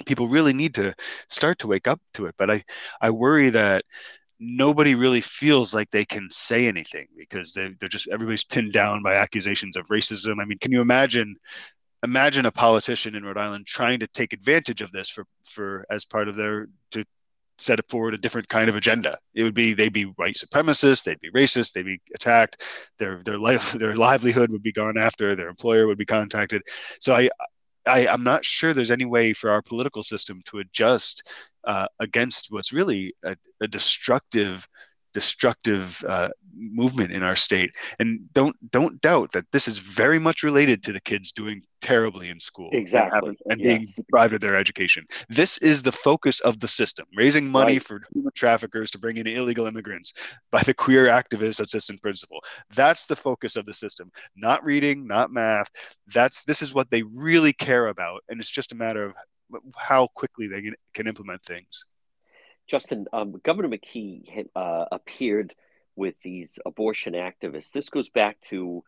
people 0.06 0.28
really 0.28 0.52
need 0.52 0.74
to 0.76 0.94
start 1.28 1.58
to 1.60 1.66
wake 1.66 1.88
up 1.88 2.00
to 2.14 2.26
it. 2.26 2.34
But 2.38 2.50
I, 2.50 2.62
I 3.00 3.10
worry 3.10 3.50
that 3.50 3.84
nobody 4.40 4.94
really 4.94 5.20
feels 5.20 5.74
like 5.74 5.90
they 5.90 6.04
can 6.04 6.28
say 6.30 6.68
anything 6.68 7.08
because 7.16 7.52
they, 7.52 7.74
they're 7.80 7.88
just 7.88 8.08
everybody's 8.08 8.44
pinned 8.44 8.72
down 8.72 9.02
by 9.02 9.14
accusations 9.14 9.76
of 9.76 9.86
racism. 9.88 10.40
I 10.40 10.44
mean, 10.44 10.58
can 10.58 10.72
you 10.72 10.80
imagine 10.80 11.36
imagine 12.02 12.46
a 12.46 12.52
politician 12.52 13.14
in 13.14 13.24
Rhode 13.24 13.38
Island 13.38 13.66
trying 13.66 14.00
to 14.00 14.06
take 14.06 14.32
advantage 14.32 14.80
of 14.80 14.92
this 14.92 15.08
for 15.08 15.24
for 15.44 15.84
as 15.90 16.04
part 16.04 16.28
of 16.28 16.36
their 16.36 16.68
to 16.92 17.04
set 17.58 17.80
forward 17.90 18.14
a 18.14 18.18
different 18.18 18.48
kind 18.48 18.68
of 18.68 18.76
agenda. 18.76 19.18
It 19.34 19.42
would 19.42 19.54
be 19.54 19.74
they'd 19.74 19.92
be 19.92 20.04
white 20.04 20.36
supremacists, 20.36 21.04
they'd 21.04 21.20
be 21.20 21.30
racist, 21.32 21.72
they'd 21.72 21.84
be 21.84 22.00
attacked, 22.14 22.62
their 22.98 23.22
their 23.24 23.38
life 23.38 23.72
their 23.78 23.96
livelihood 23.96 24.50
would 24.50 24.62
be 24.62 24.72
gone 24.72 24.96
after, 24.96 25.34
their 25.34 25.48
employer 25.48 25.86
would 25.86 25.98
be 25.98 26.06
contacted. 26.06 26.62
So 27.00 27.14
I 27.14 27.30
I, 27.86 28.06
am 28.06 28.22
not 28.22 28.44
sure 28.44 28.74
there's 28.74 28.90
any 28.90 29.06
way 29.06 29.32
for 29.32 29.50
our 29.50 29.62
political 29.62 30.02
system 30.02 30.42
to 30.46 30.58
adjust 30.58 31.26
uh, 31.64 31.86
against 32.00 32.48
what's 32.50 32.72
really 32.72 33.14
a, 33.24 33.36
a 33.62 33.68
destructive 33.68 34.68
destructive 35.14 36.02
uh, 36.08 36.28
movement 36.54 37.12
in 37.12 37.22
our 37.22 37.36
state. 37.36 37.70
And 37.98 38.32
don't 38.32 38.56
don't 38.70 39.00
doubt 39.00 39.32
that 39.32 39.46
this 39.52 39.68
is 39.68 39.78
very 39.78 40.18
much 40.18 40.42
related 40.42 40.82
to 40.84 40.92
the 40.92 41.00
kids 41.00 41.32
doing 41.32 41.62
terribly 41.80 42.28
in 42.28 42.40
school 42.40 42.70
exactly. 42.72 43.28
and, 43.28 43.38
and 43.50 43.60
yes. 43.60 43.66
being 43.68 43.88
deprived 43.96 44.34
of 44.34 44.40
their 44.40 44.56
education. 44.56 45.06
This 45.28 45.58
is 45.58 45.82
the 45.82 45.92
focus 45.92 46.40
of 46.40 46.58
the 46.58 46.68
system 46.68 47.06
raising 47.14 47.48
money 47.48 47.74
right. 47.74 47.82
for 47.82 48.00
traffickers 48.34 48.90
to 48.92 48.98
bring 48.98 49.16
in 49.16 49.26
illegal 49.26 49.66
immigrants 49.66 50.12
by 50.50 50.62
the 50.62 50.74
queer 50.74 51.06
activist 51.06 51.60
assistant 51.60 52.02
principal. 52.02 52.40
That's 52.74 53.06
the 53.06 53.16
focus 53.16 53.56
of 53.56 53.66
the 53.66 53.74
system. 53.74 54.10
Not 54.36 54.64
reading 54.64 55.06
not 55.06 55.30
math. 55.30 55.70
That's 56.08 56.44
this 56.44 56.62
is 56.62 56.74
what 56.74 56.90
they 56.90 57.02
really 57.02 57.52
care 57.52 57.88
about. 57.88 58.22
And 58.28 58.40
it's 58.40 58.50
just 58.50 58.72
a 58.72 58.76
matter 58.76 59.04
of 59.04 59.14
how 59.76 60.08
quickly 60.14 60.46
they 60.46 60.72
can 60.94 61.06
implement 61.06 61.42
things 61.42 61.84
Justin, 62.68 63.06
um, 63.12 63.40
Governor 63.42 63.70
McKee 63.70 64.46
uh, 64.54 64.84
appeared 64.92 65.54
with 65.96 66.14
these 66.22 66.58
abortion 66.64 67.14
activists. 67.14 67.72
This 67.72 67.88
goes 67.88 68.08
back 68.08 68.38
to 68.50 68.84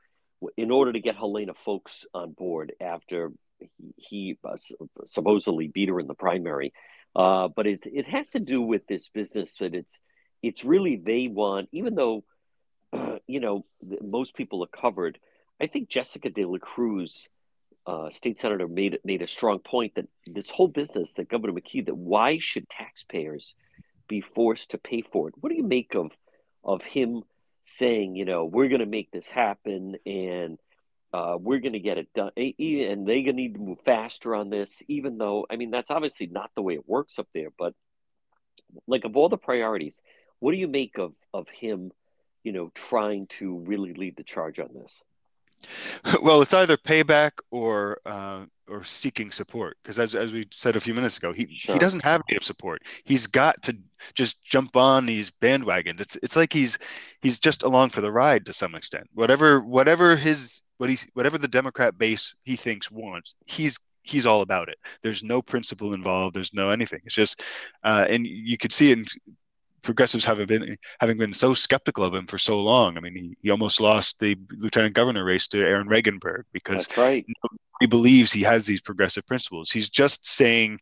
in 0.56 0.70
order 0.70 0.92
to 0.92 1.00
get 1.00 1.16
Helena 1.16 1.54
Foulkes 1.54 2.04
on 2.14 2.32
board 2.32 2.72
after 2.80 3.32
he, 3.96 4.38
uh, 4.44 4.56
supposedly 5.04 5.68
beat 5.68 5.88
her 5.88 6.00
in 6.00 6.06
the 6.06 6.14
primary. 6.14 6.72
Uh, 7.14 7.48
but 7.48 7.66
it 7.66 7.80
it 7.84 8.06
has 8.06 8.30
to 8.30 8.40
do 8.40 8.62
with 8.62 8.86
this 8.86 9.08
business 9.08 9.54
that 9.56 9.74
it's 9.74 10.00
it's 10.42 10.64
really 10.64 10.96
they 10.96 11.26
want, 11.26 11.68
even 11.72 11.94
though 11.94 12.22
you 13.26 13.40
know 13.40 13.64
most 14.02 14.34
people 14.34 14.62
are 14.62 14.80
covered. 14.80 15.18
I 15.60 15.66
think 15.66 15.88
Jessica 15.88 16.30
De 16.30 16.44
La 16.44 16.58
Cruz 16.58 17.28
uh, 17.86 18.10
state 18.10 18.38
senator 18.38 18.68
made 18.68 18.98
made 19.04 19.22
a 19.22 19.26
strong 19.26 19.58
point 19.58 19.94
that 19.96 20.06
this 20.26 20.48
whole 20.48 20.68
business 20.68 21.12
that 21.14 21.28
Governor 21.28 21.54
McKee 21.54 21.86
that 21.86 21.96
why 21.96 22.38
should 22.38 22.68
taxpayers 22.68 23.54
be 24.10 24.20
forced 24.20 24.72
to 24.72 24.78
pay 24.78 25.02
for 25.02 25.28
it. 25.28 25.34
What 25.40 25.50
do 25.50 25.56
you 25.56 25.62
make 25.62 25.94
of 25.94 26.10
of 26.62 26.82
him 26.82 27.22
saying, 27.64 28.16
you 28.16 28.24
know, 28.24 28.44
we're 28.44 28.68
going 28.68 28.80
to 28.80 28.86
make 28.98 29.10
this 29.10 29.30
happen 29.30 29.96
and 30.04 30.58
uh, 31.12 31.36
we're 31.40 31.60
going 31.60 31.72
to 31.72 31.80
get 31.80 31.98
it 31.98 32.12
done, 32.14 32.30
and 32.36 33.06
they're 33.06 33.22
going 33.22 33.26
to 33.26 33.32
need 33.32 33.54
to 33.54 33.60
move 33.60 33.80
faster 33.84 34.34
on 34.34 34.50
this, 34.50 34.82
even 34.86 35.18
though, 35.18 35.46
I 35.50 35.56
mean, 35.56 35.70
that's 35.70 35.90
obviously 35.90 36.26
not 36.26 36.50
the 36.54 36.62
way 36.62 36.74
it 36.74 36.88
works 36.88 37.18
up 37.18 37.28
there. 37.34 37.48
But 37.56 37.74
like 38.86 39.04
of 39.04 39.16
all 39.16 39.28
the 39.28 39.36
priorities, 39.36 40.02
what 40.40 40.52
do 40.52 40.58
you 40.58 40.68
make 40.68 40.98
of 40.98 41.12
of 41.32 41.48
him, 41.48 41.90
you 42.44 42.52
know, 42.52 42.70
trying 42.74 43.26
to 43.38 43.58
really 43.60 43.94
lead 43.94 44.16
the 44.16 44.24
charge 44.24 44.58
on 44.58 44.70
this? 44.74 45.02
Well, 46.22 46.42
it's 46.42 46.54
either 46.54 46.76
payback 46.76 47.32
or 47.50 48.00
uh, 48.06 48.44
or 48.68 48.84
seeking 48.84 49.30
support 49.30 49.76
because 49.82 49.98
as, 49.98 50.14
as 50.14 50.32
we 50.32 50.46
said 50.50 50.76
a 50.76 50.80
few 50.80 50.94
minutes 50.94 51.18
ago 51.18 51.32
he, 51.32 51.48
sure. 51.52 51.74
he 51.74 51.78
doesn't 51.78 52.04
have 52.04 52.22
native 52.28 52.44
support. 52.44 52.82
He's 53.04 53.26
got 53.26 53.60
to 53.62 53.76
just 54.14 54.42
jump 54.44 54.76
on 54.76 55.06
these 55.06 55.30
bandwagons. 55.30 56.00
It's 56.00 56.16
it's 56.22 56.36
like 56.36 56.52
he's 56.52 56.78
he's 57.20 57.38
just 57.38 57.62
along 57.62 57.90
for 57.90 58.00
the 58.00 58.12
ride 58.12 58.46
to 58.46 58.52
some 58.52 58.74
extent. 58.74 59.08
Whatever 59.14 59.60
whatever 59.60 60.16
his 60.16 60.62
what 60.78 60.90
he 60.90 60.98
whatever 61.14 61.38
the 61.38 61.48
democrat 61.48 61.98
base 61.98 62.34
he 62.44 62.56
thinks 62.56 62.90
wants 62.90 63.34
he's 63.46 63.78
he's 64.02 64.26
all 64.26 64.42
about 64.42 64.68
it. 64.68 64.78
There's 65.02 65.22
no 65.22 65.42
principle 65.42 65.92
involved. 65.92 66.34
There's 66.34 66.54
no 66.54 66.70
anything. 66.70 67.00
It's 67.04 67.14
just 67.14 67.42
uh, 67.84 68.06
and 68.08 68.26
you 68.26 68.56
could 68.56 68.72
see 68.72 68.92
it 68.92 68.98
in 68.98 69.06
progressives 69.82 70.24
have 70.24 70.46
been 70.46 70.76
having 71.00 71.18
been 71.18 71.34
so 71.34 71.54
skeptical 71.54 72.04
of 72.04 72.14
him 72.14 72.26
for 72.26 72.38
so 72.38 72.60
long. 72.60 72.96
I 72.96 73.00
mean, 73.00 73.14
he, 73.14 73.36
he 73.42 73.50
almost 73.50 73.80
lost 73.80 74.18
the 74.18 74.36
lieutenant 74.50 74.94
governor 74.94 75.24
race 75.24 75.46
to 75.48 75.58
Aaron 75.58 75.88
Regunberg 75.88 76.44
because 76.52 76.86
That's 76.86 76.98
right. 76.98 77.26
he 77.80 77.86
believes 77.86 78.32
he 78.32 78.42
has 78.42 78.66
these 78.66 78.80
progressive 78.80 79.26
principles. 79.26 79.70
He's 79.70 79.88
just 79.88 80.26
saying 80.26 80.80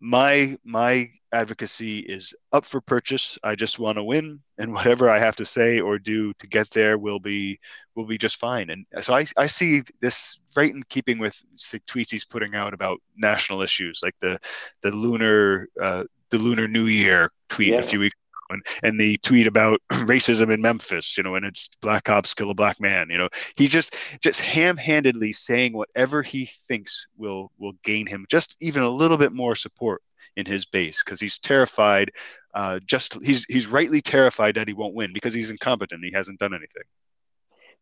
my 0.00 0.56
my 0.64 1.10
advocacy 1.32 1.98
is 1.98 2.34
up 2.52 2.64
for 2.64 2.80
purchase. 2.80 3.38
I 3.42 3.54
just 3.54 3.78
want 3.78 3.96
to 3.96 4.04
win, 4.04 4.40
and 4.58 4.72
whatever 4.72 5.10
I 5.10 5.18
have 5.18 5.36
to 5.36 5.44
say 5.44 5.80
or 5.80 5.98
do 5.98 6.32
to 6.34 6.46
get 6.46 6.70
there 6.70 6.98
will 6.98 7.18
be 7.18 7.58
will 7.94 8.06
be 8.06 8.18
just 8.18 8.36
fine. 8.36 8.70
And 8.70 8.86
so 9.00 9.14
I, 9.14 9.26
I 9.36 9.46
see 9.46 9.82
this 10.00 10.38
right 10.56 10.72
in 10.72 10.82
keeping 10.88 11.18
with 11.18 11.42
the 11.72 11.80
tweets 11.80 12.10
he's 12.10 12.24
putting 12.24 12.54
out 12.54 12.74
about 12.74 13.00
national 13.16 13.62
issues, 13.62 14.00
like 14.02 14.14
the 14.20 14.38
the 14.82 14.90
lunar 14.90 15.68
uh, 15.82 16.04
the 16.30 16.38
lunar 16.38 16.68
New 16.68 16.86
Year 16.86 17.30
tweet 17.48 17.68
yeah. 17.68 17.78
a 17.78 17.82
few 17.82 18.00
weeks 18.00 18.16
and, 18.50 18.62
and 18.82 19.00
the 19.00 19.16
tweet 19.18 19.46
about 19.46 19.80
racism 19.92 20.52
in 20.52 20.62
Memphis, 20.62 21.16
you 21.16 21.22
know, 21.22 21.34
and 21.34 21.44
it's 21.44 21.70
black 21.80 22.04
cops 22.04 22.34
kill 22.34 22.50
a 22.50 22.54
black 22.54 22.80
man, 22.80 23.08
you 23.10 23.18
know, 23.18 23.28
he's 23.56 23.70
just 23.70 23.94
just 24.20 24.40
ham-handedly 24.40 25.32
saying 25.32 25.72
whatever 25.72 26.22
he 26.22 26.50
thinks 26.66 27.06
will 27.16 27.50
will 27.58 27.74
gain 27.84 28.06
him 28.06 28.26
just 28.30 28.56
even 28.60 28.82
a 28.82 28.90
little 28.90 29.18
bit 29.18 29.32
more 29.32 29.54
support 29.54 30.02
in 30.36 30.46
his 30.46 30.64
base 30.64 31.02
because 31.04 31.20
he's 31.20 31.38
terrified. 31.38 32.10
Uh, 32.54 32.78
just 32.86 33.18
he's 33.22 33.44
he's 33.48 33.66
rightly 33.66 34.00
terrified 34.00 34.54
that 34.54 34.68
he 34.68 34.74
won't 34.74 34.94
win 34.94 35.12
because 35.12 35.34
he's 35.34 35.50
incompetent. 35.50 36.04
He 36.04 36.12
hasn't 36.12 36.38
done 36.38 36.54
anything. 36.54 36.84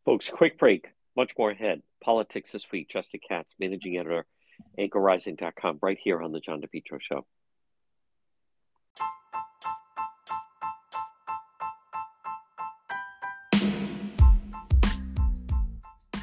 Folks, 0.04 0.28
quick 0.28 0.58
break. 0.58 0.88
Much 1.16 1.32
more 1.38 1.50
ahead. 1.50 1.82
Politics 2.02 2.52
this 2.52 2.70
week. 2.70 2.88
Justin 2.88 3.20
Katz, 3.26 3.54
managing 3.58 3.96
editor, 3.96 4.26
anchorrising.com, 4.78 5.78
right 5.80 5.98
here 6.00 6.22
on 6.22 6.32
the 6.32 6.40
John 6.40 6.60
DePetro 6.60 7.00
Show. 7.00 7.26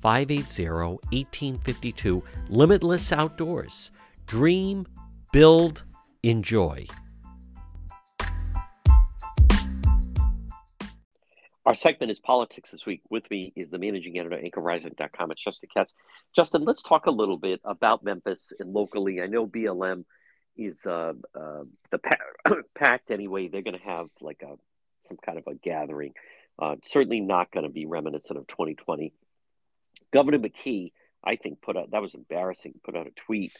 580 0.00 0.68
1852. 0.68 2.22
Limitless 2.48 3.12
Outdoors. 3.12 3.90
Dream, 4.26 4.86
build, 5.32 5.84
enjoy. 6.22 6.86
Our 11.66 11.74
segment 11.74 12.10
is 12.10 12.18
Politics 12.18 12.70
This 12.70 12.86
Week. 12.86 13.02
With 13.10 13.30
me 13.30 13.52
is 13.54 13.70
the 13.70 13.78
managing 13.78 14.18
editor, 14.18 14.36
anchorrising.com. 14.36 15.30
It's 15.30 15.44
Justin 15.44 15.68
Katz. 15.72 15.94
Justin, 16.34 16.64
let's 16.64 16.82
talk 16.82 17.06
a 17.06 17.10
little 17.10 17.36
bit 17.36 17.60
about 17.64 18.02
Memphis 18.02 18.52
and 18.58 18.72
locally. 18.72 19.22
I 19.22 19.26
know 19.26 19.46
BLM 19.46 20.04
is 20.56 20.84
uh, 20.86 21.12
uh, 21.34 21.62
the 21.90 21.98
pa- 21.98 22.54
pact 22.74 23.10
anyway. 23.10 23.48
They're 23.48 23.62
going 23.62 23.78
to 23.78 23.84
have 23.84 24.08
like 24.20 24.42
a 24.42 24.54
some 25.04 25.18
kind 25.24 25.38
of 25.38 25.44
a 25.46 25.54
gathering. 25.54 26.14
Uh, 26.58 26.76
certainly 26.82 27.20
not 27.20 27.50
going 27.52 27.64
to 27.64 27.72
be 27.72 27.86
reminiscent 27.86 28.38
of 28.38 28.46
2020. 28.46 29.12
Governor 30.12 30.38
McKee, 30.38 30.92
I 31.24 31.36
think, 31.36 31.60
put 31.60 31.76
out 31.76 31.90
that 31.90 32.02
was 32.02 32.14
embarrassing. 32.14 32.74
Put 32.84 32.96
out 32.96 33.06
a 33.06 33.10
tweet 33.10 33.52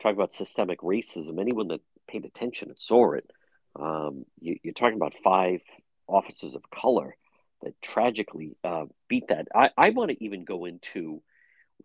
talking 0.00 0.16
about 0.16 0.32
systemic 0.32 0.80
racism. 0.80 1.40
Anyone 1.40 1.68
that 1.68 1.80
paid 2.08 2.24
attention 2.24 2.68
and 2.68 2.78
saw 2.78 3.12
it, 3.12 3.30
um, 3.76 4.24
you, 4.40 4.56
are 4.66 4.72
talking 4.72 4.96
about 4.96 5.14
five 5.22 5.60
officers 6.08 6.54
of 6.54 6.70
color 6.70 7.16
that 7.62 7.80
tragically 7.80 8.56
uh, 8.62 8.84
beat 9.08 9.28
that. 9.28 9.48
I, 9.54 9.70
I 9.76 9.90
want 9.90 10.10
to 10.10 10.24
even 10.24 10.44
go 10.44 10.64
into 10.64 11.22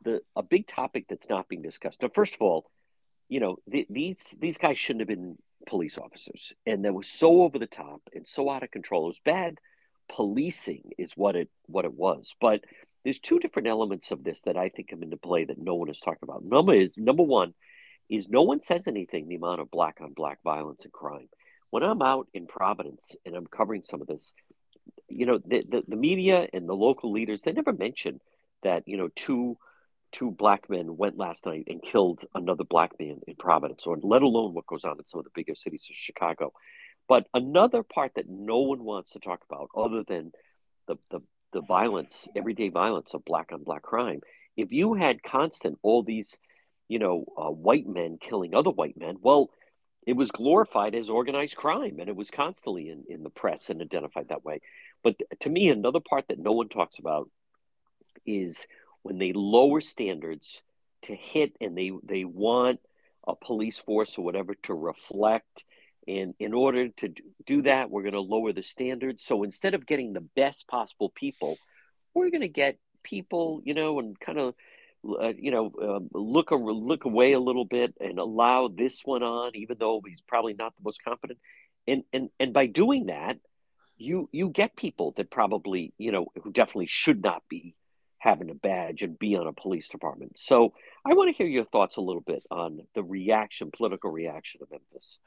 the 0.04 0.22
a 0.36 0.44
big 0.44 0.68
topic 0.68 1.06
that's 1.10 1.30
not 1.30 1.48
being 1.48 1.62
discussed. 1.62 2.02
Now, 2.02 2.10
first 2.14 2.36
of 2.36 2.42
all, 2.42 2.70
you 3.28 3.40
know 3.40 3.58
the, 3.68 3.86
these 3.90 4.36
these 4.40 4.58
guys 4.58 4.78
shouldn't 4.78 5.02
have 5.02 5.08
been 5.08 5.38
police 5.68 5.98
officers, 5.98 6.54
and 6.66 6.86
that 6.86 6.94
was 6.94 7.08
so 7.08 7.44
over 7.44 7.60
the 7.60 7.68
top 7.68 8.02
and 8.14 8.28
so 8.28 8.50
out 8.50 8.64
of 8.64 8.72
control. 8.72 9.06
It 9.06 9.08
was 9.08 9.22
bad 9.24 9.60
policing, 10.10 10.92
is 10.98 11.14
what 11.14 11.36
it 11.36 11.50
what 11.68 11.86
it 11.86 11.94
was. 11.94 12.36
But 12.42 12.64
there's 13.04 13.20
two 13.20 13.40
different 13.40 13.68
elements 13.68 14.12
of 14.12 14.24
this 14.24 14.42
that 14.42 14.58
I 14.58 14.70
think 14.70 14.90
come 14.90 15.04
into 15.04 15.18
play 15.18 15.46
that 15.46 15.58
no 15.58 15.76
one 15.76 15.90
is 15.90 16.00
talking 16.00 16.24
about. 16.24 16.44
Number 16.44 16.74
is 16.74 16.96
number 16.98 17.24
one 17.24 17.54
is 18.10 18.28
no 18.28 18.42
one 18.42 18.60
says 18.60 18.88
anything 18.88 19.28
the 19.28 19.36
amount 19.36 19.62
of 19.62 19.72
black 19.72 19.98
on 20.02 20.14
black 20.14 20.40
violence 20.44 20.84
and 20.84 20.94
crime. 20.94 21.30
When 21.70 21.84
I'm 21.84 22.02
out 22.02 22.28
in 22.34 22.48
Providence 22.48 23.16
and 23.26 23.36
I'm 23.36 23.46
covering 23.46 23.84
some 23.84 24.02
of 24.02 24.08
this, 24.08 24.34
you 25.08 25.28
know, 25.28 25.38
the, 25.38 25.64
the, 25.70 25.84
the 25.88 25.96
media 25.96 26.48
and 26.52 26.68
the 26.68 26.74
local 26.74 27.12
leaders, 27.12 27.44
they 27.44 27.52
never 27.52 27.74
mention 27.74 28.20
that, 28.64 28.88
you 28.88 28.98
know, 28.98 29.10
two 29.16 29.58
two 30.12 30.32
black 30.32 30.70
men 30.70 30.98
went 30.98 31.18
last 31.18 31.46
night 31.46 31.66
and 31.68 31.84
killed 31.84 32.26
another 32.34 32.64
black 32.64 33.00
man 33.00 33.20
in 33.28 33.36
Providence, 33.36 33.86
or 33.86 33.98
let 34.02 34.24
alone 34.24 34.54
what 34.54 34.66
goes 34.66 34.84
on 34.84 34.98
in 34.98 35.06
some 35.06 35.20
of 35.20 35.26
the 35.26 35.32
bigger 35.36 35.54
cities 35.56 35.86
of 35.90 35.96
Chicago. 35.96 36.52
But 37.08 37.28
another 37.34 37.84
part 37.84 38.14
that 38.16 38.28
no 38.28 38.60
one 38.60 38.84
wants 38.84 39.12
to 39.12 39.20
talk 39.20 39.42
about, 39.50 39.70
other 39.76 40.04
than 40.08 40.32
the, 40.88 40.98
the, 41.12 41.20
the 41.52 41.62
violence, 41.62 42.28
everyday 42.36 42.70
violence 42.70 43.14
of 43.14 43.26
black 43.26 43.52
on 43.52 43.64
black 43.64 43.82
crime, 43.82 44.22
if 44.56 44.72
you 44.72 44.94
had 44.94 45.24
constant 45.24 45.80
all 45.82 46.04
these, 46.04 46.38
you 46.88 47.00
know, 47.00 47.26
uh, 47.38 47.50
white 47.50 47.88
men 47.88 48.18
killing 48.20 48.54
other 48.54 48.70
white 48.70 48.98
men, 48.98 49.18
well, 49.22 49.50
it 50.06 50.14
was 50.14 50.32
glorified 50.32 50.96
as 50.96 51.10
organized 51.10 51.56
crime 51.56 51.98
and 52.00 52.10
it 52.10 52.16
was 52.16 52.32
constantly 52.32 52.90
in, 52.90 53.04
in 53.10 53.24
the 53.24 53.30
press 53.30 53.70
and 53.70 53.82
identified 53.82 54.30
that 54.30 54.44
way. 54.44 54.60
But 55.04 55.16
to 55.42 55.50
me, 55.50 55.70
another 55.70 56.00
part 56.00 56.28
that 56.28 56.40
no 56.40 56.52
one 56.52 56.70
talks 56.70 57.00
about 57.00 57.30
is 58.26 58.66
when 59.04 59.18
they 59.18 59.34
lower 59.34 59.82
standards 59.82 60.62
to 61.04 61.16
hit 61.16 61.54
and 61.62 61.78
they, 61.78 61.92
they 62.04 62.26
want 62.26 62.80
a 63.28 63.36
police 63.36 63.78
force 63.78 64.18
or 64.18 64.26
whatever 64.26 64.56
to 64.64 64.74
reflect. 64.74 65.64
And 66.10 66.34
in 66.40 66.54
order 66.54 66.90
to 66.90 67.14
do 67.46 67.62
that, 67.62 67.92
we're 67.92 68.02
going 68.02 68.14
to 68.14 68.20
lower 68.20 68.52
the 68.52 68.64
standards. 68.64 69.24
So 69.24 69.44
instead 69.44 69.76
of 69.76 69.86
getting 69.86 70.14
the 70.14 70.28
best 70.36 70.68
possible 70.68 71.10
people, 71.10 71.58
we're 72.16 72.32
going 72.32 72.42
to 72.42 72.48
get 72.48 72.78
people, 73.04 73.62
you 73.64 73.76
know, 73.76 74.00
and 74.00 74.20
kind 74.20 74.40
of 74.40 74.56
uh, 75.08 75.34
you 75.38 75.52
know, 75.52 75.72
uh, 75.82 76.18
look 76.18 76.52
a, 76.52 76.56
look 76.56 77.06
away 77.06 77.32
a 77.34 77.40
little 77.40 77.64
bit 77.64 77.94
and 78.02 78.20
allow 78.20 78.68
this 78.68 79.02
one 79.06 79.24
on, 79.24 79.52
even 79.56 79.78
though 79.80 80.02
he's 80.06 80.22
probably 80.22 80.54
not 80.54 80.76
the 80.76 80.84
most 80.84 81.04
competent. 81.04 81.40
And 81.88 82.04
and 82.12 82.30
and 82.40 82.54
by 82.54 82.66
doing 82.66 83.06
that, 83.06 83.38
you 83.98 84.30
you 84.32 84.50
get 84.50 84.76
people 84.76 85.14
that 85.16 85.32
probably 85.32 85.94
you 85.98 86.12
know 86.12 86.28
who 86.44 86.52
definitely 86.52 86.88
should 86.88 87.24
not 87.24 87.44
be 87.50 87.76
having 88.18 88.50
a 88.50 88.54
badge 88.56 89.02
and 89.02 89.18
be 89.18 89.38
on 89.38 89.48
a 89.48 89.54
police 89.54 89.88
department. 89.88 90.38
So 90.38 90.74
I 91.06 91.14
want 91.14 91.34
to 91.34 91.38
hear 91.38 91.48
your 91.48 91.64
thoughts 91.64 91.96
a 91.96 92.02
little 92.02 92.22
bit 92.22 92.46
on 92.52 92.82
the 92.94 93.04
reaction, 93.04 93.72
political 93.72 94.12
reaction 94.12 94.60
of 94.62 94.70
Memphis. 94.70 95.20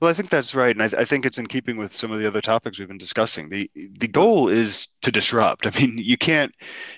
Well, 0.00 0.10
I 0.10 0.14
think 0.14 0.30
that's 0.30 0.54
right, 0.54 0.74
and 0.74 0.82
I, 0.82 0.88
th- 0.88 1.00
I, 1.00 1.04
think 1.04 1.26
it's 1.26 1.38
in 1.38 1.46
keeping 1.46 1.76
with 1.76 1.94
some 1.94 2.12
of 2.12 2.18
the 2.18 2.26
other 2.26 2.40
topics 2.40 2.78
we've 2.78 2.88
been 2.88 2.98
discussing. 2.98 3.48
the 3.48 3.70
The 3.74 4.08
goal 4.08 4.48
is 4.48 4.88
to 5.02 5.10
disrupt. 5.10 5.66
I 5.66 5.70
mean, 5.70 5.98
you 5.98 6.16
can't. 6.16 6.52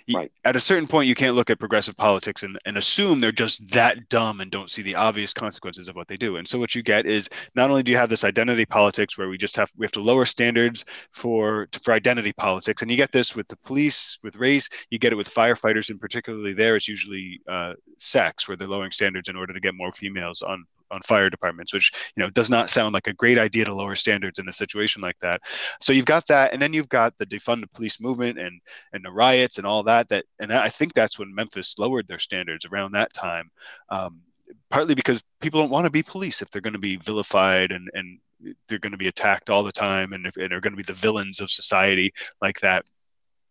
You, 0.06 0.18
right. 0.18 0.32
At 0.44 0.56
a 0.56 0.60
certain 0.60 0.86
point, 0.86 1.08
you 1.08 1.14
can't 1.14 1.34
look 1.34 1.50
at 1.50 1.58
progressive 1.58 1.96
politics 1.96 2.42
and, 2.42 2.58
and 2.64 2.76
assume 2.76 3.20
they're 3.20 3.32
just 3.32 3.70
that 3.70 4.08
dumb 4.08 4.40
and 4.40 4.50
don't 4.50 4.70
see 4.70 4.82
the 4.82 4.94
obvious 4.94 5.32
consequences 5.32 5.88
of 5.88 5.96
what 5.96 6.08
they 6.08 6.16
do. 6.16 6.36
And 6.36 6.46
so, 6.46 6.58
what 6.58 6.74
you 6.74 6.82
get 6.82 7.06
is 7.06 7.28
not 7.54 7.70
only 7.70 7.82
do 7.82 7.92
you 7.92 7.98
have 7.98 8.10
this 8.10 8.24
identity 8.24 8.66
politics 8.66 9.16
where 9.16 9.28
we 9.28 9.38
just 9.38 9.56
have 9.56 9.70
we 9.76 9.84
have 9.84 9.92
to 9.92 10.00
lower 10.00 10.24
standards 10.24 10.84
for 11.12 11.68
for 11.82 11.92
identity 11.92 12.32
politics, 12.32 12.82
and 12.82 12.90
you 12.90 12.96
get 12.96 13.12
this 13.12 13.34
with 13.34 13.48
the 13.48 13.56
police, 13.56 14.18
with 14.22 14.36
race. 14.36 14.68
You 14.90 14.98
get 14.98 15.12
it 15.12 15.16
with 15.16 15.32
firefighters, 15.32 15.90
and 15.90 16.00
particularly 16.00 16.52
there, 16.54 16.76
it's 16.76 16.88
usually 16.88 17.40
uh, 17.48 17.74
sex, 17.98 18.48
where 18.48 18.56
they're 18.56 18.68
lowering 18.68 18.92
standards 18.92 19.28
in 19.28 19.36
order 19.36 19.52
to 19.52 19.60
get 19.60 19.74
more 19.74 19.92
females 19.92 20.42
on 20.42 20.64
on 20.94 21.02
fire 21.02 21.28
departments, 21.28 21.74
which 21.74 21.92
you 22.16 22.22
know 22.22 22.30
does 22.30 22.48
not 22.48 22.70
sound 22.70 22.94
like 22.94 23.06
a 23.06 23.12
great 23.12 23.38
idea 23.38 23.64
to 23.64 23.74
lower 23.74 23.94
standards 23.94 24.38
in 24.38 24.48
a 24.48 24.52
situation 24.52 25.02
like 25.02 25.18
that. 25.20 25.40
So 25.80 25.92
you've 25.92 26.06
got 26.06 26.26
that, 26.28 26.52
and 26.52 26.62
then 26.62 26.72
you've 26.72 26.88
got 26.88 27.16
the 27.18 27.26
defund 27.26 27.60
the 27.60 27.68
police 27.68 28.00
movement 28.00 28.38
and 28.38 28.60
and 28.92 29.04
the 29.04 29.10
riots 29.10 29.58
and 29.58 29.66
all 29.66 29.82
that. 29.84 30.08
That 30.08 30.24
and 30.40 30.52
I 30.52 30.68
think 30.68 30.94
that's 30.94 31.18
when 31.18 31.34
Memphis 31.34 31.78
lowered 31.78 32.08
their 32.08 32.18
standards 32.18 32.64
around 32.64 32.92
that 32.92 33.12
time. 33.12 33.50
Um, 33.90 34.22
partly 34.70 34.94
because 34.94 35.22
people 35.40 35.60
don't 35.60 35.70
want 35.70 35.84
to 35.84 35.90
be 35.90 36.02
police 36.02 36.42
if 36.42 36.50
they're 36.50 36.62
going 36.62 36.74
to 36.74 36.78
be 36.78 36.96
vilified 36.96 37.72
and 37.72 37.90
and 37.94 38.18
they're 38.68 38.78
going 38.78 38.92
to 38.92 38.98
be 38.98 39.08
attacked 39.08 39.48
all 39.48 39.62
the 39.62 39.72
time 39.72 40.12
and, 40.12 40.30
and 40.36 40.52
are 40.52 40.60
going 40.60 40.72
to 40.72 40.76
be 40.76 40.82
the 40.82 40.92
villains 40.92 41.40
of 41.40 41.50
society 41.50 42.12
like 42.42 42.60
that 42.60 42.84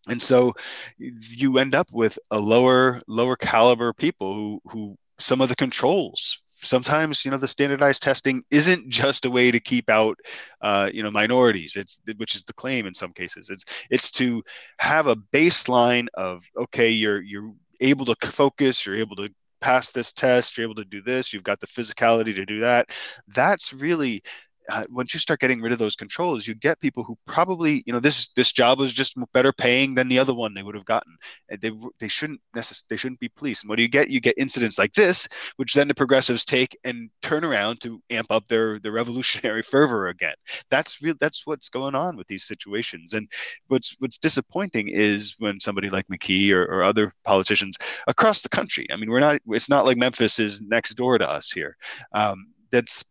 and 0.10 0.22
so 0.22 0.54
you 0.98 1.58
end 1.58 1.74
up 1.76 1.88
with 1.92 2.20
a 2.32 2.40
lower 2.40 3.02
lower 3.08 3.36
caliber 3.36 3.94
people 3.94 4.34
who 4.34 4.62
who 4.70 4.98
some 5.20 5.42
of 5.42 5.50
the 5.50 5.56
controls 5.56 6.42
sometimes 6.64 7.24
you 7.26 7.32
know 7.32 7.38
the 7.38 7.48
standardized 7.48 8.02
testing 8.02 8.44
isn't 8.52 8.90
just 8.90 9.26
a 9.26 9.30
way 9.30 9.52
to 9.52 9.60
keep 9.60 9.90
out 9.90 10.18
uh, 10.62 10.90
you 10.94 11.04
know 11.04 11.12
minorities. 11.12 11.76
It's 11.76 12.02
which 12.18 12.36
is 12.36 12.44
the 12.44 12.54
claim 12.54 12.86
in 12.86 12.94
some 12.94 13.14
cases. 13.14 13.50
It's 13.50 13.66
it's 13.90 14.12
to 14.12 14.44
have 14.78 15.08
a 15.08 15.16
baseline 15.16 16.08
of 16.14 16.44
okay 16.58 16.90
you're 16.90 17.22
you're 17.22 17.52
able 17.80 18.06
to 18.06 18.16
focus 18.28 18.86
you're 18.86 18.96
able 18.96 19.16
to 19.18 19.30
pass 19.60 19.92
this 19.92 20.12
test 20.12 20.58
you're 20.58 20.66
able 20.66 20.76
to 20.76 20.84
do 20.84 21.02
this 21.02 21.32
you've 21.32 21.44
got 21.44 21.60
the 21.60 21.68
physicality 21.68 22.36
to 22.36 22.46
do 22.46 22.60
that. 22.62 22.90
That's 23.28 23.74
really 23.74 24.24
uh, 24.70 24.86
once 24.90 25.14
you 25.14 25.20
start 25.20 25.40
getting 25.40 25.62
rid 25.62 25.72
of 25.72 25.80
those 25.80 25.96
controls, 25.96 26.48
you 26.48 26.56
get 26.56 26.80
people 26.80 27.04
who 27.04 27.18
probably, 27.26 27.84
you 27.86 27.94
know, 27.94 28.00
this 28.00 28.30
this 28.36 28.52
job 28.52 28.80
was 28.80 28.94
just 28.94 29.16
better 29.34 29.52
paying 29.52 29.94
than 29.96 30.08
the 30.08 30.20
other 30.20 30.34
one 30.34 30.54
they 30.54 30.64
would 30.64 30.76
have 30.76 30.86
gotten. 30.86 31.16
They 31.60 31.72
they 32.00 32.08
shouldn't 32.08 32.42
necessarily 32.56 32.86
they 32.90 32.98
shouldn't 32.98 33.20
be 33.20 33.30
police. 33.30 33.62
And 33.62 33.70
what 33.70 33.76
do 33.76 33.82
you 33.82 33.88
get? 33.88 34.10
You 34.10 34.20
get 34.20 34.38
incidents 34.38 34.78
like 34.80 34.94
this, 34.94 35.28
which 35.58 35.74
then 35.74 35.88
the 35.88 35.94
progressives 35.94 36.46
take 36.46 36.78
and 36.84 37.10
turn 37.22 37.44
around 37.44 37.82
to 37.82 38.02
amp 38.10 38.32
up 38.32 38.48
their 38.48 38.80
their 38.80 38.92
revolutionary 38.92 39.64
fervor 39.74 40.08
again. 40.08 40.36
That's 40.70 41.02
real. 41.02 41.16
That's 41.20 41.46
what's 41.46 41.70
going 41.70 41.96
on 41.96 42.16
with 42.16 42.28
these 42.28 42.46
situations. 42.46 43.14
And 43.14 43.30
what's 43.68 43.96
what's 44.00 44.18
disappointing 44.18 44.90
is 44.90 45.36
when 45.40 45.60
somebody 45.60 45.90
like 45.90 46.08
McKee 46.08 46.52
or, 46.52 46.64
or 46.64 46.84
other 46.84 47.14
politicians 47.24 47.78
across 48.08 48.42
the 48.42 48.50
country. 48.50 48.88
I 48.92 48.96
mean, 48.96 49.10
we're 49.10 49.20
not. 49.20 49.42
It's 49.48 49.70
not 49.70 49.86
like 49.86 49.98
Memphis 49.98 50.40
is 50.40 50.62
next 50.62 50.96
door 50.96 51.18
to 51.18 51.30
us 51.30 51.52
here. 51.52 51.78
Um, 52.14 52.48
that's 52.72 53.04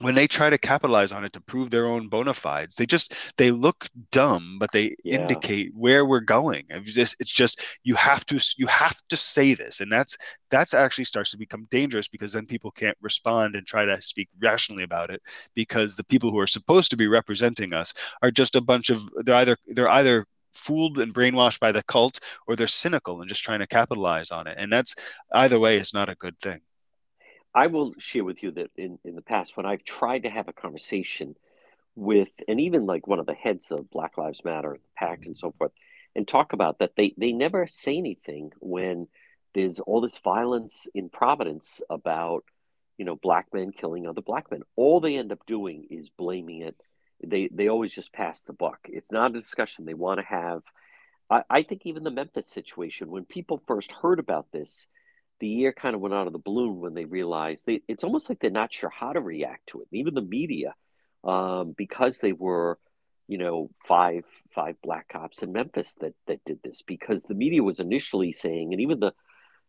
when 0.00 0.14
they 0.14 0.28
try 0.28 0.48
to 0.48 0.58
capitalize 0.58 1.10
on 1.10 1.24
it 1.24 1.32
to 1.32 1.40
prove 1.40 1.70
their 1.70 1.86
own 1.86 2.08
bona 2.08 2.32
fides, 2.32 2.76
they 2.76 2.86
just 2.86 3.14
they 3.36 3.50
look 3.50 3.88
dumb, 4.12 4.56
but 4.60 4.70
they 4.72 4.94
yeah. 5.02 5.20
indicate 5.20 5.72
where 5.74 6.06
we're 6.06 6.20
going. 6.20 6.64
It's 6.70 6.92
just, 6.92 7.16
it's 7.18 7.32
just 7.32 7.62
you 7.82 7.96
have 7.96 8.24
to 8.26 8.40
you 8.56 8.66
have 8.68 9.00
to 9.08 9.16
say 9.16 9.54
this, 9.54 9.80
and 9.80 9.90
that's 9.90 10.16
that's 10.50 10.74
actually 10.74 11.04
starts 11.04 11.32
to 11.32 11.36
become 11.36 11.66
dangerous 11.70 12.06
because 12.08 12.32
then 12.32 12.46
people 12.46 12.70
can't 12.70 12.96
respond 13.00 13.56
and 13.56 13.66
try 13.66 13.84
to 13.84 14.00
speak 14.00 14.28
rationally 14.40 14.84
about 14.84 15.10
it 15.10 15.20
because 15.54 15.96
the 15.96 16.04
people 16.04 16.30
who 16.30 16.38
are 16.38 16.46
supposed 16.46 16.90
to 16.90 16.96
be 16.96 17.08
representing 17.08 17.72
us 17.72 17.92
are 18.22 18.30
just 18.30 18.56
a 18.56 18.60
bunch 18.60 18.90
of 18.90 19.02
they're 19.24 19.36
either 19.36 19.56
they're 19.66 19.88
either 19.88 20.26
fooled 20.54 20.98
and 20.98 21.14
brainwashed 21.14 21.60
by 21.60 21.72
the 21.72 21.82
cult 21.84 22.20
or 22.46 22.56
they're 22.56 22.66
cynical 22.66 23.20
and 23.20 23.28
just 23.28 23.42
trying 23.42 23.60
to 23.60 23.66
capitalize 23.66 24.30
on 24.30 24.46
it 24.46 24.56
and 24.58 24.72
that's 24.72 24.94
either 25.34 25.58
way 25.58 25.78
is 25.78 25.94
not 25.94 26.08
a 26.08 26.14
good 26.16 26.38
thing 26.40 26.60
I 27.54 27.66
will 27.68 27.94
share 27.98 28.24
with 28.24 28.42
you 28.42 28.52
that 28.52 28.70
in, 28.76 28.98
in 29.04 29.14
the 29.14 29.22
past, 29.22 29.56
when 29.56 29.66
I've 29.66 29.84
tried 29.84 30.24
to 30.24 30.30
have 30.30 30.48
a 30.48 30.52
conversation 30.52 31.34
with, 31.96 32.28
and 32.46 32.60
even 32.60 32.86
like 32.86 33.06
one 33.06 33.18
of 33.18 33.26
the 33.26 33.34
heads 33.34 33.70
of 33.70 33.90
Black 33.90 34.16
Lives 34.16 34.44
Matter, 34.44 34.74
the 34.74 35.06
PACT, 35.06 35.26
and 35.26 35.36
so 35.36 35.52
forth, 35.58 35.72
and 36.14 36.26
talk 36.26 36.52
about 36.52 36.78
that, 36.78 36.96
they, 36.96 37.14
they 37.16 37.32
never 37.32 37.66
say 37.66 37.96
anything 37.96 38.52
when 38.60 39.08
there's 39.54 39.80
all 39.80 40.00
this 40.00 40.18
violence 40.18 40.86
in 40.94 41.08
Providence 41.08 41.80
about, 41.90 42.44
you 42.96 43.04
know, 43.04 43.16
black 43.16 43.46
men 43.52 43.72
killing 43.72 44.06
other 44.06 44.20
black 44.20 44.50
men. 44.50 44.62
All 44.76 45.00
they 45.00 45.16
end 45.16 45.32
up 45.32 45.44
doing 45.46 45.86
is 45.90 46.10
blaming 46.10 46.62
it. 46.62 46.76
They, 47.24 47.48
they 47.52 47.68
always 47.68 47.92
just 47.92 48.12
pass 48.12 48.42
the 48.42 48.52
buck. 48.52 48.78
It's 48.88 49.10
not 49.10 49.30
a 49.30 49.40
discussion 49.40 49.84
they 49.84 49.94
want 49.94 50.20
to 50.20 50.26
have. 50.26 50.62
I, 51.30 51.42
I 51.50 51.62
think 51.62 51.82
even 51.84 52.04
the 52.04 52.10
Memphis 52.10 52.46
situation, 52.46 53.10
when 53.10 53.24
people 53.24 53.62
first 53.66 53.90
heard 53.92 54.18
about 54.18 54.52
this, 54.52 54.86
the 55.40 55.48
year 55.48 55.72
kind 55.72 55.94
of 55.94 56.00
went 56.00 56.14
out 56.14 56.26
of 56.26 56.32
the 56.32 56.38
balloon 56.38 56.80
when 56.80 56.94
they 56.94 57.04
realized 57.04 57.64
they, 57.66 57.80
it's 57.88 58.04
almost 58.04 58.28
like 58.28 58.40
they're 58.40 58.50
not 58.50 58.72
sure 58.72 58.90
how 58.90 59.12
to 59.12 59.20
react 59.20 59.68
to 59.68 59.80
it. 59.82 59.88
even 59.92 60.14
the 60.14 60.22
media, 60.22 60.74
um, 61.24 61.74
because 61.76 62.18
they 62.18 62.32
were, 62.32 62.78
you 63.28 63.38
know, 63.38 63.70
five 63.86 64.24
five 64.52 64.76
black 64.82 65.08
cops 65.08 65.42
in 65.42 65.52
Memphis 65.52 65.94
that 66.00 66.14
that 66.26 66.44
did 66.44 66.60
this, 66.62 66.82
because 66.82 67.24
the 67.24 67.34
media 67.34 67.62
was 67.62 67.80
initially 67.80 68.32
saying, 68.32 68.72
and 68.72 68.80
even 68.80 69.00
the, 69.00 69.12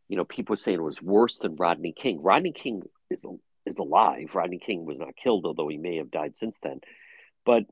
you 0.08 0.18
know, 0.18 0.26
people 0.26 0.54
were 0.54 0.58
saying 0.58 0.80
it 0.80 0.84
was 0.84 1.02
worse 1.02 1.38
than 1.38 1.56
Rodney 1.56 1.94
King. 1.94 2.22
Rodney 2.22 2.52
King 2.52 2.84
is 3.10 3.26
is 3.66 3.78
alive. 3.78 4.34
Rodney 4.34 4.60
King 4.60 4.86
was 4.86 4.98
not 4.98 5.16
killed, 5.16 5.46
although 5.46 5.68
he 5.68 5.78
may 5.78 5.98
have 5.98 6.12
died 6.12 6.38
since 6.38 6.58
then. 6.64 6.80
But 7.46 7.64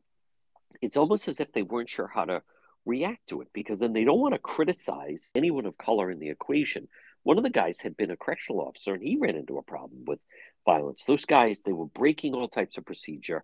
it's 0.82 0.98
almost 0.98 1.28
as 1.28 1.40
if 1.40 1.52
they 1.52 1.64
weren't 1.64 1.90
sure 1.90 2.08
how 2.08 2.26
to 2.26 2.42
react 2.86 3.28
to 3.28 3.42
it 3.42 3.50
because 3.54 3.80
then 3.80 3.94
they 3.94 4.04
don't 4.04 4.20
want 4.20 4.34
to 4.34 4.40
criticize 4.40 5.32
anyone 5.36 5.66
of 5.66 5.78
color 5.78 6.10
in 6.12 6.20
the 6.20 6.30
equation 6.30 6.88
one 7.28 7.38
of 7.38 7.44
the 7.44 7.50
guys 7.50 7.82
had 7.82 7.98
been 7.98 8.10
a 8.10 8.16
correctional 8.16 8.62
officer 8.62 8.94
and 8.94 9.04
he 9.04 9.18
ran 9.18 9.36
into 9.36 9.58
a 9.58 9.62
problem 9.62 10.06
with 10.06 10.20
violence. 10.66 11.04
Those 11.04 11.26
guys, 11.26 11.60
they 11.60 11.74
were 11.74 11.88
breaking 11.88 12.34
all 12.34 12.48
types 12.48 12.78
of 12.78 12.86
procedure. 12.86 13.44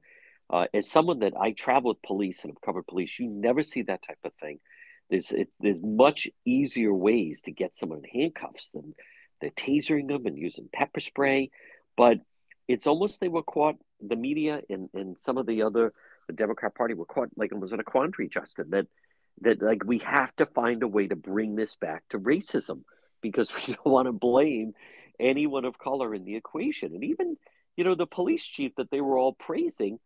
Uh, 0.49 0.67
as 0.73 0.89
someone 0.89 1.19
that 1.19 1.33
I 1.37 1.51
travel 1.51 1.89
with 1.89 2.01
police 2.01 2.43
and 2.43 2.51
have 2.51 2.61
covered 2.61 2.87
police, 2.87 3.19
you 3.19 3.27
never 3.27 3.61
see 3.61 3.81
that 3.81 4.01
type 4.07 4.19
of 4.23 4.31
thing. 4.35 4.61
There's 5.09 5.31
it, 5.33 5.49
there's 5.59 5.81
much 5.81 6.29
easier 6.45 6.93
ways 6.93 7.41
to 7.41 7.51
get 7.51 7.75
someone 7.75 7.99
in 8.05 8.21
handcuffs 8.21 8.69
than 8.73 8.95
they're 9.41 9.49
tasering 9.49 10.07
them 10.07 10.27
and 10.27 10.37
using 10.37 10.69
pepper 10.71 11.01
spray. 11.01 11.51
But 11.97 12.19
it's 12.69 12.87
almost 12.87 13.19
they 13.19 13.27
were 13.27 13.43
caught. 13.43 13.75
The 13.99 14.15
media 14.15 14.61
and, 14.69 14.87
and 14.93 15.19
some 15.19 15.37
of 15.37 15.45
the 15.45 15.63
other 15.63 15.91
the 16.27 16.33
Democrat 16.33 16.73
Party 16.73 16.93
were 16.93 17.05
caught 17.05 17.31
like 17.35 17.51
it 17.51 17.59
was 17.59 17.73
in 17.73 17.81
a 17.81 17.83
quandary, 17.83 18.29
Justin. 18.29 18.69
That 18.69 18.87
that 19.41 19.61
like 19.61 19.83
we 19.83 19.97
have 19.99 20.33
to 20.37 20.45
find 20.45 20.83
a 20.83 20.87
way 20.87 21.07
to 21.07 21.17
bring 21.17 21.57
this 21.57 21.75
back 21.75 22.03
to 22.11 22.17
racism 22.17 22.83
because 23.23 23.49
we 23.67 23.73
don't 23.73 23.87
want 23.87 24.05
to 24.05 24.11
blame 24.11 24.73
anyone 25.19 25.65
of 25.65 25.79
color 25.79 26.13
in 26.13 26.25
the 26.25 26.35
equation. 26.35 26.93
And 26.93 27.03
even, 27.03 27.37
you 27.75 27.83
know, 27.83 27.95
the 27.95 28.05
police 28.05 28.45
chief 28.45 28.75
that 28.75 28.91
they 28.91 29.01
were 29.01 29.17
all 29.17 29.33
praising, 29.33 29.97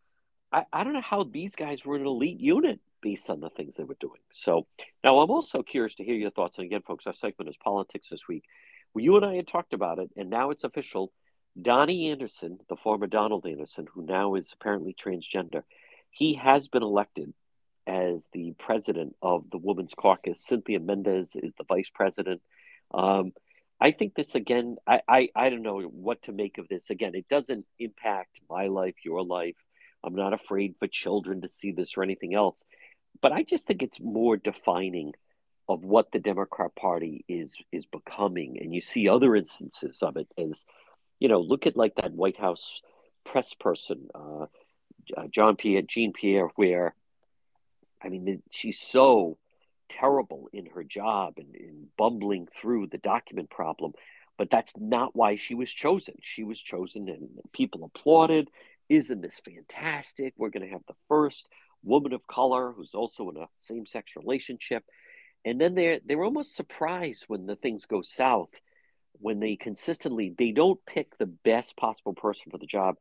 I, 0.50 0.64
I 0.72 0.84
don't 0.84 0.94
know 0.94 1.02
how 1.02 1.24
these 1.24 1.54
guys 1.54 1.84
were 1.84 1.96
an 1.96 2.06
elite 2.06 2.40
unit 2.40 2.80
based 3.02 3.28
on 3.28 3.40
the 3.40 3.50
things 3.50 3.76
they 3.76 3.84
were 3.84 3.96
doing. 4.00 4.20
So 4.32 4.66
now 5.04 5.18
I'm 5.18 5.30
also 5.30 5.62
curious 5.62 5.96
to 5.96 6.04
hear 6.04 6.14
your 6.14 6.30
thoughts. 6.30 6.56
And 6.56 6.66
again, 6.66 6.82
folks, 6.86 7.06
our 7.06 7.12
segment 7.12 7.50
is 7.50 7.56
politics 7.62 8.08
this 8.08 8.26
week. 8.26 8.44
Well, 8.94 9.04
you 9.04 9.16
and 9.16 9.24
I 9.24 9.34
had 9.34 9.46
talked 9.46 9.74
about 9.74 9.98
it, 9.98 10.10
and 10.16 10.30
now 10.30 10.50
it's 10.50 10.64
official. 10.64 11.12
Donnie 11.60 12.10
Anderson, 12.10 12.58
the 12.68 12.76
former 12.76 13.06
Donald 13.06 13.46
Anderson, 13.46 13.86
who 13.92 14.02
now 14.02 14.34
is 14.34 14.52
apparently 14.52 14.94
transgender, 14.94 15.62
he 16.10 16.34
has 16.34 16.68
been 16.68 16.82
elected 16.82 17.34
as 17.86 18.28
the 18.32 18.52
president 18.58 19.16
of 19.22 19.44
the 19.50 19.58
Women's 19.58 19.94
Caucus. 19.94 20.44
Cynthia 20.44 20.78
Mendez 20.78 21.34
is 21.34 21.52
the 21.56 21.64
vice 21.64 21.90
president. 21.92 22.40
Um, 22.92 23.32
I 23.80 23.92
think 23.92 24.14
this 24.14 24.34
again, 24.34 24.76
I, 24.86 25.02
I, 25.08 25.28
I 25.36 25.50
don't 25.50 25.62
know 25.62 25.80
what 25.80 26.22
to 26.22 26.32
make 26.32 26.58
of 26.58 26.68
this. 26.68 26.90
Again, 26.90 27.14
it 27.14 27.28
doesn't 27.28 27.64
impact 27.78 28.40
my 28.50 28.66
life, 28.66 28.94
your 29.04 29.22
life. 29.22 29.56
I'm 30.02 30.14
not 30.14 30.32
afraid 30.32 30.74
for 30.78 30.88
children 30.88 31.42
to 31.42 31.48
see 31.48 31.72
this 31.72 31.96
or 31.96 32.02
anything 32.02 32.34
else. 32.34 32.64
But 33.20 33.32
I 33.32 33.42
just 33.42 33.66
think 33.66 33.82
it's 33.82 34.00
more 34.00 34.36
defining 34.36 35.14
of 35.68 35.84
what 35.84 36.10
the 36.12 36.18
Democrat 36.18 36.74
Party 36.74 37.24
is 37.28 37.54
is 37.72 37.86
becoming. 37.86 38.58
And 38.60 38.74
you 38.74 38.80
see 38.80 39.08
other 39.08 39.36
instances 39.36 40.02
of 40.02 40.16
it 40.16 40.28
as, 40.38 40.64
you 41.20 41.28
know, 41.28 41.40
look 41.40 41.66
at 41.66 41.76
like 41.76 41.94
that 41.96 42.12
White 42.12 42.38
House 42.38 42.80
press 43.24 43.54
person, 43.54 44.08
uh, 44.14 44.46
John 45.30 45.56
Pierre, 45.56 45.82
Jean 45.82 46.12
Pierre, 46.12 46.48
where, 46.56 46.94
I 48.02 48.08
mean, 48.08 48.42
she's 48.50 48.80
so 48.80 49.36
terrible 49.88 50.48
in 50.52 50.66
her 50.66 50.84
job 50.84 51.34
and 51.38 51.54
in 51.54 51.88
bumbling 51.96 52.46
through 52.46 52.88
the 52.88 52.98
document 52.98 53.50
problem. 53.50 53.92
But 54.36 54.50
that's 54.50 54.72
not 54.78 55.16
why 55.16 55.36
she 55.36 55.54
was 55.54 55.70
chosen. 55.70 56.14
She 56.22 56.44
was 56.44 56.60
chosen 56.60 57.08
and 57.08 57.28
people 57.52 57.84
applauded. 57.84 58.48
Isn't 58.88 59.20
this 59.20 59.40
fantastic? 59.44 60.34
We're 60.36 60.50
going 60.50 60.66
to 60.66 60.72
have 60.72 60.86
the 60.86 60.94
first 61.08 61.48
woman 61.82 62.12
of 62.12 62.26
color 62.26 62.72
who's 62.72 62.94
also 62.94 63.28
in 63.30 63.36
a 63.36 63.48
same 63.60 63.86
sex 63.86 64.12
relationship. 64.16 64.84
And 65.44 65.60
then 65.60 65.74
they're 65.74 66.00
they're 66.04 66.24
almost 66.24 66.56
surprised 66.56 67.24
when 67.28 67.46
the 67.46 67.56
things 67.56 67.86
go 67.86 68.02
south, 68.02 68.50
when 69.14 69.40
they 69.40 69.56
consistently 69.56 70.34
they 70.36 70.52
don't 70.52 70.84
pick 70.86 71.16
the 71.16 71.26
best 71.26 71.76
possible 71.76 72.14
person 72.14 72.50
for 72.50 72.58
the 72.58 72.66
job. 72.66 72.96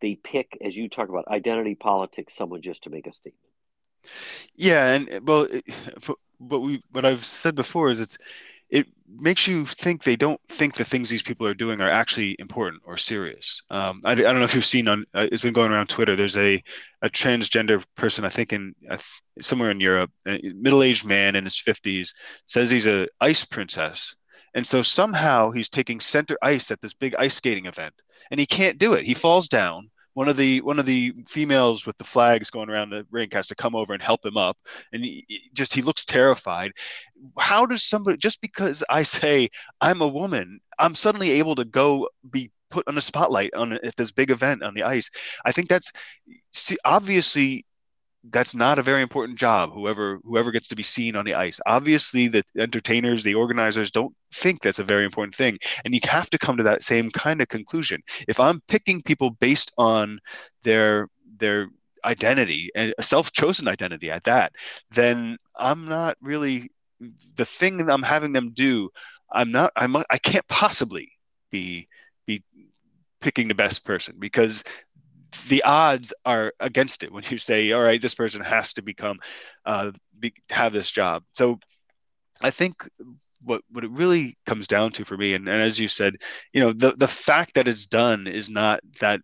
They 0.00 0.16
pick, 0.16 0.58
as 0.60 0.76
you 0.76 0.88
talk 0.88 1.08
about 1.08 1.28
identity 1.28 1.74
politics, 1.74 2.34
someone 2.34 2.60
just 2.60 2.84
to 2.84 2.90
make 2.90 3.06
a 3.06 3.12
statement. 3.12 3.51
Yeah, 4.56 4.92
and 4.92 5.26
well, 5.26 5.48
what 6.38 6.62
we 6.62 6.82
what 6.90 7.04
I've 7.04 7.24
said 7.24 7.54
before 7.54 7.90
is 7.90 8.00
it's 8.00 8.18
it 8.70 8.86
makes 9.06 9.46
you 9.46 9.66
think 9.66 10.02
they 10.02 10.16
don't 10.16 10.40
think 10.48 10.74
the 10.74 10.84
things 10.84 11.10
these 11.10 11.22
people 11.22 11.46
are 11.46 11.52
doing 11.52 11.82
are 11.82 11.90
actually 11.90 12.34
important 12.38 12.82
or 12.86 12.96
serious. 12.96 13.62
Um, 13.68 14.00
I, 14.02 14.12
I, 14.12 14.14
don't 14.14 14.38
know 14.38 14.44
if 14.44 14.54
you've 14.54 14.64
seen 14.64 14.88
on 14.88 15.04
uh, 15.14 15.28
it's 15.30 15.42
been 15.42 15.52
going 15.52 15.70
around 15.70 15.88
Twitter. 15.88 16.16
There's 16.16 16.38
a 16.38 16.62
a 17.02 17.10
transgender 17.10 17.84
person 17.96 18.24
I 18.24 18.30
think 18.30 18.52
in 18.52 18.74
uh, 18.90 18.96
somewhere 19.40 19.70
in 19.70 19.80
Europe, 19.80 20.10
a 20.26 20.40
middle 20.54 20.82
aged 20.82 21.04
man 21.04 21.36
in 21.36 21.44
his 21.44 21.56
50s 21.56 22.14
says 22.46 22.70
he's 22.70 22.86
a 22.86 23.08
ice 23.20 23.44
princess, 23.44 24.16
and 24.54 24.66
so 24.66 24.82
somehow 24.82 25.50
he's 25.50 25.68
taking 25.68 26.00
center 26.00 26.38
ice 26.42 26.70
at 26.70 26.80
this 26.80 26.94
big 26.94 27.14
ice 27.18 27.34
skating 27.34 27.66
event 27.66 27.94
and 28.30 28.40
he 28.40 28.46
can't 28.46 28.78
do 28.78 28.94
it. 28.94 29.04
He 29.04 29.14
falls 29.14 29.48
down. 29.48 29.90
One 30.14 30.28
of 30.28 30.36
the 30.36 30.60
one 30.60 30.78
of 30.78 30.86
the 30.86 31.14
females 31.26 31.86
with 31.86 31.96
the 31.96 32.04
flags 32.04 32.50
going 32.50 32.68
around 32.68 32.90
the 32.90 33.06
rink 33.10 33.32
has 33.32 33.46
to 33.48 33.54
come 33.54 33.74
over 33.74 33.94
and 33.94 34.02
help 34.02 34.24
him 34.24 34.36
up, 34.36 34.58
and 34.92 35.04
he, 35.04 35.26
just 35.54 35.72
he 35.74 35.82
looks 35.82 36.04
terrified. 36.04 36.72
How 37.38 37.66
does 37.66 37.82
somebody 37.84 38.18
just 38.18 38.40
because 38.40 38.84
I 38.90 39.02
say 39.18 39.48
I'm 39.80 40.02
a 40.02 40.08
woman, 40.08 40.60
I'm 40.78 40.94
suddenly 40.94 41.30
able 41.32 41.54
to 41.56 41.64
go 41.64 42.08
be 42.30 42.50
put 42.70 42.86
on 42.88 42.98
a 42.98 43.02
spotlight 43.02 43.54
on 43.54 43.72
at 43.72 43.96
this 43.96 44.10
big 44.10 44.30
event 44.30 44.62
on 44.62 44.74
the 44.74 44.82
ice? 44.82 45.10
I 45.44 45.52
think 45.52 45.68
that's 45.68 45.92
see, 46.52 46.76
obviously 46.84 47.64
that's 48.30 48.54
not 48.54 48.78
a 48.78 48.82
very 48.82 49.02
important 49.02 49.38
job 49.38 49.72
whoever 49.72 50.18
whoever 50.24 50.52
gets 50.52 50.68
to 50.68 50.76
be 50.76 50.82
seen 50.82 51.16
on 51.16 51.24
the 51.24 51.34
ice. 51.34 51.60
Obviously 51.66 52.28
the 52.28 52.44
entertainers 52.56 53.24
the 53.24 53.34
organizers 53.34 53.90
don't 53.90 54.14
think 54.32 54.62
that's 54.62 54.78
a 54.78 54.84
very 54.84 55.04
important 55.04 55.34
thing 55.34 55.58
and 55.84 55.94
you 55.94 56.00
have 56.04 56.30
to 56.30 56.38
come 56.38 56.56
to 56.56 56.62
that 56.62 56.82
same 56.82 57.10
kind 57.10 57.40
of 57.40 57.48
conclusion. 57.48 58.00
If 58.28 58.38
i'm 58.38 58.60
picking 58.68 59.02
people 59.02 59.30
based 59.30 59.72
on 59.76 60.20
their 60.62 61.08
their 61.36 61.68
identity 62.04 62.70
and 62.74 62.94
a 62.98 63.02
self-chosen 63.02 63.68
identity 63.68 64.10
at 64.10 64.24
that 64.24 64.52
then 64.90 65.36
i'm 65.56 65.86
not 65.86 66.16
really 66.20 66.70
the 67.36 67.44
thing 67.44 67.76
that 67.76 67.90
i'm 67.90 68.02
having 68.02 68.32
them 68.32 68.50
do 68.52 68.88
i'm 69.32 69.50
not 69.52 69.72
i'm 69.76 69.96
i 69.96 70.18
can't 70.22 70.46
possibly 70.48 71.12
be 71.50 71.88
be 72.26 72.42
picking 73.20 73.48
the 73.48 73.54
best 73.54 73.84
person 73.84 74.16
because 74.18 74.64
the 75.48 75.62
odds 75.64 76.12
are 76.24 76.52
against 76.60 77.02
it 77.02 77.12
when 77.12 77.24
you 77.28 77.38
say, 77.38 77.72
all 77.72 77.82
right, 77.82 78.00
this 78.00 78.14
person 78.14 78.42
has 78.42 78.72
to 78.74 78.82
become, 78.82 79.18
uh, 79.66 79.92
be, 80.18 80.34
have 80.50 80.72
this 80.72 80.90
job. 80.90 81.24
So 81.32 81.58
I 82.42 82.50
think 82.50 82.88
what 83.42 83.62
what 83.70 83.84
it 83.84 83.90
really 83.90 84.36
comes 84.46 84.66
down 84.66 84.92
to 84.92 85.04
for 85.04 85.16
me, 85.16 85.34
and, 85.34 85.48
and 85.48 85.60
as 85.60 85.78
you 85.78 85.88
said, 85.88 86.16
you 86.52 86.60
know, 86.60 86.72
the 86.72 86.92
the 86.92 87.08
fact 87.08 87.54
that 87.54 87.68
it's 87.68 87.86
done 87.86 88.26
is 88.26 88.48
not 88.48 88.80
that 89.00 89.20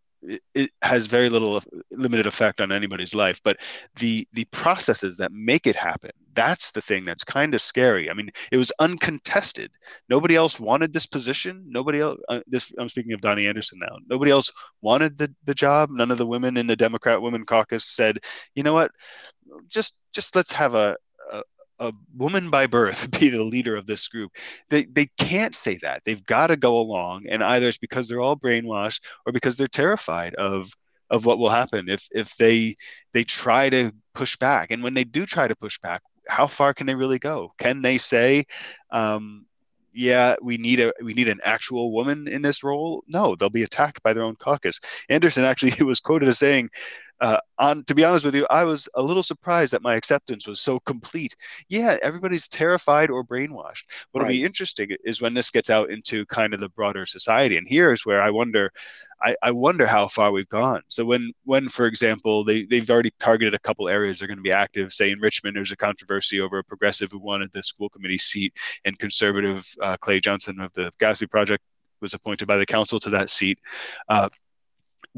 it, 0.55 0.71
has 0.83 1.07
very 1.07 1.31
little 1.31 1.63
limited 1.91 2.27
effect 2.27 2.61
on 2.61 2.73
anybody's 2.73 3.15
life 3.15 3.41
but 3.45 3.57
the 3.97 4.27
the 4.33 4.45
processes 4.47 5.17
that 5.17 5.33
make 5.33 5.67
it 5.67 5.77
happen 5.77 6.11
that's 6.39 6.71
the 6.71 6.81
thing 6.81 7.05
that's 7.05 7.25
kind 7.25 7.53
of 7.53 7.61
scary. 7.61 8.09
I 8.09 8.15
mean 8.15 8.31
it 8.53 8.57
was 8.57 8.71
uncontested. 8.79 9.73
Nobody 10.09 10.37
else 10.37 10.61
wanted 10.61 10.93
this 10.93 11.05
position. 11.05 11.65
Nobody 11.67 11.99
else 11.99 12.21
uh, 12.29 12.41
this 12.47 12.73
i'm 12.79 12.89
speaking 12.89 13.13
of 13.13 13.21
donnie 13.21 13.49
anderson 13.49 13.81
now. 13.81 13.97
Nobody 14.09 14.31
else 14.31 14.53
wanted 14.81 15.19
the, 15.19 15.35
the 15.45 15.55
job. 15.55 15.91
None 15.91 16.13
of 16.13 16.19
the 16.19 16.27
women 16.27 16.57
in 16.57 16.69
the 16.69 16.77
democrat 16.77 17.21
women 17.21 17.45
caucus 17.45 17.85
said 17.87 18.21
you 18.55 18.63
know 18.63 18.73
what? 18.73 18.93
Just 19.67 19.99
just 20.13 20.37
let's 20.37 20.53
have 20.53 20.75
a, 20.75 20.97
a 21.33 21.43
woman 22.17 22.51
by 22.51 22.67
birth 22.67 23.11
be 23.21 23.29
the 23.29 23.43
leader 23.43 23.77
of 23.77 23.87
this 23.87 24.09
group. 24.09 24.33
They 24.71 24.85
they 24.85 25.07
can't 25.19 25.55
say 25.55 25.77
that. 25.83 26.05
They've 26.05 26.25
got 26.25 26.49
to 26.49 26.57
go 26.57 26.79
along, 26.79 27.27
and 27.29 27.43
either 27.43 27.69
it's 27.69 27.79
because 27.79 28.09
they're 28.09 28.21
all 28.21 28.37
brainwashed 28.37 29.01
or 29.27 29.33
because 29.33 29.57
they're 29.57 29.67
terrified 29.67 30.35
of 30.35 30.73
of 31.11 31.25
what 31.25 31.39
will 31.39 31.51
happen 31.51 31.89
if 31.89 32.07
if 32.13 32.37
they 32.37 32.77
they 33.13 33.25
try 33.25 33.71
to 33.71 33.93
push 34.15 34.37
back. 34.37 34.71
And 34.71 34.83
when 34.83 34.95
they 34.95 35.05
do 35.05 35.27
try 35.27 35.49
to 35.49 35.57
push 35.57 35.79
back, 35.79 36.03
how 36.29 36.47
far 36.47 36.75
can 36.75 36.87
they 36.87 36.95
really 36.95 37.19
go? 37.19 37.53
Can 37.59 37.83
they 37.83 37.99
say, 37.99 38.47
um, 38.91 39.47
yeah, 39.93 40.37
we 40.43 40.59
need 40.59 40.81
a 40.81 40.93
we 41.03 41.15
need 41.15 41.29
an 41.29 41.41
actual 41.45 41.93
woman 41.93 42.29
in 42.29 42.43
this 42.43 42.63
role? 42.63 43.03
No, 43.09 43.35
they'll 43.35 43.51
be 43.51 43.63
attacked 43.63 44.03
by 44.03 44.13
their 44.13 44.25
own 44.25 44.37
caucus. 44.37 44.81
Anderson 45.09 45.45
actually 45.45 45.83
was 45.85 46.01
quoted 46.01 46.29
as 46.29 46.39
saying, 46.39 46.71
uh, 47.21 47.39
on 47.59 47.85
to 47.85 47.95
be 47.95 48.05
honest 48.05 48.25
with 48.25 48.35
you, 48.35 48.47
I 48.51 48.65
was 48.65 48.89
a 48.95 49.03
little 49.03 49.23
surprised 49.23 49.73
that 49.73 49.83
my 49.83 49.95
acceptance 49.95 50.47
was 50.47 50.61
so 50.61 50.79
complete. 50.81 51.35
Yeah, 51.69 51.97
everybody's 52.03 52.49
terrified 52.49 53.11
or 53.11 53.25
brainwashed. 53.25 53.85
What'll 54.13 54.27
right. 54.27 54.35
be 54.35 54.45
interesting 54.45 54.91
is 55.05 55.21
when 55.21 55.35
this 55.35 55.51
gets 55.51 55.71
out 55.71 55.91
into 55.91 56.25
kind 56.27 56.55
of 56.55 56.61
the 56.61 56.69
broader 56.69 57.07
society, 57.07 57.57
and 57.57 57.67
here's 57.69 58.07
where 58.07 58.23
I 58.23 58.31
wonder, 58.31 58.71
I, 59.23 59.35
I 59.43 59.51
wonder 59.51 59.87
how 59.87 60.07
far 60.07 60.31
we've 60.31 60.49
gone. 60.49 60.83
So 60.89 61.05
when 61.05 61.33
when 61.45 61.69
for 61.69 61.87
example 61.87 62.45
they 62.45 62.65
they've 62.65 62.89
already 62.89 63.13
targeted 63.19 63.55
a 63.55 63.59
couple 63.59 63.89
areas 63.89 64.19
they're 64.19 64.29
going 64.29 64.39
to 64.39 64.43
be 64.43 64.53
active. 64.53 64.93
Say 64.93 65.11
in 65.11 65.21
Richmond, 65.21 65.57
there's 65.57 65.73
a 65.73 65.77
controversy 65.77 66.41
over 66.41 66.59
a 66.59 66.65
progressive 66.65 67.11
who 67.11 67.19
wanted 67.19 67.51
the 67.53 67.63
school 67.63 67.89
committee 67.89 68.19
seat, 68.19 68.55
and 68.85 68.99
conservative 68.99 69.67
uh, 69.83 69.97
Clay 69.97 70.21
Johnson 70.21 70.61
of 70.61 70.73
the 70.75 70.93
Gaspee 71.01 71.31
Project 71.31 71.65
was 72.01 72.15
appointed 72.15 72.47
by 72.47 72.57
the 72.57 72.67
council 72.67 73.01
to 73.01 73.11
that 73.11 73.29
seat. 73.29 73.59
Uh, 74.09 74.29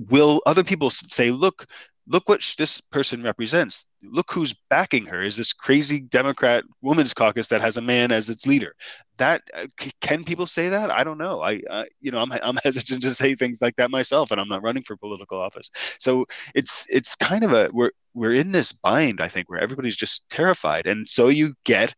will 0.09 0.43
other 0.47 0.65
people 0.65 0.91
say, 0.91 1.31
look, 1.31 1.67
look 2.07 2.29
what 2.29 2.41
this 2.59 2.81
person 2.81 3.23
represents. 3.23 3.87
Look 4.03 4.33
who's 4.33 4.55
backing 4.69 5.07
her 5.07 5.23
is 5.23 5.37
this 5.37 5.53
crazy 5.53 6.01
Democrat 6.01 6.65
Women's 6.83 7.15
Caucus 7.15 7.49
that 7.49 7.61
has 7.61 7.77
a 7.77 7.83
man 7.83 8.11
as 8.11 8.29
its 8.29 8.47
leader. 8.47 8.75
That 9.19 9.43
uh, 9.57 9.67
can 10.01 10.25
people 10.25 10.47
say 10.47 10.69
that? 10.71 10.91
I 10.91 11.05
don't 11.05 11.19
know. 11.19 11.43
I, 11.43 11.61
uh, 11.71 11.85
you 12.01 12.11
know, 12.11 12.19
I'm, 12.19 12.33
I'm 12.33 12.59
hesitant 12.65 13.03
to 13.03 13.15
say 13.15 13.35
things 13.35 13.61
like 13.61 13.77
that 13.77 13.91
myself, 13.91 14.31
and 14.31 14.41
I'm 14.41 14.49
not 14.49 14.63
running 14.63 14.83
for 14.83 14.97
political 14.97 15.41
office. 15.41 15.71
So 15.99 16.27
it's 16.55 16.87
it's 16.91 17.15
kind 17.15 17.45
of 17.45 17.53
a 17.53 17.71
we're 17.73 17.93
we're 18.15 18.33
in 18.33 18.53
this 18.53 18.73
bind, 18.73 19.21
I 19.21 19.29
think, 19.29 19.49
where 19.49 19.61
everybody's 19.61 19.97
just 19.97 20.29
terrified, 20.31 20.87
and 20.87 21.09
so 21.09 21.29
you 21.29 21.55
get 21.65 21.95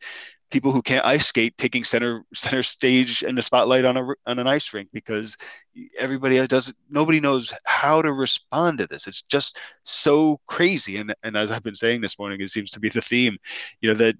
people 0.53 0.71
who 0.71 0.83
can't 0.83 1.05
ice 1.05 1.27
skate 1.27 1.57
taking 1.59 1.83
center 1.83 2.25
center 2.35 2.63
stage 2.63 3.23
in 3.23 3.35
the 3.35 3.43
spotlight 3.43 3.85
on 3.85 3.97
a 3.97 4.07
on 4.27 4.39
an 4.39 4.47
ice 4.47 4.73
rink 4.73 4.89
because 4.93 5.37
everybody 5.99 6.47
doesn't 6.47 6.77
nobody 6.91 7.19
knows 7.19 7.53
how 7.65 8.03
to 8.03 8.13
respond 8.13 8.79
to 8.79 8.87
this. 8.87 9.07
It's 9.07 9.23
just 9.23 9.59
so 9.83 10.41
crazy. 10.47 10.99
And 10.99 11.15
and 11.25 11.37
as 11.37 11.51
i've 11.51 11.63
been 11.63 11.75
saying 11.75 12.03
this 12.03 12.19
morning 12.19 12.41
it 12.41 12.51
seems 12.51 12.71
to 12.73 12.81
be 12.81 12.89
the 12.89 13.01
theme 13.01 13.39
you 13.81 13.89
know 13.89 13.97
that 13.97 14.15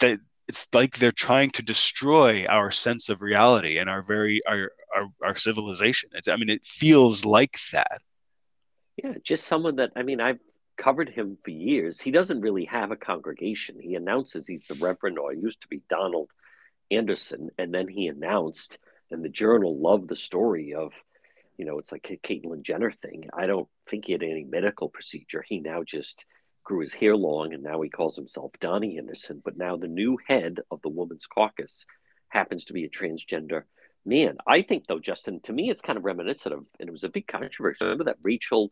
that 0.00 0.18
it's 0.48 0.68
like 0.74 0.96
they're 0.96 1.12
trying 1.12 1.50
to 1.50 1.62
destroy 1.62 2.44
our 2.46 2.70
sense 2.70 3.08
of 3.08 3.22
reality 3.22 3.78
and 3.78 3.88
our 3.88 4.02
very 4.02 4.40
our 4.46 4.72
our, 4.96 5.06
our 5.22 5.36
civilization. 5.36 6.10
It's 6.14 6.28
i 6.28 6.36
mean 6.36 6.50
it 6.50 6.64
feels 6.64 7.24
like 7.24 7.58
that. 7.72 8.00
Yeah 8.96 9.14
just 9.22 9.46
someone 9.46 9.76
that 9.76 9.90
i 9.96 10.02
mean 10.02 10.20
i've 10.20 10.38
covered 10.76 11.08
him 11.08 11.38
for 11.44 11.50
years. 11.50 12.00
He 12.00 12.10
doesn't 12.10 12.40
really 12.40 12.64
have 12.66 12.90
a 12.90 12.96
congregation. 12.96 13.78
He 13.80 13.94
announces 13.94 14.46
he's 14.46 14.64
the 14.64 14.74
Reverend, 14.74 15.18
or 15.18 15.32
used 15.32 15.62
to 15.62 15.68
be 15.68 15.82
Donald 15.88 16.30
Anderson, 16.90 17.50
and 17.58 17.72
then 17.72 17.88
he 17.88 18.08
announced, 18.08 18.78
and 19.10 19.24
the 19.24 19.28
Journal 19.28 19.78
loved 19.80 20.08
the 20.08 20.16
story 20.16 20.74
of, 20.74 20.92
you 21.56 21.64
know, 21.64 21.78
it's 21.78 21.92
like 21.92 22.08
a 22.10 22.16
Caitlyn 22.16 22.62
Jenner 22.62 22.92
thing. 22.92 23.24
I 23.32 23.46
don't 23.46 23.68
think 23.88 24.06
he 24.06 24.12
had 24.12 24.22
any 24.22 24.44
medical 24.44 24.88
procedure. 24.88 25.44
He 25.46 25.60
now 25.60 25.82
just 25.82 26.24
grew 26.64 26.80
his 26.80 26.92
hair 26.92 27.16
long, 27.16 27.54
and 27.54 27.62
now 27.62 27.80
he 27.80 27.90
calls 27.90 28.16
himself 28.16 28.52
Donnie 28.60 28.98
Anderson. 28.98 29.40
But 29.44 29.56
now 29.56 29.76
the 29.76 29.86
new 29.86 30.18
head 30.26 30.60
of 30.70 30.82
the 30.82 30.88
Women's 30.88 31.26
Caucus 31.26 31.86
happens 32.28 32.64
to 32.64 32.72
be 32.72 32.84
a 32.84 32.90
transgender 32.90 33.62
man. 34.04 34.36
I 34.46 34.62
think, 34.62 34.86
though, 34.86 34.98
Justin, 34.98 35.40
to 35.44 35.52
me, 35.52 35.70
it's 35.70 35.80
kind 35.80 35.96
of 35.96 36.04
reminiscent 36.04 36.54
of, 36.54 36.66
and 36.80 36.88
it 36.88 36.92
was 36.92 37.04
a 37.04 37.08
big 37.08 37.26
controversy. 37.26 37.84
Remember 37.84 38.04
that 38.04 38.18
Rachel 38.22 38.70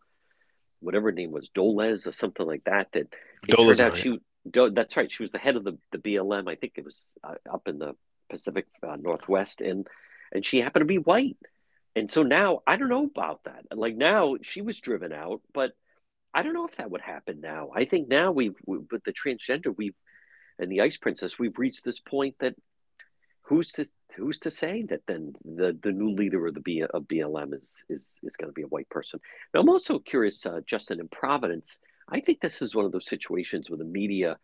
whatever 0.83 1.09
her 1.09 1.12
name 1.12 1.30
was, 1.30 1.49
Dolez 1.51 2.07
or 2.07 2.12
something 2.12 2.47
like 2.47 2.64
that. 2.64 2.89
That 2.93 3.09
Dolez, 3.49 3.80
out 3.80 3.97
she, 3.97 4.18
Do, 4.51 4.70
that's 4.70 4.97
right, 4.97 5.11
she 5.11 5.22
was 5.22 5.33
the 5.33 5.39
head 5.39 5.57
of 5.57 5.64
the, 5.64 5.78
the 5.93 5.99
BLM. 5.99 6.49
I 6.49 6.57
think 6.57 6.74
it 6.76 6.85
was 6.85 7.14
uh, 7.24 7.35
up 7.51 7.68
in 7.68 7.78
the 7.78 7.95
Pacific 8.28 8.66
uh, 8.87 8.97
Northwest, 8.97 9.61
and 9.61 9.87
and 10.33 10.45
she 10.45 10.61
happened 10.61 10.83
to 10.83 10.87
be 10.87 10.99
white. 10.99 11.37
And 11.95 12.11
so 12.11 12.22
now 12.22 12.61
I 12.66 12.76
don't 12.76 12.89
know 12.89 13.05
about 13.05 13.45
that. 13.45 13.66
Like 13.74 13.97
now 13.97 14.37
she 14.43 14.62
was 14.62 14.80
driven 14.80 15.12
out, 15.12 15.43
but 15.53 15.72
I 16.35 16.43
don't 16.43 16.55
know 16.55 16.66
if 16.66 16.76
that 16.76 16.91
would 16.91 17.03
happen 17.03 17.41
now. 17.41 17.70
I 17.74 17.85
think 17.85 18.09
now 18.09 18.33
we've 18.33 18.57
with 18.66 19.05
the 19.05 19.12
transgender 19.12 19.74
we've 19.76 19.95
and 20.59 20.70
the 20.70 20.80
Ice 20.80 20.97
Princess 20.97 21.39
we've 21.39 21.59
reached 21.59 21.85
this 21.85 22.01
point 22.01 22.37
that 22.41 22.55
who's 23.43 23.70
to 23.72 23.87
who's 24.16 24.38
to 24.40 24.50
say 24.50 24.82
that 24.88 25.02
then 25.06 25.34
the, 25.44 25.76
the 25.82 25.92
new 25.92 26.10
leader 26.10 26.46
of 26.46 26.54
the 26.54 26.60
B, 26.60 26.82
of 26.82 27.04
BLM 27.04 27.54
is 27.60 27.84
is 27.88 28.20
is 28.22 28.36
going 28.36 28.48
to 28.48 28.54
be 28.54 28.62
a 28.62 28.68
white 28.68 28.88
person? 28.88 29.20
Now, 29.52 29.60
I'm 29.60 29.68
also 29.68 29.98
curious, 29.98 30.44
uh, 30.46 30.60
Justin, 30.66 31.00
in 31.00 31.08
Providence, 31.08 31.78
I 32.08 32.20
think 32.20 32.40
this 32.40 32.62
is 32.62 32.74
one 32.74 32.84
of 32.84 32.92
those 32.92 33.08
situations 33.08 33.68
where 33.68 33.78
the 33.78 33.84
media 33.84 34.38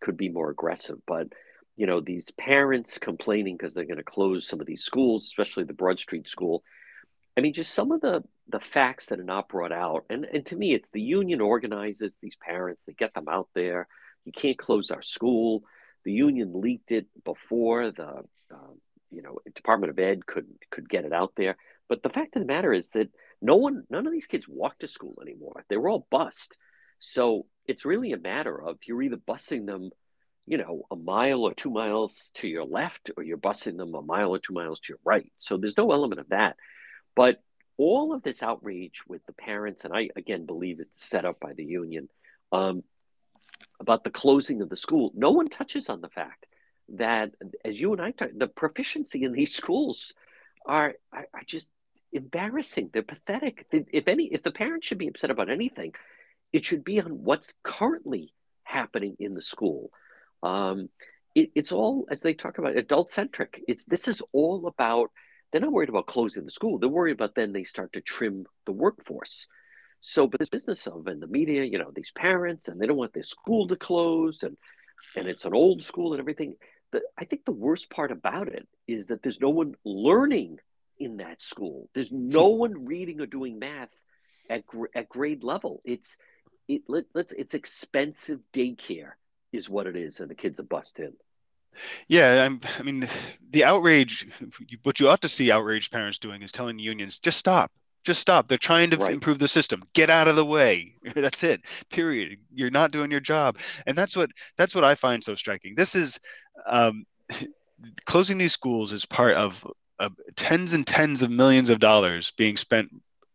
could 0.00 0.16
be 0.16 0.28
more 0.28 0.50
aggressive, 0.50 0.98
but 1.06 1.28
you 1.76 1.86
know 1.86 2.00
these 2.00 2.30
parents 2.32 2.98
complaining 2.98 3.56
because 3.56 3.74
they're 3.74 3.84
going 3.84 3.96
to 3.96 4.02
close 4.02 4.46
some 4.46 4.60
of 4.60 4.66
these 4.66 4.82
schools, 4.82 5.24
especially 5.26 5.64
the 5.64 5.72
Broad 5.72 5.98
Street 5.98 6.28
school. 6.28 6.62
I 7.36 7.40
mean, 7.40 7.54
just 7.54 7.74
some 7.74 7.92
of 7.92 8.00
the 8.00 8.22
the 8.48 8.60
facts 8.60 9.06
that 9.06 9.20
are 9.20 9.24
not 9.24 9.48
brought 9.48 9.72
out, 9.72 10.04
and 10.10 10.24
and 10.24 10.44
to 10.46 10.56
me, 10.56 10.74
it's 10.74 10.90
the 10.90 11.00
union 11.00 11.40
organizes 11.40 12.18
these 12.20 12.36
parents, 12.36 12.84
they 12.84 12.92
get 12.92 13.14
them 13.14 13.28
out 13.28 13.48
there. 13.54 13.86
You 14.24 14.32
can't 14.32 14.58
close 14.58 14.90
our 14.90 15.02
school 15.02 15.64
the 16.04 16.12
union 16.12 16.60
leaked 16.60 16.92
it 16.92 17.06
before 17.24 17.90
the 17.90 18.24
uh, 18.52 18.72
you 19.10 19.22
know 19.22 19.38
Department 19.54 19.90
of 19.90 19.98
Ed 19.98 20.26
could 20.26 20.46
could 20.70 20.88
get 20.88 21.04
it 21.04 21.12
out 21.12 21.32
there. 21.36 21.56
But 21.88 22.02
the 22.02 22.08
fact 22.08 22.36
of 22.36 22.42
the 22.42 22.46
matter 22.46 22.72
is 22.72 22.90
that 22.90 23.08
no 23.42 23.56
one, 23.56 23.84
none 23.90 24.06
of 24.06 24.12
these 24.12 24.26
kids 24.26 24.46
walk 24.48 24.78
to 24.78 24.88
school 24.88 25.18
anymore. 25.20 25.64
They 25.68 25.76
were 25.76 25.88
all 25.88 26.06
bused. 26.10 26.56
So 27.00 27.46
it's 27.66 27.84
really 27.84 28.12
a 28.12 28.18
matter 28.18 28.56
of 28.62 28.78
you're 28.84 29.02
either 29.02 29.16
busing 29.16 29.66
them, 29.66 29.90
you 30.46 30.58
know, 30.58 30.82
a 30.90 30.96
mile 30.96 31.42
or 31.42 31.54
two 31.54 31.70
miles 31.70 32.30
to 32.34 32.48
your 32.48 32.64
left, 32.64 33.10
or 33.16 33.22
you're 33.22 33.38
busing 33.38 33.76
them 33.76 33.94
a 33.94 34.02
mile 34.02 34.30
or 34.30 34.38
two 34.38 34.52
miles 34.52 34.78
to 34.80 34.92
your 34.92 35.00
right. 35.04 35.32
So 35.38 35.56
there's 35.56 35.76
no 35.76 35.90
element 35.90 36.20
of 36.20 36.28
that. 36.28 36.56
But 37.16 37.42
all 37.76 38.14
of 38.14 38.22
this 38.22 38.42
outrage 38.42 39.00
with 39.08 39.24
the 39.26 39.32
parents, 39.32 39.84
and 39.84 39.94
I 39.94 40.10
again 40.14 40.46
believe 40.46 40.80
it's 40.80 41.08
set 41.08 41.24
up 41.24 41.40
by 41.40 41.54
the 41.54 41.64
union, 41.64 42.08
um, 42.52 42.84
about 43.80 44.04
the 44.04 44.10
closing 44.10 44.60
of 44.60 44.68
the 44.68 44.76
school, 44.76 45.10
no 45.14 45.30
one 45.30 45.48
touches 45.48 45.88
on 45.88 46.02
the 46.02 46.08
fact 46.08 46.46
that, 46.96 47.32
as 47.64 47.78
you 47.78 47.92
and 47.92 48.00
I 48.00 48.10
talk, 48.10 48.30
the 48.34 48.46
proficiency 48.46 49.24
in 49.24 49.32
these 49.32 49.54
schools 49.54 50.12
are, 50.66 50.94
are, 51.12 51.26
are 51.32 51.42
just 51.46 51.68
embarrassing. 52.12 52.90
They're 52.92 53.02
pathetic. 53.02 53.66
If 53.70 54.08
any, 54.08 54.24
if 54.26 54.42
the 54.42 54.50
parents 54.50 54.86
should 54.86 54.98
be 54.98 55.08
upset 55.08 55.30
about 55.30 55.50
anything, 55.50 55.94
it 56.52 56.64
should 56.64 56.84
be 56.84 57.00
on 57.00 57.24
what's 57.24 57.54
currently 57.62 58.32
happening 58.64 59.16
in 59.18 59.34
the 59.34 59.42
school. 59.42 59.90
Um, 60.42 60.88
it, 61.34 61.50
it's 61.54 61.72
all, 61.72 62.06
as 62.10 62.20
they 62.22 62.34
talk 62.34 62.58
about, 62.58 62.76
adult 62.76 63.10
centric. 63.10 63.62
It's 63.68 63.84
this 63.84 64.08
is 64.08 64.22
all 64.32 64.66
about. 64.66 65.10
They're 65.52 65.60
not 65.60 65.72
worried 65.72 65.88
about 65.88 66.06
closing 66.06 66.44
the 66.44 66.50
school. 66.52 66.78
They're 66.78 66.88
worried 66.88 67.12
about 67.12 67.34
then 67.34 67.52
they 67.52 67.64
start 67.64 67.92
to 67.94 68.00
trim 68.00 68.46
the 68.66 68.72
workforce. 68.72 69.48
So, 70.00 70.26
but 70.26 70.38
this 70.38 70.48
business 70.48 70.86
of 70.86 71.06
and 71.08 71.20
the 71.20 71.26
media, 71.26 71.64
you 71.64 71.78
know, 71.78 71.90
these 71.94 72.12
parents, 72.14 72.68
and 72.68 72.80
they 72.80 72.86
don't 72.86 72.96
want 72.96 73.12
their 73.12 73.22
school 73.22 73.68
to 73.68 73.76
close, 73.76 74.42
and 74.42 74.56
and 75.16 75.28
it's 75.28 75.44
an 75.44 75.54
old 75.54 75.82
school 75.82 76.12
and 76.12 76.20
everything. 76.20 76.54
But 76.92 77.02
I 77.18 77.24
think 77.24 77.44
the 77.44 77.52
worst 77.52 77.90
part 77.90 78.10
about 78.10 78.48
it 78.48 78.66
is 78.86 79.08
that 79.08 79.22
there's 79.22 79.40
no 79.40 79.50
one 79.50 79.74
learning 79.84 80.58
in 80.98 81.18
that 81.18 81.40
school. 81.40 81.88
There's 81.94 82.12
no 82.12 82.48
one 82.64 82.86
reading 82.86 83.20
or 83.20 83.26
doing 83.26 83.58
math 83.58 83.90
at 84.48 84.64
at 84.94 85.08
grade 85.08 85.44
level. 85.44 85.80
It's 85.84 86.16
it 86.68 86.82
let, 86.88 87.04
let's 87.14 87.32
it's 87.32 87.54
expensive 87.54 88.40
daycare 88.52 89.12
is 89.52 89.68
what 89.68 89.86
it 89.86 89.96
is, 89.96 90.20
and 90.20 90.30
the 90.30 90.34
kids 90.34 90.60
are 90.60 90.64
bust 90.64 90.98
in. 90.98 91.12
Yeah, 92.08 92.44
I'm, 92.44 92.60
I 92.78 92.82
mean, 92.82 93.08
the 93.50 93.64
outrage. 93.64 94.26
What 94.82 95.00
you 95.00 95.08
ought 95.08 95.22
to 95.22 95.28
see 95.28 95.50
outraged 95.50 95.92
parents 95.92 96.18
doing 96.18 96.42
is 96.42 96.52
telling 96.52 96.78
unions 96.78 97.18
just 97.18 97.38
stop, 97.38 97.70
just 98.04 98.20
stop. 98.20 98.48
They're 98.48 98.58
trying 98.58 98.90
to 98.90 98.96
right. 98.96 99.12
improve 99.12 99.38
the 99.38 99.48
system. 99.48 99.82
Get 99.92 100.10
out 100.10 100.28
of 100.28 100.36
the 100.36 100.44
way. 100.44 100.94
That's 101.14 101.42
it. 101.42 101.62
Period. 101.90 102.38
You're 102.52 102.70
not 102.70 102.92
doing 102.92 103.10
your 103.10 103.20
job, 103.20 103.58
and 103.86 103.96
that's 103.96 104.16
what 104.16 104.30
that's 104.56 104.74
what 104.74 104.84
I 104.84 104.94
find 104.94 105.22
so 105.22 105.34
striking. 105.34 105.74
This 105.74 105.94
is 105.94 106.18
um, 106.66 107.04
closing 108.06 108.38
these 108.38 108.52
schools 108.52 108.92
is 108.92 109.06
part 109.06 109.36
of 109.36 109.66
uh, 109.98 110.10
tens 110.36 110.72
and 110.72 110.86
tens 110.86 111.22
of 111.22 111.30
millions 111.30 111.70
of 111.70 111.78
dollars 111.78 112.32
being 112.36 112.56
spent 112.56 112.90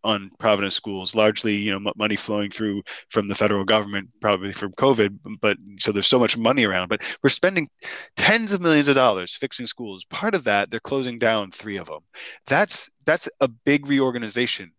on 0.05 0.31
Providence 0.39 0.75
schools, 0.75 1.15
largely, 1.15 1.55
you 1.55 1.71
know, 1.71 1.91
money 1.97 2.15
flowing 2.15 2.49
through 2.49 2.83
from 3.09 3.27
the 3.27 3.35
federal 3.35 3.65
government, 3.65 4.09
probably 4.21 4.53
from 4.53 4.71
COVID. 4.73 5.17
But 5.41 5.57
so 5.79 5.91
there's 5.91 6.07
so 6.07 6.19
much 6.19 6.37
money 6.37 6.63
around, 6.65 6.89
but 6.89 7.01
we're 7.23 7.29
spending 7.29 7.67
tens 8.15 8.53
of 8.53 8.61
millions 8.61 8.87
of 8.87 8.95
dollars 8.95 9.35
fixing 9.35 9.67
schools. 9.67 10.05
Part 10.05 10.35
of 10.35 10.43
that, 10.45 10.69
they're 10.69 10.79
closing 10.79 11.19
down 11.19 11.51
three 11.51 11.77
of 11.77 11.87
them. 11.87 12.01
That's 12.47 12.89
that's 13.05 13.27
a 13.41 13.47
big 13.47 13.87
reorganization 13.87 14.71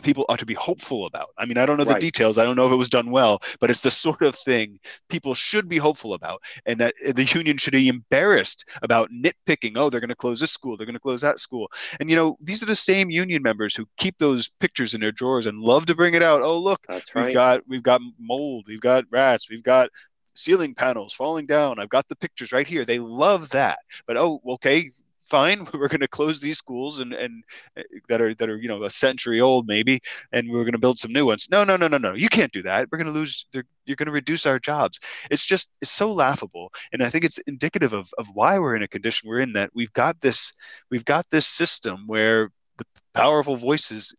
people 0.00 0.24
ought 0.28 0.38
to 0.38 0.46
be 0.46 0.54
hopeful 0.54 1.06
about. 1.06 1.28
I 1.38 1.44
mean, 1.44 1.58
I 1.58 1.66
don't 1.66 1.76
know 1.76 1.84
the 1.84 1.94
details. 1.94 2.38
I 2.38 2.44
don't 2.44 2.56
know 2.56 2.66
if 2.66 2.72
it 2.72 2.76
was 2.76 2.88
done 2.88 3.10
well, 3.10 3.40
but 3.60 3.70
it's 3.70 3.82
the 3.82 3.90
sort 3.90 4.22
of 4.22 4.34
thing 4.36 4.78
people 5.08 5.34
should 5.34 5.68
be 5.68 5.78
hopeful 5.78 6.14
about, 6.14 6.40
and 6.66 6.80
that 6.80 6.94
eh, 7.04 7.12
the 7.12 7.24
union 7.24 7.58
should 7.58 7.72
be 7.72 7.88
embarrassed 7.88 8.64
about 8.82 9.10
nitpicking. 9.10 9.72
Oh, 9.76 9.90
they're 9.90 10.00
going 10.00 10.08
to 10.08 10.14
close 10.14 10.40
this 10.40 10.52
school. 10.52 10.76
They're 10.76 10.86
going 10.86 10.94
to 10.94 11.00
close 11.00 11.20
that 11.20 11.38
school. 11.38 11.68
And 12.00 12.08
you 12.08 12.16
know, 12.16 12.36
these 12.40 12.62
are 12.62 12.66
the 12.66 12.76
same 12.76 13.10
union 13.10 13.42
members 13.42 13.74
who 13.74 13.86
keep 13.96 14.16
those 14.18 14.50
pictures 14.60 14.94
in 14.94 15.00
their 15.00 15.12
drawers 15.12 15.46
and 15.46 15.60
love 15.60 15.86
to 15.86 15.94
bring 15.94 16.14
it 16.14 16.22
out. 16.22 16.42
Oh, 16.42 16.58
look, 16.58 16.80
That's 16.88 17.14
we've 17.14 17.26
right. 17.26 17.34
got 17.34 17.62
we've 17.68 17.82
got 17.82 18.00
mold, 18.18 18.64
we've 18.68 18.80
got 18.80 19.04
rats, 19.10 19.50
we've 19.50 19.62
got 19.62 19.90
ceiling 20.34 20.74
panels 20.74 21.12
falling 21.12 21.46
down. 21.46 21.78
I've 21.78 21.88
got 21.88 22.08
the 22.08 22.16
pictures 22.16 22.52
right 22.52 22.66
here. 22.66 22.84
They 22.84 22.98
love 22.98 23.50
that. 23.50 23.78
But 24.06 24.16
oh, 24.16 24.40
okay, 24.46 24.90
fine. 25.36 25.66
We're 25.74 25.88
going 25.88 26.06
to 26.08 26.16
close 26.18 26.40
these 26.40 26.58
schools 26.58 27.00
and 27.00 27.12
and 27.12 27.44
uh, 27.78 27.82
that 28.08 28.20
are 28.20 28.34
that 28.36 28.48
are 28.50 28.58
you 28.58 28.68
know 28.68 28.82
a 28.84 28.90
century 28.90 29.40
old 29.40 29.66
maybe 29.66 30.00
and 30.32 30.50
we're 30.50 30.66
going 30.68 30.78
to 30.80 30.86
build 30.86 30.98
some 30.98 31.12
new 31.12 31.26
ones. 31.26 31.48
No 31.50 31.64
no 31.64 31.76
no 31.76 31.88
no 31.88 31.98
no. 31.98 32.14
You 32.14 32.28
can't 32.28 32.52
do 32.52 32.62
that. 32.62 32.88
We're 32.90 32.98
going 32.98 33.12
to 33.12 33.18
lose 33.20 33.46
you're 33.86 33.96
going 33.96 34.12
to 34.12 34.12
reduce 34.22 34.46
our 34.46 34.58
jobs. 34.58 35.00
It's 35.30 35.44
just 35.44 35.70
it's 35.80 35.90
so 35.90 36.12
laughable 36.12 36.72
and 36.92 37.02
i 37.02 37.10
think 37.10 37.24
it's 37.24 37.38
indicative 37.46 37.92
of 37.92 38.12
of 38.18 38.26
why 38.34 38.58
we're 38.58 38.76
in 38.76 38.82
a 38.82 38.88
condition 38.88 39.28
we're 39.28 39.40
in 39.40 39.52
that 39.54 39.70
we've 39.74 39.92
got 39.92 40.20
this 40.20 40.52
we've 40.90 41.04
got 41.04 41.26
this 41.30 41.46
system 41.46 42.04
where 42.06 42.50
the 42.78 42.84
powerful 43.14 43.56
voices 43.56 44.14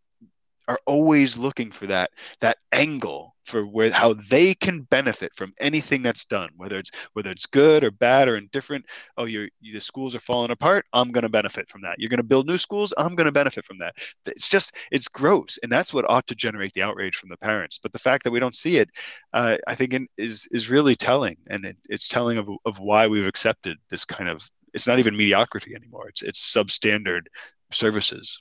are 0.68 0.80
always 0.86 1.38
looking 1.38 1.72
for 1.72 1.88
that 1.88 2.12
that 2.40 2.58
angle 2.72 3.36
for 3.46 3.66
where 3.66 3.92
how 3.92 4.14
they 4.30 4.54
can 4.54 4.82
benefit 4.84 5.36
from 5.36 5.54
anything 5.60 6.02
that's 6.02 6.26
done 6.26 6.50
whether 6.56 6.78
it's 6.78 6.92
whether 7.14 7.30
it's 7.30 7.46
good 7.46 7.84
or 7.84 7.92
bad 7.92 8.28
or 8.28 8.38
indifferent. 8.38 8.86
Oh 9.18 9.26
your 9.26 9.50
the 9.62 9.80
schools 9.80 10.16
are 10.16 10.20
falling 10.20 10.52
apart. 10.52 10.86
I'm 10.94 11.12
going 11.12 11.24
to 11.24 11.30
benefit 11.30 11.70
from 11.70 11.82
that. 11.82 12.00
You're 12.00 12.10
going 12.10 12.18
to 12.18 12.24
build 12.24 12.48
new 12.48 12.58
schools. 12.58 12.94
I'm 12.98 13.16
going 13.16 13.26
to 13.26 13.32
benefit 13.32 13.66
from 13.66 13.78
that. 13.80 13.96
It's 14.26 14.48
just 14.48 14.74
it's 14.92 15.08
gross. 15.08 15.60
And 15.64 15.72
that's 15.72 15.94
what 15.94 16.10
ought 16.10 16.28
to 16.28 16.36
generate 16.36 16.74
the 16.74 16.82
outrage 16.82 17.18
from 17.18 17.30
the 17.30 17.38
parents. 17.38 17.80
But 17.82 17.92
the 17.92 18.00
fact 18.00 18.24
that 18.24 18.32
we 18.32 18.40
don't 18.40 18.56
see 18.56 18.78
it 18.78 18.90
uh, 19.34 19.58
i 19.68 19.76
think 19.76 19.94
in, 19.94 20.08
is 20.18 20.48
is 20.52 20.70
really 20.70 20.96
telling. 20.96 21.38
And 21.48 21.66
it, 21.66 21.78
it's 21.90 22.08
telling 22.08 22.38
of, 22.38 22.50
of 22.66 22.80
why 22.80 23.08
we've 23.08 23.28
accepted 23.28 23.78
this 23.90 24.06
kind 24.06 24.30
of 24.30 24.48
it's 24.74 24.88
not 24.88 25.00
even 25.00 25.16
mediocrity 25.16 25.76
anymore. 25.76 26.10
It's 26.10 26.22
it's 26.22 26.54
substandard 26.54 27.24
services 27.72 28.40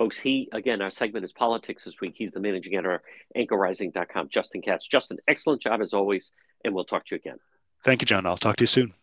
Folks, 0.00 0.18
he, 0.18 0.48
again, 0.52 0.80
our 0.80 0.88
segment 0.88 1.26
is 1.26 1.32
politics 1.34 1.84
this 1.84 2.00
week. 2.00 2.14
He's 2.16 2.32
the 2.32 2.40
managing 2.40 2.74
editor, 2.74 3.02
anchorrising.com, 3.36 4.30
Justin 4.30 4.62
Katz. 4.62 4.86
Justin, 4.86 5.18
excellent 5.28 5.60
job 5.60 5.82
as 5.82 5.92
always, 5.92 6.32
and 6.64 6.74
we'll 6.74 6.86
talk 6.86 7.04
to 7.04 7.14
you 7.14 7.20
again. 7.22 7.36
Thank 7.84 8.00
you, 8.00 8.06
John. 8.06 8.24
I'll 8.24 8.38
talk 8.38 8.56
to 8.56 8.62
you 8.62 8.66
soon. 8.66 8.94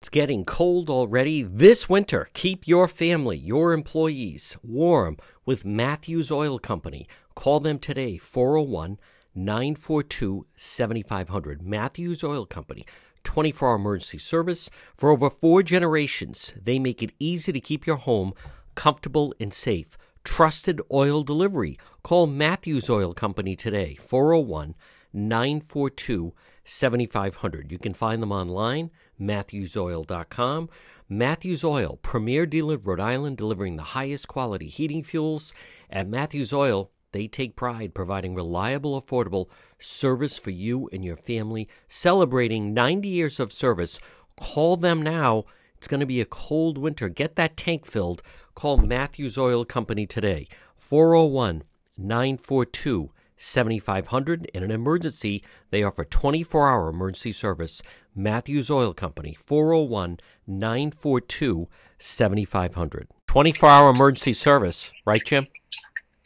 It's 0.00 0.08
getting 0.08 0.44
cold 0.44 0.88
already 0.88 1.42
this 1.42 1.88
winter. 1.88 2.28
Keep 2.32 2.68
your 2.68 2.86
family, 2.86 3.36
your 3.36 3.72
employees 3.72 4.56
warm 4.62 5.16
with 5.44 5.64
Matthews 5.64 6.30
Oil 6.30 6.60
Company. 6.60 7.08
Call 7.34 7.58
them 7.58 7.80
today, 7.80 8.18
401 8.18 9.00
942 9.34 10.46
7500. 10.54 11.60
Matthews 11.60 12.22
Oil 12.22 12.46
Company. 12.46 12.86
24 13.24 13.68
hour 13.68 13.74
emergency 13.74 14.18
service. 14.18 14.70
For 14.96 15.10
over 15.10 15.28
four 15.28 15.64
generations, 15.64 16.54
they 16.56 16.78
make 16.78 17.02
it 17.02 17.12
easy 17.18 17.52
to 17.52 17.60
keep 17.60 17.84
your 17.84 17.96
home 17.96 18.32
comfortable 18.76 19.34
and 19.40 19.52
safe. 19.52 19.98
Trusted 20.22 20.80
oil 20.92 21.24
delivery. 21.24 21.78
Call 22.04 22.28
Matthews 22.28 22.88
Oil 22.88 23.12
Company 23.12 23.56
today, 23.56 23.96
401 23.96 24.76
942 25.12 26.32
7500. 26.64 27.72
You 27.72 27.78
can 27.78 27.94
find 27.94 28.22
them 28.22 28.32
online, 28.32 28.90
matthewsoil.com. 29.20 30.68
Matthews 31.08 31.62
Oil, 31.62 31.98
premier 32.02 32.46
dealer 32.46 32.74
in 32.74 32.82
Rhode 32.82 33.00
Island, 33.00 33.36
delivering 33.36 33.76
the 33.76 33.82
highest 33.82 34.26
quality 34.26 34.66
heating 34.66 35.04
fuels. 35.04 35.54
At 35.88 36.08
Matthews 36.08 36.52
Oil, 36.52 36.90
they 37.12 37.28
take 37.28 37.54
pride 37.54 37.94
providing 37.94 38.34
reliable, 38.34 39.00
affordable 39.00 39.46
service 39.78 40.36
for 40.36 40.50
you 40.50 40.88
and 40.92 41.04
your 41.04 41.16
family. 41.16 41.68
Celebrating 41.86 42.74
90 42.74 43.08
years 43.08 43.38
of 43.38 43.52
service. 43.52 44.00
Call 44.38 44.76
them 44.76 45.00
now. 45.00 45.44
It's 45.78 45.88
going 45.88 46.00
to 46.00 46.06
be 46.06 46.20
a 46.20 46.26
cold 46.26 46.76
winter. 46.76 47.08
Get 47.08 47.36
that 47.36 47.56
tank 47.56 47.86
filled. 47.86 48.22
Call 48.56 48.78
Matthews 48.78 49.36
Oil 49.36 49.66
Company 49.66 50.06
today, 50.06 50.48
401 50.78 51.62
942 51.98 53.10
7500. 53.36 54.46
In 54.46 54.62
an 54.62 54.70
emergency, 54.70 55.44
they 55.70 55.82
offer 55.82 56.06
24 56.06 56.70
hour 56.70 56.88
emergency 56.88 57.32
service. 57.32 57.82
Matthews 58.14 58.70
Oil 58.70 58.94
Company, 58.94 59.34
401 59.34 60.20
942 60.46 61.68
7500. 61.98 63.08
24 63.26 63.68
hour 63.68 63.90
emergency 63.90 64.32
service, 64.32 64.90
right, 65.04 65.22
Jim? 65.22 65.48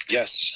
Yes. 0.08 0.52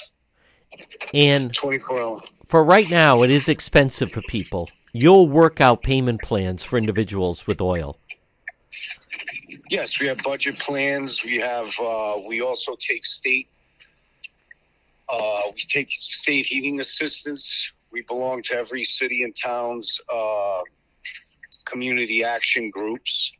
And 1.12 1.52
24 1.52 2.00
hour. 2.00 2.20
For 2.46 2.64
right 2.64 2.88
now, 2.88 3.24
it 3.24 3.32
is 3.32 3.48
expensive 3.48 4.12
for 4.12 4.22
people. 4.22 4.70
You'll 4.92 5.28
work 5.28 5.60
out 5.60 5.82
payment 5.82 6.22
plans 6.22 6.62
for 6.62 6.78
individuals 6.78 7.48
with 7.48 7.60
oil. 7.60 7.98
Yes, 9.70 10.00
we 10.00 10.06
have 10.06 10.18
budget 10.22 10.58
plans. 10.58 11.22
We 11.24 11.36
have. 11.36 11.68
Uh, 11.80 12.14
we 12.26 12.42
also 12.42 12.76
take 12.78 13.06
state. 13.06 13.48
Uh, 15.08 15.42
we 15.54 15.60
take 15.60 15.90
state 15.90 16.46
heating 16.46 16.80
assistance. 16.80 17.72
We 17.92 18.02
belong 18.02 18.42
to 18.44 18.54
every 18.54 18.84
city 18.84 19.22
and 19.22 19.34
town's 19.36 20.00
uh, 20.12 20.62
community 21.64 22.24
action 22.24 22.70
groups. 22.70 23.32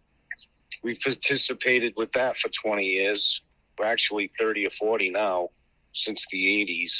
We've 0.83 1.01
participated 1.01 1.95
with 1.97 2.13
that 2.13 2.37
for 2.37 2.51
20 2.51 2.85
years. 2.85 3.43
We're 3.79 3.87
actually 3.87 4.31
30 4.39 4.67
or 4.67 4.71
40 4.71 5.11
now, 5.11 5.49
since 5.93 6.25
the 6.31 6.45
80s. 6.67 6.93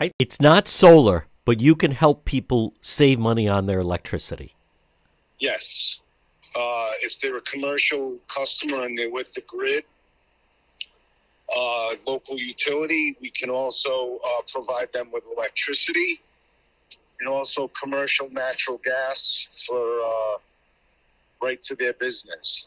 I, 0.00 0.10
it's 0.18 0.40
not 0.40 0.66
solar, 0.66 1.26
but 1.48 1.62
you 1.62 1.74
can 1.74 1.92
help 1.92 2.26
people 2.26 2.74
save 2.82 3.18
money 3.18 3.48
on 3.48 3.64
their 3.64 3.80
electricity. 3.80 4.54
Yes. 5.38 5.98
Uh, 6.54 6.90
if 7.00 7.18
they're 7.18 7.38
a 7.38 7.40
commercial 7.40 8.18
customer 8.28 8.84
and 8.84 8.98
they're 8.98 9.10
with 9.10 9.32
the 9.32 9.40
grid, 9.46 9.84
uh, 11.56 11.94
local 12.06 12.36
utility, 12.38 13.16
we 13.22 13.30
can 13.30 13.48
also 13.48 14.18
uh, 14.22 14.42
provide 14.52 14.92
them 14.92 15.08
with 15.10 15.26
electricity 15.34 16.20
and 17.18 17.26
also 17.26 17.68
commercial 17.68 18.28
natural 18.28 18.78
gas 18.84 19.48
for 19.66 20.00
uh, 20.02 20.36
right 21.40 21.62
to 21.62 21.74
their 21.76 21.94
business. 21.94 22.66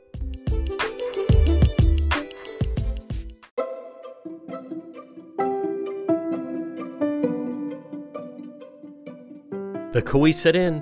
The 9.93 10.01
Cowesett 10.01 10.55
Inn, 10.55 10.81